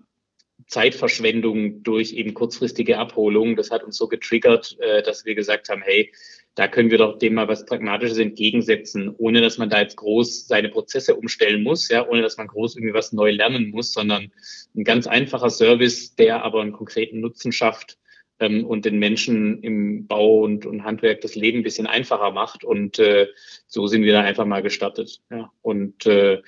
Zeitverschwendung 0.67 1.83
durch 1.83 2.13
eben 2.13 2.33
kurzfristige 2.33 2.97
Abholung, 2.97 3.55
das 3.57 3.69
hat 3.69 3.83
uns 3.83 3.97
so 3.97 4.07
getriggert, 4.07 4.77
äh, 4.79 5.03
dass 5.03 5.25
wir 5.25 5.35
gesagt 5.35 5.67
haben, 5.69 5.81
hey, 5.81 6.11
da 6.55 6.69
können 6.69 6.89
wir 6.89 6.97
doch 6.97 7.19
dem 7.19 7.35
mal 7.35 7.49
was 7.49 7.65
Pragmatisches 7.65 8.17
entgegensetzen, 8.17 9.13
ohne 9.17 9.41
dass 9.41 9.57
man 9.57 9.69
da 9.69 9.81
jetzt 9.81 9.97
groß 9.97 10.47
seine 10.47 10.69
Prozesse 10.69 11.15
umstellen 11.15 11.63
muss, 11.63 11.89
ja, 11.89 12.07
ohne 12.07 12.21
dass 12.21 12.37
man 12.37 12.47
groß 12.47 12.77
irgendwie 12.77 12.93
was 12.93 13.11
neu 13.11 13.31
lernen 13.31 13.71
muss, 13.71 13.91
sondern 13.91 14.31
ein 14.75 14.83
ganz 14.85 15.05
einfacher 15.05 15.49
Service, 15.49 16.15
der 16.15 16.43
aber 16.43 16.61
einen 16.61 16.71
konkreten 16.71 17.19
Nutzen 17.19 17.51
schafft, 17.51 17.97
ähm, 18.39 18.65
und 18.65 18.85
den 18.85 18.99
Menschen 18.99 19.61
im 19.63 20.07
Bau 20.07 20.41
und, 20.41 20.65
und 20.65 20.83
Handwerk 20.83 21.21
das 21.21 21.35
Leben 21.35 21.59
ein 21.59 21.63
bisschen 21.63 21.87
einfacher 21.87 22.31
macht. 22.31 22.63
Und 22.63 22.99
äh, 22.99 23.27
so 23.67 23.87
sind 23.87 24.03
wir 24.03 24.13
da 24.13 24.21
einfach 24.21 24.45
mal 24.45 24.61
gestartet. 24.61 25.21
Ja. 25.29 25.51
Und 25.61 26.05
äh, 26.05 26.41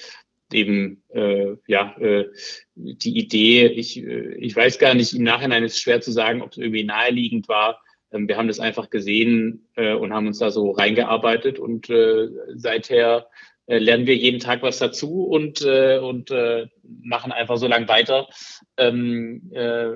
eben 0.51 1.03
äh, 1.09 1.55
ja 1.67 1.95
äh, 1.99 2.29
die 2.75 3.17
Idee, 3.17 3.67
ich, 3.67 4.03
äh, 4.03 4.35
ich 4.35 4.55
weiß 4.55 4.79
gar 4.79 4.93
nicht, 4.93 5.13
im 5.13 5.23
Nachhinein 5.23 5.63
ist 5.63 5.73
es 5.73 5.81
schwer 5.81 6.01
zu 6.01 6.11
sagen, 6.11 6.41
ob 6.41 6.51
es 6.51 6.57
irgendwie 6.57 6.83
naheliegend 6.83 7.47
war. 7.47 7.81
Ähm, 8.11 8.27
wir 8.27 8.37
haben 8.37 8.47
das 8.47 8.59
einfach 8.59 8.89
gesehen 8.89 9.67
äh, 9.75 9.93
und 9.93 10.13
haben 10.13 10.27
uns 10.27 10.39
da 10.39 10.51
so 10.51 10.71
reingearbeitet 10.71 11.59
und 11.59 11.89
äh, 11.89 12.29
seither 12.55 13.27
lernen 13.77 14.07
wir 14.07 14.15
jeden 14.15 14.39
Tag 14.39 14.63
was 14.63 14.79
dazu 14.79 15.23
und, 15.23 15.61
äh, 15.61 15.99
und 15.99 16.31
äh, 16.31 16.67
machen 17.03 17.31
einfach 17.31 17.57
so 17.57 17.67
lange 17.67 17.87
weiter, 17.87 18.27
ähm, 18.77 19.51
äh, 19.53 19.91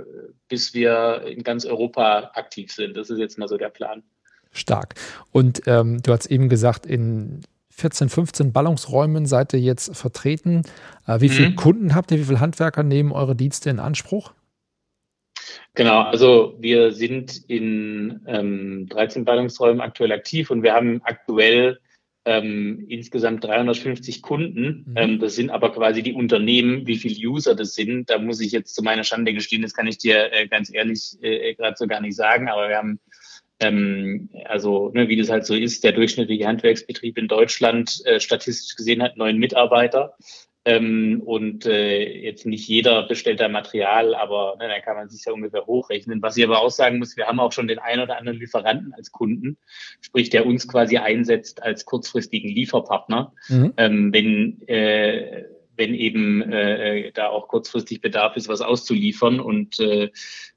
bis 0.47 0.73
wir 0.73 1.23
in 1.25 1.43
ganz 1.43 1.65
Europa 1.65 2.31
aktiv 2.35 2.71
sind. 2.71 2.95
Das 2.95 3.09
ist 3.09 3.19
jetzt 3.19 3.37
mal 3.37 3.47
so 3.47 3.57
der 3.57 3.69
Plan. 3.69 4.03
Stark. 4.51 4.95
Und 5.31 5.63
ähm, 5.65 6.01
du 6.03 6.11
hast 6.11 6.27
eben 6.27 6.49
gesagt, 6.49 6.85
in 6.85 7.41
14, 7.71 8.09
15 8.09 8.53
Ballungsräumen 8.53 9.25
seid 9.25 9.53
ihr 9.53 9.59
jetzt 9.59 9.97
vertreten. 9.97 10.61
Äh, 11.07 11.21
wie 11.21 11.29
viele 11.29 11.49
mhm. 11.49 11.55
Kunden 11.55 11.95
habt 11.95 12.11
ihr? 12.11 12.19
Wie 12.19 12.25
viele 12.25 12.39
Handwerker 12.39 12.83
nehmen 12.83 13.11
eure 13.11 13.35
Dienste 13.35 13.71
in 13.71 13.79
Anspruch? 13.79 14.33
Genau, 15.73 16.01
also 16.01 16.55
wir 16.59 16.91
sind 16.91 17.49
in 17.49 18.21
ähm, 18.27 18.87
13 18.89 19.25
Ballungsräumen 19.25 19.81
aktuell 19.81 20.11
aktiv 20.11 20.51
und 20.51 20.61
wir 20.61 20.73
haben 20.73 21.01
aktuell 21.03 21.79
ähm, 22.25 22.85
insgesamt 22.87 23.43
350 23.43 24.21
Kunden. 24.21 24.85
Mhm. 24.87 24.93
Ähm, 24.95 25.19
das 25.19 25.35
sind 25.35 25.49
aber 25.49 25.71
quasi 25.71 26.03
die 26.03 26.13
Unternehmen, 26.13 26.87
wie 26.87 26.97
viele 26.97 27.15
User 27.27 27.55
das 27.55 27.75
sind. 27.75 28.09
Da 28.09 28.17
muss 28.17 28.39
ich 28.39 28.51
jetzt 28.51 28.75
zu 28.75 28.83
meiner 28.83 29.03
Schande 29.03 29.33
gestehen, 29.33 29.61
das 29.61 29.73
kann 29.73 29.87
ich 29.87 29.97
dir 29.97 30.31
äh, 30.31 30.47
ganz 30.47 30.73
ehrlich 30.73 31.17
äh, 31.21 31.53
gerade 31.55 31.75
so 31.77 31.87
gar 31.87 32.01
nicht 32.01 32.15
sagen, 32.15 32.49
aber 32.49 32.69
wir 32.69 32.77
haben 32.77 32.99
ähm, 33.59 34.29
also 34.45 34.89
ne, 34.93 35.09
wie 35.09 35.17
das 35.17 35.29
halt 35.29 35.45
so 35.45 35.55
ist, 35.55 35.83
der 35.83 35.91
durchschnittliche 35.91 36.47
Handwerksbetrieb 36.47 37.17
in 37.17 37.27
Deutschland 37.27 38.01
äh, 38.05 38.19
statistisch 38.19 38.75
gesehen 38.75 39.03
hat 39.03 39.17
neun 39.17 39.37
Mitarbeiter. 39.37 40.15
Ähm, 40.65 41.21
und 41.25 41.65
äh, 41.65 42.21
jetzt 42.21 42.45
nicht 42.45 42.67
jeder 42.67 43.03
bestellt 43.03 43.41
da 43.41 43.49
Material, 43.49 44.15
aber 44.15 44.55
ne, 44.59 44.69
da 44.69 44.79
kann 44.79 44.95
man 44.95 45.09
sich 45.09 45.25
ja 45.25 45.33
ungefähr 45.33 45.65
hochrechnen. 45.65 46.21
Was 46.21 46.37
ich 46.37 46.43
aber 46.45 46.61
auch 46.61 46.69
sagen 46.69 46.99
muss, 46.99 47.17
wir 47.17 47.27
haben 47.27 47.41
auch 47.41 47.51
schon 47.51 47.67
den 47.67 47.79
einen 47.79 48.03
oder 48.03 48.17
anderen 48.17 48.39
Lieferanten 48.39 48.93
als 48.93 49.11
Kunden, 49.11 49.57
sprich 49.99 50.29
der 50.29 50.45
uns 50.45 50.67
quasi 50.67 50.97
einsetzt 50.97 51.61
als 51.61 51.83
kurzfristigen 51.83 52.49
Lieferpartner. 52.49 53.33
Mhm. 53.49 53.73
Ähm, 53.75 54.13
wenn 54.13 54.61
äh, 54.67 55.43
wenn 55.75 55.93
eben 55.93 56.41
äh, 56.41 57.11
da 57.13 57.27
auch 57.29 57.47
kurzfristig 57.47 58.01
Bedarf 58.01 58.35
ist, 58.35 58.47
was 58.47 58.61
auszuliefern. 58.61 59.39
Und 59.39 59.79
äh, 59.79 60.11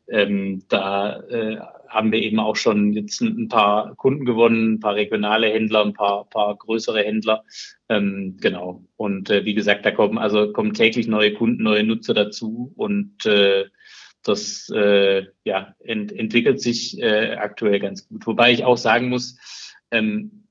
ähm, 0.09 0.62
da 0.68 1.20
äh, 1.29 1.59
haben 1.88 2.12
wir 2.12 2.20
eben 2.20 2.38
auch 2.38 2.57
schon 2.57 2.92
jetzt 2.92 3.20
ein, 3.20 3.48
paar 3.48 3.94
Kunden 3.96 4.24
gewonnen, 4.24 4.74
ein 4.74 4.81
paar 4.81 4.94
regionale 4.94 5.48
Händler, 5.48 5.85
ein 5.85 5.94
paar, 5.94 6.29
paar 6.29 6.57
größere 6.57 7.02
Händler. 7.02 7.44
Ähm, 7.88 8.37
genau. 8.40 8.85
Und 8.96 9.31
äh, 9.31 9.44
wie 9.44 9.55
gesagt, 9.55 9.87
da 9.87 9.90
kommen 9.90 10.18
also 10.18 10.52
kommen 10.52 10.74
täglich 10.74 11.07
neue 11.07 11.33
Kunden, 11.33 11.62
neue 11.62 11.85
Nutzer 11.85 12.14
dazu 12.14 12.72
und 12.76 13.24
äh, 13.26 13.66
das 14.22 14.68
äh, 14.74 15.26
ja, 15.44 15.74
ent, 15.79 16.12
entwickelt 16.12 16.61
sich 16.61 17.00
äh, 17.00 17.37
aktuell 17.37 17.79
ganz 17.79 18.09
gut. 18.09 18.26
Wobei 18.26 18.52
ich 18.52 18.64
auch 18.64 18.76
sagen 18.76 19.09
muss, 19.09 19.38
ähm, 19.90 20.46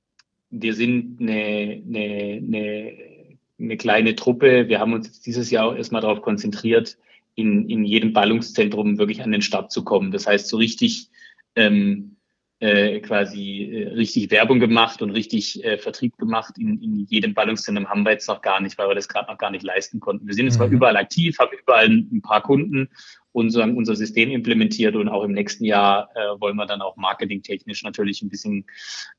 wir 0.49 0.73
sind 0.73 1.19
eine, 1.19 1.83
eine, 1.85 2.41
eine 2.41 3.14
eine 3.59 3.77
kleine 3.77 4.15
Truppe. 4.15 4.67
Wir 4.67 4.79
haben 4.79 4.93
uns 4.93 5.21
dieses 5.21 5.51
Jahr 5.51 5.67
auch 5.67 5.75
erstmal 5.75 6.01
darauf 6.01 6.21
konzentriert, 6.21 6.97
in, 7.35 7.69
in 7.69 7.83
jedem 7.83 8.13
Ballungszentrum 8.13 8.97
wirklich 8.97 9.21
an 9.21 9.31
den 9.31 9.41
Start 9.41 9.71
zu 9.71 9.83
kommen. 9.83 10.11
Das 10.11 10.27
heißt, 10.27 10.47
so 10.47 10.57
richtig 10.57 11.09
ähm, 11.55 12.15
äh, 12.59 13.01
quasi 13.01 13.69
äh, 13.71 13.87
richtig 13.89 14.31
Werbung 14.31 14.59
gemacht 14.59 15.01
und 15.01 15.11
richtig 15.11 15.63
äh, 15.63 15.77
Vertrieb 15.77 16.17
gemacht 16.17 16.57
in, 16.57 16.81
in 16.81 17.05
jedem 17.05 17.33
Ballungszentrum 17.33 17.89
haben 17.89 18.03
wir 18.03 18.13
jetzt 18.13 18.29
noch 18.29 18.41
gar 18.41 18.61
nicht, 18.61 18.77
weil 18.77 18.87
wir 18.87 18.95
das 18.95 19.09
gerade 19.09 19.29
noch 19.29 19.37
gar 19.37 19.51
nicht 19.51 19.63
leisten 19.63 19.99
konnten. 19.99 20.27
Wir 20.27 20.33
sind 20.33 20.45
jetzt 20.45 20.55
mhm. 20.55 20.59
zwar 20.59 20.67
überall 20.69 20.97
aktiv, 20.97 21.37
haben 21.37 21.57
überall 21.61 21.89
ein 21.89 22.21
paar 22.21 22.41
Kunden 22.41 22.89
unser, 23.35 23.63
unser 23.63 23.95
System 23.95 24.31
implementiert 24.31 24.95
und 24.95 25.09
auch 25.09 25.23
im 25.23 25.33
nächsten 25.33 25.65
Jahr 25.65 26.09
äh, 26.15 26.39
wollen 26.39 26.55
wir 26.55 26.65
dann 26.65 26.81
auch 26.81 26.95
marketingtechnisch 26.95 27.83
natürlich 27.83 28.21
ein 28.21 28.29
bisschen 28.29 28.65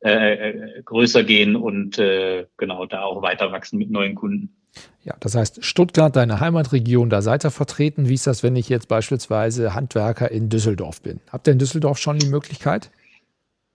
äh, 0.00 0.50
äh, 0.50 0.82
größer 0.82 1.22
gehen 1.22 1.54
und 1.54 1.98
äh, 1.98 2.46
genau 2.56 2.86
da 2.86 3.02
auch 3.02 3.20
weiter 3.20 3.52
wachsen 3.52 3.78
mit 3.78 3.90
neuen 3.90 4.14
Kunden. 4.14 4.56
Ja, 5.04 5.14
das 5.20 5.34
heißt, 5.34 5.64
Stuttgart, 5.64 6.16
deine 6.16 6.40
Heimatregion, 6.40 7.10
da 7.10 7.22
seid 7.22 7.44
ihr 7.44 7.50
vertreten. 7.50 8.08
Wie 8.08 8.14
ist 8.14 8.26
das, 8.26 8.42
wenn 8.42 8.56
ich 8.56 8.68
jetzt 8.68 8.88
beispielsweise 8.88 9.74
Handwerker 9.74 10.30
in 10.30 10.48
Düsseldorf 10.48 11.02
bin? 11.02 11.20
Habt 11.30 11.46
ihr 11.46 11.52
in 11.52 11.58
Düsseldorf 11.58 11.98
schon 11.98 12.18
die 12.18 12.28
Möglichkeit? 12.28 12.90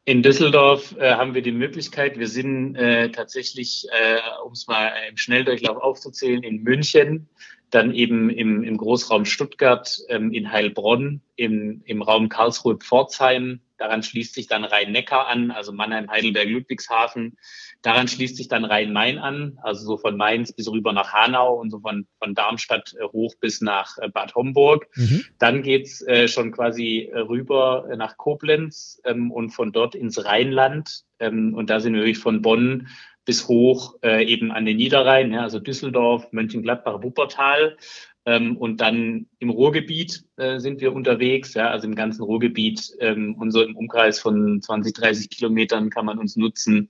In 0.05 0.23
Düsseldorf 0.23 0.95
äh, 0.97 1.13
haben 1.13 1.35
wir 1.35 1.43
die 1.43 1.51
Möglichkeit, 1.51 2.17
wir 2.17 2.27
sind 2.27 2.75
äh, 2.75 3.09
tatsächlich, 3.11 3.85
äh, 3.91 4.17
um 4.43 4.53
es 4.53 4.65
mal 4.65 4.91
im 5.07 5.17
Schnelldurchlauf 5.17 5.77
aufzuzählen, 5.77 6.41
in 6.41 6.63
München, 6.63 7.29
dann 7.71 7.93
eben 7.93 8.29
im, 8.29 8.63
im 8.63 8.77
Großraum 8.77 9.25
Stuttgart, 9.25 9.97
ähm, 10.09 10.31
in 10.31 10.51
Heilbronn, 10.51 11.21
im, 11.35 11.81
im 11.85 12.01
Raum 12.01 12.29
Karlsruhe-Pforzheim. 12.29 13.61
Daran 13.77 14.03
schließt 14.03 14.35
sich 14.35 14.45
dann 14.45 14.63
Rhein-Neckar 14.63 15.27
an, 15.27 15.49
also 15.49 15.71
Mannheim, 15.71 16.11
Heidelberg, 16.11 16.47
Ludwigshafen. 16.47 17.37
Daran 17.81 18.07
schließt 18.07 18.37
sich 18.37 18.47
dann 18.47 18.63
Rhein-Main 18.63 19.17
an, 19.17 19.57
also 19.63 19.83
so 19.85 19.97
von 19.97 20.17
Mainz 20.17 20.51
bis 20.51 20.69
rüber 20.69 20.93
nach 20.93 21.13
Hanau 21.13 21.55
und 21.59 21.71
so 21.71 21.79
von, 21.79 22.05
von 22.19 22.35
Darmstadt 22.35 22.93
äh, 22.99 23.05
hoch 23.05 23.33
bis 23.39 23.61
nach 23.61 23.97
äh, 23.97 24.09
Bad 24.09 24.35
Homburg. 24.35 24.87
Mhm. 24.95 25.25
Dann 25.39 25.63
geht's 25.63 26.01
äh, 26.03 26.27
schon 26.27 26.51
quasi 26.51 27.09
äh, 27.11 27.19
rüber 27.19 27.87
nach 27.97 28.17
Koblenz 28.17 29.01
ähm, 29.03 29.31
und 29.31 29.49
von 29.49 29.71
dort 29.71 29.95
ins 29.95 30.23
Rheinland. 30.23 31.05
Ähm, 31.17 31.55
und 31.55 31.71
da 31.71 31.79
sind 31.79 31.93
wir 31.93 32.01
wirklich 32.01 32.19
von 32.19 32.43
Bonn 32.43 32.87
bis 33.25 33.47
hoch 33.47 33.95
äh, 34.03 34.25
eben 34.25 34.51
an 34.51 34.65
den 34.65 34.77
Niederrhein, 34.77 35.31
ja, 35.33 35.41
also 35.41 35.59
Düsseldorf, 35.59 36.31
Mönchengladbach, 36.31 37.03
Wuppertal. 37.03 37.77
Ähm, 38.23 38.55
und 38.57 38.81
dann 38.81 39.25
im 39.39 39.49
Ruhrgebiet 39.49 40.25
äh, 40.37 40.59
sind 40.59 40.79
wir 40.79 40.93
unterwegs, 40.93 41.55
ja, 41.55 41.71
also 41.71 41.87
im 41.87 41.95
ganzen 41.95 42.21
Ruhrgebiet 42.21 42.91
ähm, 42.99 43.33
und 43.33 43.49
so 43.49 43.63
im 43.63 43.75
Umkreis 43.75 44.19
von 44.19 44.61
20, 44.61 44.93
30 44.93 45.29
Kilometern 45.31 45.89
kann 45.89 46.05
man 46.05 46.19
uns 46.19 46.35
nutzen. 46.35 46.89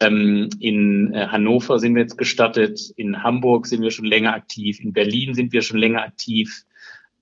Ähm, 0.00 0.50
in 0.60 1.14
äh, 1.14 1.28
Hannover 1.28 1.78
sind 1.78 1.94
wir 1.94 2.02
jetzt 2.02 2.18
gestartet, 2.18 2.92
in 2.96 3.22
Hamburg 3.22 3.66
sind 3.66 3.80
wir 3.80 3.90
schon 3.90 4.04
länger 4.04 4.34
aktiv, 4.34 4.78
in 4.80 4.92
Berlin 4.92 5.32
sind 5.32 5.54
wir 5.54 5.62
schon 5.62 5.78
länger 5.78 6.02
aktiv. 6.02 6.66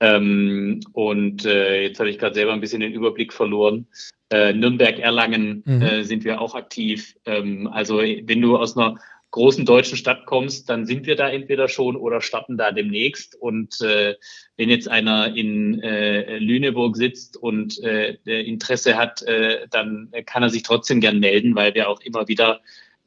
Ähm, 0.04 0.80
und 0.92 1.46
äh, 1.46 1.84
jetzt 1.84 1.98
habe 1.98 2.10
ich 2.10 2.18
gerade 2.18 2.34
selber 2.34 2.52
ein 2.52 2.60
bisschen 2.60 2.80
den 2.80 2.92
Überblick 2.92 3.32
verloren. 3.32 3.86
Äh, 4.28 4.52
Nürnberg, 4.52 4.98
Erlangen 4.98 5.62
mhm. 5.64 5.80
äh, 5.80 6.04
sind 6.04 6.24
wir 6.24 6.42
auch 6.42 6.54
aktiv. 6.54 7.16
Ähm, 7.24 7.68
also 7.72 7.98
wenn 7.98 8.42
du 8.42 8.58
aus 8.58 8.76
einer 8.76 8.96
großen 9.30 9.64
deutschen 9.64 9.96
Stadt 9.96 10.26
kommst, 10.26 10.68
dann 10.68 10.84
sind 10.84 11.06
wir 11.06 11.16
da 11.16 11.30
entweder 11.30 11.68
schon 11.68 11.96
oder 11.96 12.20
starten 12.20 12.58
da 12.58 12.70
demnächst. 12.70 13.34
Und 13.34 13.80
äh, 13.80 14.14
wenn 14.58 14.68
jetzt 14.68 14.88
einer 14.88 15.34
in 15.34 15.80
äh, 15.82 16.38
Lüneburg 16.38 16.96
sitzt 16.96 17.38
und 17.38 17.82
äh, 17.82 18.18
Interesse 18.26 18.98
hat, 18.98 19.22
äh, 19.22 19.66
dann 19.70 20.12
kann 20.26 20.42
er 20.42 20.50
sich 20.50 20.64
trotzdem 20.64 21.00
gern 21.00 21.18
melden, 21.18 21.54
weil 21.54 21.74
wir 21.74 21.88
auch 21.88 22.00
immer 22.02 22.28
wieder 22.28 22.60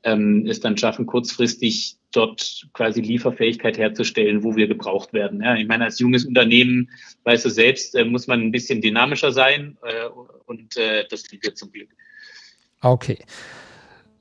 ähm, 0.08 0.46
es 0.48 0.62
dann 0.62 0.78
schaffen, 0.78 1.06
kurzfristig 1.06 1.98
dort 2.14 2.68
quasi 2.74 3.02
Lieferfähigkeit 3.02 3.78
herzustellen, 3.78 4.44
wo 4.44 4.56
wir 4.56 4.68
gebraucht 4.68 5.12
werden. 5.12 5.42
Ja, 5.42 5.56
ich 5.56 5.68
meine, 5.68 5.84
als 5.84 6.00
junges 6.00 6.26
Unternehmen, 6.26 6.90
weißt 7.26 7.46
du 7.46 7.50
selbst, 7.50 7.94
äh, 7.94 8.06
muss 8.06 8.28
man 8.28 8.42
ein 8.42 8.52
bisschen 8.52 8.82
dynamischer 8.82 9.34
sein 9.34 9.78
äh, 9.84 10.08
und 10.46 10.78
äh, 10.78 11.06
das 11.10 11.24
sind 11.24 11.44
wir 11.44 11.54
zum 11.56 11.72
Glück. 11.72 11.90
Okay. 12.82 13.20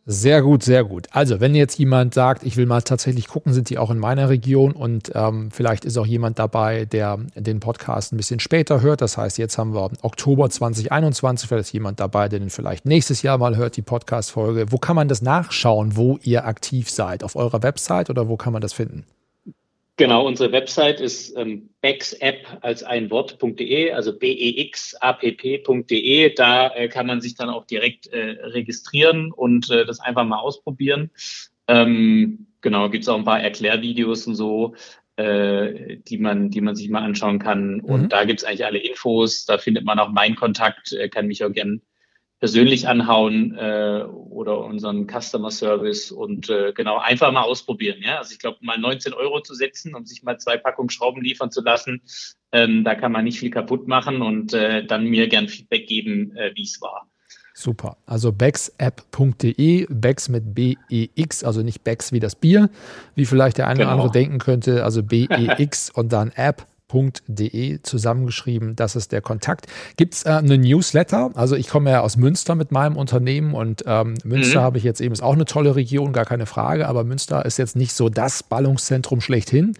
Sehr 0.08 0.40
gut, 0.40 0.62
sehr 0.62 0.84
gut. 0.84 1.08
Also, 1.10 1.40
wenn 1.40 1.56
jetzt 1.56 1.80
jemand 1.80 2.14
sagt, 2.14 2.44
ich 2.44 2.56
will 2.56 2.66
mal 2.66 2.80
tatsächlich 2.80 3.26
gucken, 3.26 3.52
sind 3.52 3.70
die 3.70 3.76
auch 3.76 3.90
in 3.90 3.98
meiner 3.98 4.28
Region 4.28 4.70
und 4.70 5.10
ähm, 5.16 5.50
vielleicht 5.50 5.84
ist 5.84 5.98
auch 5.98 6.06
jemand 6.06 6.38
dabei, 6.38 6.84
der 6.84 7.18
den 7.34 7.58
Podcast 7.58 8.12
ein 8.12 8.16
bisschen 8.16 8.38
später 8.38 8.82
hört. 8.82 9.00
Das 9.00 9.18
heißt, 9.18 9.36
jetzt 9.36 9.58
haben 9.58 9.74
wir 9.74 9.90
Oktober 10.02 10.48
2021, 10.48 11.48
vielleicht 11.48 11.66
ist 11.66 11.72
jemand 11.72 11.98
dabei, 11.98 12.28
der 12.28 12.38
den 12.38 12.50
vielleicht 12.50 12.86
nächstes 12.86 13.22
Jahr 13.22 13.36
mal 13.38 13.56
hört, 13.56 13.76
die 13.76 13.82
Podcast-Folge. 13.82 14.70
Wo 14.70 14.78
kann 14.78 14.94
man 14.94 15.08
das 15.08 15.22
nachschauen, 15.22 15.96
wo 15.96 16.20
ihr 16.22 16.46
aktiv 16.46 16.88
seid? 16.88 17.24
Auf 17.24 17.34
eurer 17.34 17.64
Website 17.64 18.08
oder 18.08 18.28
wo 18.28 18.36
kann 18.36 18.52
man 18.52 18.62
das 18.62 18.74
finden? 18.74 19.04
Genau, 19.98 20.26
unsere 20.26 20.52
Website 20.52 21.00
ist 21.00 21.34
ähm, 21.38 21.70
bexapp 21.80 22.58
als 22.60 22.82
ein 22.82 23.10
Wort.de, 23.10 23.92
also 23.92 24.18
bexapp.de. 24.18 25.54
Da 26.34 26.68
äh, 26.74 26.88
kann 26.88 27.06
man 27.06 27.22
sich 27.22 27.34
dann 27.34 27.48
auch 27.48 27.64
direkt 27.66 28.08
äh, 28.08 28.36
registrieren 28.42 29.32
und 29.32 29.70
äh, 29.70 29.86
das 29.86 30.00
einfach 30.00 30.26
mal 30.26 30.38
ausprobieren. 30.38 31.10
Ähm, 31.66 32.46
genau, 32.60 32.90
gibt 32.90 33.04
es 33.04 33.08
auch 33.08 33.16
ein 33.16 33.24
paar 33.24 33.40
Erklärvideos 33.40 34.26
und 34.26 34.34
so, 34.34 34.74
äh, 35.16 35.96
die 35.96 36.18
man, 36.18 36.50
die 36.50 36.60
man 36.60 36.76
sich 36.76 36.90
mal 36.90 37.02
anschauen 37.02 37.38
kann. 37.38 37.80
Und 37.80 38.02
mhm. 38.02 38.08
da 38.10 38.24
gibt 38.24 38.40
es 38.40 38.44
eigentlich 38.44 38.66
alle 38.66 38.80
Infos. 38.80 39.46
Da 39.46 39.56
findet 39.56 39.86
man 39.86 39.98
auch 39.98 40.10
meinen 40.10 40.36
Kontakt, 40.36 40.92
äh, 40.92 41.08
kann 41.08 41.26
mich 41.26 41.42
auch 41.42 41.52
gern 41.52 41.80
persönlich 42.38 42.86
anhauen 42.86 43.56
äh, 43.56 44.02
oder 44.04 44.58
unseren 44.64 45.06
Customer 45.06 45.50
Service 45.50 46.10
und 46.10 46.50
äh, 46.50 46.72
genau 46.74 46.98
einfach 46.98 47.32
mal 47.32 47.42
ausprobieren. 47.42 47.98
Ja, 48.02 48.18
also 48.18 48.32
ich 48.32 48.38
glaube, 48.38 48.58
mal 48.60 48.78
19 48.78 49.14
Euro 49.14 49.40
zu 49.40 49.54
setzen, 49.54 49.94
um 49.94 50.04
sich 50.04 50.22
mal 50.22 50.38
zwei 50.38 50.58
Packungen 50.58 50.90
Schrauben 50.90 51.22
liefern 51.22 51.50
zu 51.50 51.62
lassen, 51.62 52.02
ähm, 52.52 52.84
da 52.84 52.94
kann 52.94 53.12
man 53.12 53.24
nicht 53.24 53.38
viel 53.38 53.50
kaputt 53.50 53.88
machen 53.88 54.20
und 54.20 54.52
äh, 54.52 54.84
dann 54.84 55.06
mir 55.06 55.28
gern 55.28 55.48
Feedback 55.48 55.86
geben, 55.86 56.36
äh, 56.36 56.52
wie 56.54 56.62
es 56.62 56.80
war. 56.80 57.08
Super. 57.54 57.96
Also 58.04 58.32
bexapp.de, 58.32 59.86
Bex 59.88 60.28
mit 60.28 60.54
B-E-X, 60.54 61.42
also 61.42 61.62
nicht 61.62 61.84
Bex 61.84 62.12
wie 62.12 62.20
das 62.20 62.34
Bier, 62.34 62.68
wie 63.14 63.24
vielleicht 63.24 63.56
der 63.56 63.66
eine 63.66 63.78
genau. 63.78 63.88
oder 63.88 63.94
andere 63.94 64.12
denken 64.12 64.38
könnte, 64.38 64.84
also 64.84 65.02
B-E-X 65.02 65.88
und 65.94 66.12
dann 66.12 66.32
App 66.36 66.66
www.de 66.88 67.80
zusammengeschrieben. 67.82 68.76
Das 68.76 68.96
ist 68.96 69.12
der 69.12 69.20
Kontakt. 69.20 69.66
Gibt 69.96 70.14
es 70.14 70.24
äh, 70.24 70.30
eine 70.30 70.58
Newsletter? 70.58 71.30
Also 71.34 71.56
ich 71.56 71.68
komme 71.68 71.90
ja 71.90 72.00
aus 72.00 72.16
Münster 72.16 72.54
mit 72.54 72.72
meinem 72.72 72.96
Unternehmen 72.96 73.54
und 73.54 73.84
ähm, 73.86 74.14
Münster 74.24 74.60
mhm. 74.60 74.64
habe 74.64 74.78
ich 74.78 74.84
jetzt 74.84 75.00
eben, 75.00 75.12
ist 75.12 75.22
auch 75.22 75.34
eine 75.34 75.44
tolle 75.44 75.76
Region, 75.76 76.12
gar 76.12 76.24
keine 76.24 76.46
Frage, 76.46 76.86
aber 76.86 77.04
Münster 77.04 77.44
ist 77.44 77.58
jetzt 77.58 77.76
nicht 77.76 77.92
so 77.92 78.08
das 78.08 78.42
Ballungszentrum 78.42 79.20
schlechthin. 79.20 79.74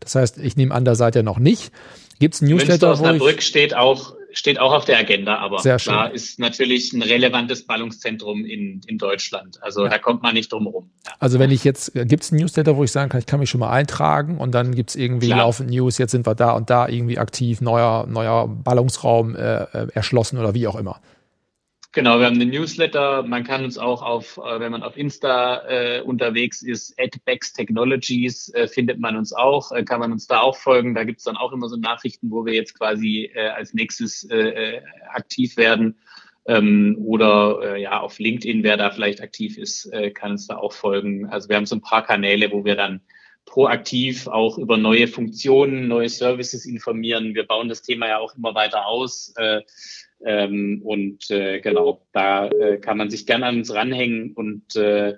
Das 0.00 0.14
heißt, 0.14 0.38
ich 0.38 0.56
nehme 0.56 0.74
an, 0.74 0.84
da 0.84 0.94
seid 0.94 1.16
ihr 1.16 1.22
noch 1.22 1.38
nicht. 1.38 1.72
Gibt 2.18 2.34
es 2.34 2.42
Newsletter? 2.42 2.88
Münster 2.88 3.06
Osnabrück 3.06 3.42
steht 3.42 3.76
auch 3.76 4.15
steht 4.36 4.60
auch 4.60 4.72
auf 4.72 4.84
der 4.84 4.98
Agenda, 4.98 5.38
aber 5.38 5.62
da 5.62 6.06
ist 6.06 6.38
natürlich 6.38 6.92
ein 6.92 7.02
relevantes 7.02 7.66
Ballungszentrum 7.66 8.44
in, 8.44 8.82
in 8.86 8.98
Deutschland. 8.98 9.58
Also 9.62 9.84
ja. 9.84 9.90
da 9.90 9.98
kommt 9.98 10.22
man 10.22 10.34
nicht 10.34 10.52
drum 10.52 10.66
rum. 10.66 10.90
Ja. 11.06 11.12
Also 11.18 11.38
wenn 11.38 11.50
ich 11.50 11.64
jetzt, 11.64 11.94
gibt 11.94 12.22
es 12.22 12.32
ein 12.32 12.36
Newsletter, 12.36 12.76
wo 12.76 12.84
ich 12.84 12.92
sagen 12.92 13.08
kann, 13.08 13.18
ich 13.18 13.26
kann 13.26 13.40
mich 13.40 13.48
schon 13.48 13.60
mal 13.60 13.70
eintragen 13.70 14.36
und 14.38 14.54
dann 14.54 14.74
gibt 14.74 14.90
es 14.90 14.96
irgendwie 14.96 15.28
Klar. 15.28 15.38
laufend 15.38 15.70
News, 15.70 15.96
jetzt 15.96 16.10
sind 16.10 16.26
wir 16.26 16.34
da 16.34 16.52
und 16.52 16.68
da 16.68 16.86
irgendwie 16.86 17.18
aktiv, 17.18 17.62
neuer, 17.62 18.06
neuer 18.06 18.46
Ballungsraum 18.46 19.34
äh, 19.34 19.62
äh 19.62 19.86
erschlossen 19.94 20.38
oder 20.38 20.52
wie 20.52 20.66
auch 20.66 20.76
immer. 20.76 21.00
Genau, 21.96 22.18
wir 22.18 22.26
haben 22.26 22.38
einen 22.38 22.50
Newsletter. 22.50 23.22
Man 23.22 23.42
kann 23.42 23.64
uns 23.64 23.78
auch 23.78 24.02
auf, 24.02 24.36
äh, 24.36 24.60
wenn 24.60 24.70
man 24.70 24.82
auf 24.82 24.98
Insta 24.98 25.66
äh, 25.66 26.02
unterwegs 26.02 26.60
ist, 26.60 26.94
at 27.00 27.16
Bex 27.24 27.54
Technologies, 27.54 28.52
äh, 28.52 28.68
findet 28.68 29.00
man 29.00 29.16
uns 29.16 29.32
auch, 29.32 29.72
äh, 29.72 29.82
kann 29.82 30.00
man 30.00 30.12
uns 30.12 30.26
da 30.26 30.40
auch 30.40 30.58
folgen. 30.58 30.94
Da 30.94 31.04
gibt 31.04 31.20
es 31.20 31.24
dann 31.24 31.38
auch 31.38 31.54
immer 31.54 31.70
so 31.70 31.78
Nachrichten, 31.78 32.30
wo 32.30 32.44
wir 32.44 32.52
jetzt 32.52 32.78
quasi 32.78 33.30
äh, 33.34 33.48
als 33.48 33.72
nächstes 33.72 34.24
äh, 34.24 34.36
äh, 34.36 34.82
aktiv 35.08 35.56
werden. 35.56 35.96
Ähm, 36.46 36.98
oder 37.00 37.60
äh, 37.62 37.80
ja, 37.80 37.98
auf 37.98 38.18
LinkedIn, 38.18 38.62
wer 38.62 38.76
da 38.76 38.90
vielleicht 38.90 39.22
aktiv 39.22 39.56
ist, 39.56 39.86
äh, 39.86 40.10
kann 40.10 40.32
uns 40.32 40.48
da 40.48 40.58
auch 40.58 40.74
folgen. 40.74 41.24
Also 41.30 41.48
wir 41.48 41.56
haben 41.56 41.64
so 41.64 41.76
ein 41.76 41.80
paar 41.80 42.04
Kanäle, 42.04 42.52
wo 42.52 42.66
wir 42.66 42.76
dann 42.76 43.00
proaktiv 43.46 44.26
auch 44.26 44.58
über 44.58 44.76
neue 44.76 45.08
Funktionen, 45.08 45.88
neue 45.88 46.08
Services 46.08 46.66
informieren. 46.66 47.34
Wir 47.34 47.46
bauen 47.46 47.68
das 47.68 47.82
Thema 47.82 48.08
ja 48.08 48.18
auch 48.18 48.36
immer 48.36 48.54
weiter 48.54 48.86
aus. 48.86 49.32
Äh, 49.36 49.62
ähm, 50.24 50.82
und 50.84 51.30
äh, 51.30 51.60
genau, 51.60 52.06
da 52.12 52.48
äh, 52.48 52.78
kann 52.78 52.98
man 52.98 53.10
sich 53.10 53.26
gerne 53.26 53.46
an 53.46 53.58
uns 53.58 53.72
ranhängen 53.72 54.32
und 54.32 54.76
äh, 54.76 55.14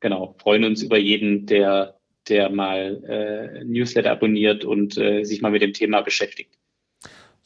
genau, 0.00 0.36
freuen 0.40 0.64
uns 0.64 0.82
über 0.82 0.98
jeden, 0.98 1.46
der, 1.46 1.98
der 2.28 2.50
mal 2.50 3.02
äh, 3.06 3.64
Newsletter 3.64 4.10
abonniert 4.10 4.64
und 4.64 4.98
äh, 4.98 5.24
sich 5.24 5.40
mal 5.40 5.52
mit 5.52 5.62
dem 5.62 5.72
Thema 5.72 6.00
beschäftigt. 6.00 6.57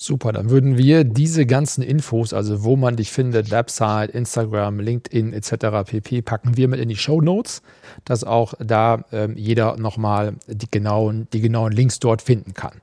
Super, 0.05 0.33
dann 0.33 0.51
würden 0.51 0.77
wir 0.77 1.05
diese 1.05 1.47
ganzen 1.47 1.83
Infos, 1.83 2.33
also 2.33 2.65
wo 2.65 2.75
man 2.75 2.97
dich 2.97 3.13
findet, 3.13 3.53
Website, 3.53 4.11
Instagram, 4.11 4.81
LinkedIn 4.81 5.33
etc. 5.33 5.89
pp, 5.89 6.23
packen 6.23 6.57
wir 6.57 6.67
mit 6.67 6.81
in 6.81 6.89
die 6.89 6.97
Show 6.97 7.21
Notes, 7.21 7.63
dass 8.05 8.25
auch 8.25 8.55
da 8.59 9.05
ähm, 9.13 9.37
jeder 9.37 9.77
nochmal 9.77 10.35
die 10.49 10.69
genauen, 10.69 11.29
die 11.33 11.41
genauen 11.41 11.71
Links 11.71 12.01
dort 12.01 12.21
finden 12.21 12.53
kann. 12.53 12.81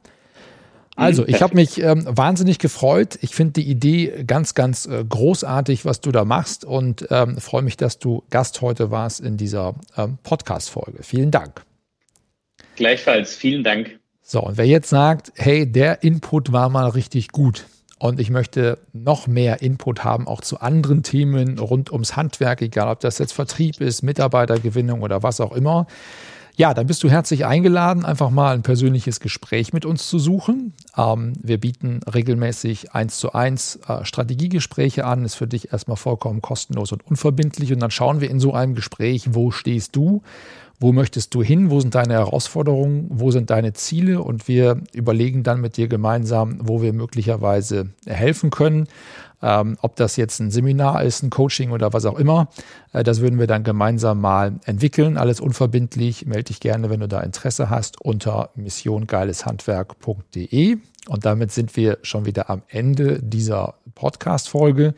Also, 0.96 1.26
ich 1.28 1.42
habe 1.42 1.56
mich 1.56 1.82
ähm, 1.82 2.06
wahnsinnig 2.08 2.60
gefreut. 2.60 3.20
Ich 3.22 3.34
finde 3.34 3.54
die 3.54 3.70
Idee 3.70 4.24
ganz, 4.26 4.54
ganz 4.54 4.86
äh, 4.86 5.04
großartig, 5.08 5.86
was 5.86 6.02
du 6.02 6.12
da 6.12 6.26
machst 6.26 6.66
und 6.66 7.08
ähm, 7.10 7.38
freue 7.38 7.62
mich, 7.62 7.78
dass 7.78 8.00
du 8.00 8.24
Gast 8.30 8.62
heute 8.62 8.92
warst 8.92 9.20
in 9.20 9.38
dieser 9.38 9.76
ähm, 9.98 10.18
Podcast-Folge. 10.24 11.04
Vielen 11.04 11.32
Dank. 11.32 11.64
Gleichfalls, 12.76 13.36
vielen 13.36 13.64
Dank. 13.64 13.99
So, 14.32 14.42
und 14.44 14.60
wer 14.60 14.68
jetzt 14.68 14.90
sagt, 14.90 15.34
hey, 15.38 15.66
der 15.66 16.04
Input 16.04 16.52
war 16.52 16.70
mal 16.70 16.88
richtig 16.88 17.30
gut 17.30 17.66
und 17.98 18.20
ich 18.20 18.30
möchte 18.30 18.78
noch 18.94 19.26
mehr 19.26 19.64
Input 19.64 20.04
haben, 20.04 20.28
auch 20.28 20.42
zu 20.42 20.60
anderen 20.60 21.02
Themen 21.02 21.58
rund 21.58 21.92
ums 21.92 22.16
Handwerk, 22.16 22.62
egal 22.62 22.90
ob 22.90 23.00
das 23.00 23.18
jetzt 23.18 23.32
Vertrieb 23.32 23.82
ist, 23.82 24.04
Mitarbeitergewinnung 24.04 25.02
oder 25.02 25.24
was 25.24 25.42
auch 25.42 25.52
immer, 25.52 25.88
ja, 26.58 26.76
dann 26.76 26.86
bist 26.86 27.02
du 27.02 27.10
herzlich 27.10 27.48
eingeladen, 27.48 28.06
einfach 28.06 28.30
mal 28.30 28.54
ein 28.54 28.62
persönliches 28.62 29.20
Gespräch 29.20 29.74
mit 29.74 29.84
uns 29.86 30.08
zu 30.08 30.20
suchen. 30.20 30.74
Ähm, 30.96 31.34
wir 31.42 31.58
bieten 31.58 32.02
regelmäßig 32.04 32.92
eins 32.92 33.18
zu 33.18 33.32
eins 33.32 33.78
äh, 33.88 34.04
Strategiegespräche 34.04 35.06
an. 35.06 35.24
Ist 35.24 35.36
für 35.36 35.48
dich 35.48 35.72
erstmal 35.72 35.96
vollkommen 35.96 36.42
kostenlos 36.42 36.92
und 36.92 37.08
unverbindlich. 37.08 37.72
Und 37.72 37.80
dann 37.80 37.92
schauen 37.92 38.20
wir 38.20 38.30
in 38.30 38.42
so 38.42 38.54
einem 38.54 38.76
Gespräch, 38.76 39.34
wo 39.34 39.52
stehst 39.52 39.96
du? 39.96 40.22
Wo 40.82 40.94
möchtest 40.94 41.36
du 41.36 41.44
hin? 41.44 41.72
Wo 41.72 41.82
sind 41.82 41.94
deine 41.94 42.14
Herausforderungen? 42.14 43.08
Wo 43.10 43.32
sind 43.32 43.50
deine 43.50 43.74
Ziele? 43.74 44.22
Und 44.22 44.48
wir 44.48 44.80
überlegen 44.94 45.44
dann 45.44 45.60
mit 45.60 45.76
dir 45.76 45.90
gemeinsam, 45.90 46.58
wo 46.62 46.82
wir 46.82 46.94
möglicherweise 46.94 47.90
helfen 48.06 48.50
können. 48.50 48.88
Ähm, 49.42 49.78
ob 49.82 49.98
das 49.98 50.16
jetzt 50.16 50.40
ein 50.40 50.52
Seminar 50.52 51.04
ist, 51.04 51.22
ein 51.24 51.30
Coaching 51.30 51.72
oder 51.72 51.92
was 51.94 52.06
auch 52.06 52.18
immer, 52.18 52.48
äh, 52.94 53.04
das 53.04 53.20
würden 53.22 53.40
wir 53.40 53.48
dann 53.48 53.64
gemeinsam 53.64 54.22
mal 54.22 54.54
entwickeln. 54.66 55.18
Alles 55.18 55.42
unverbindlich. 55.42 56.26
Melde 56.26 56.46
dich 56.46 56.62
gerne, 56.62 56.90
wenn 56.90 57.02
du 57.02 57.08
da 57.08 57.20
Interesse 57.22 57.70
hast, 57.70 58.02
unter 58.02 58.50
missiongeileshandwerk.de. 58.56 60.78
Und 61.08 61.26
damit 61.26 61.52
sind 61.52 61.76
wir 61.76 61.98
schon 62.04 62.26
wieder 62.26 62.50
am 62.50 62.62
Ende 62.70 63.22
dieser 63.22 63.76
Podcast-Folge. 63.96 64.94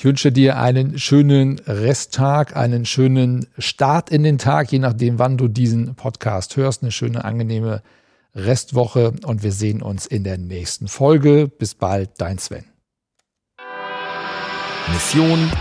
Ich 0.00 0.06
wünsche 0.06 0.32
dir 0.32 0.56
einen 0.56 0.98
schönen 0.98 1.58
Resttag, 1.66 2.56
einen 2.56 2.86
schönen 2.86 3.46
Start 3.58 4.08
in 4.08 4.22
den 4.22 4.38
Tag, 4.38 4.72
je 4.72 4.78
nachdem, 4.78 5.18
wann 5.18 5.36
du 5.36 5.46
diesen 5.46 5.94
Podcast 5.94 6.56
hörst. 6.56 6.82
Eine 6.82 6.90
schöne, 6.90 7.22
angenehme 7.22 7.82
Restwoche 8.34 9.12
und 9.26 9.42
wir 9.42 9.52
sehen 9.52 9.82
uns 9.82 10.06
in 10.06 10.24
der 10.24 10.38
nächsten 10.38 10.88
Folge. 10.88 11.48
Bis 11.48 11.74
bald, 11.74 12.12
dein 12.16 12.38
Sven. 12.38 12.64
Mission 14.90 15.52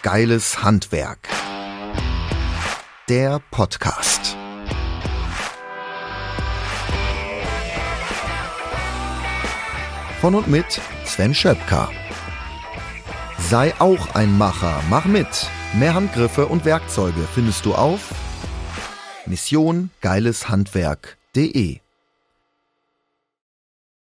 Geiles 0.00 0.62
Handwerk. 0.62 1.28
Der 3.10 3.42
Podcast. 3.50 4.38
Von 10.22 10.34
und 10.34 10.48
mit 10.48 10.80
Sven 11.04 11.34
Schöpker. 11.34 11.90
Sei 13.48 13.74
auch 13.78 14.14
ein 14.14 14.36
Macher, 14.38 14.82
mach 14.90 15.06
mit. 15.06 15.50
Mehr 15.74 15.94
Handgriffe 15.94 16.46
und 16.46 16.64
Werkzeuge 16.64 17.26
findest 17.34 17.64
du 17.64 17.74
auf 17.74 18.12
Mission 19.26 19.90
Geileshandwerk.de 20.00 21.80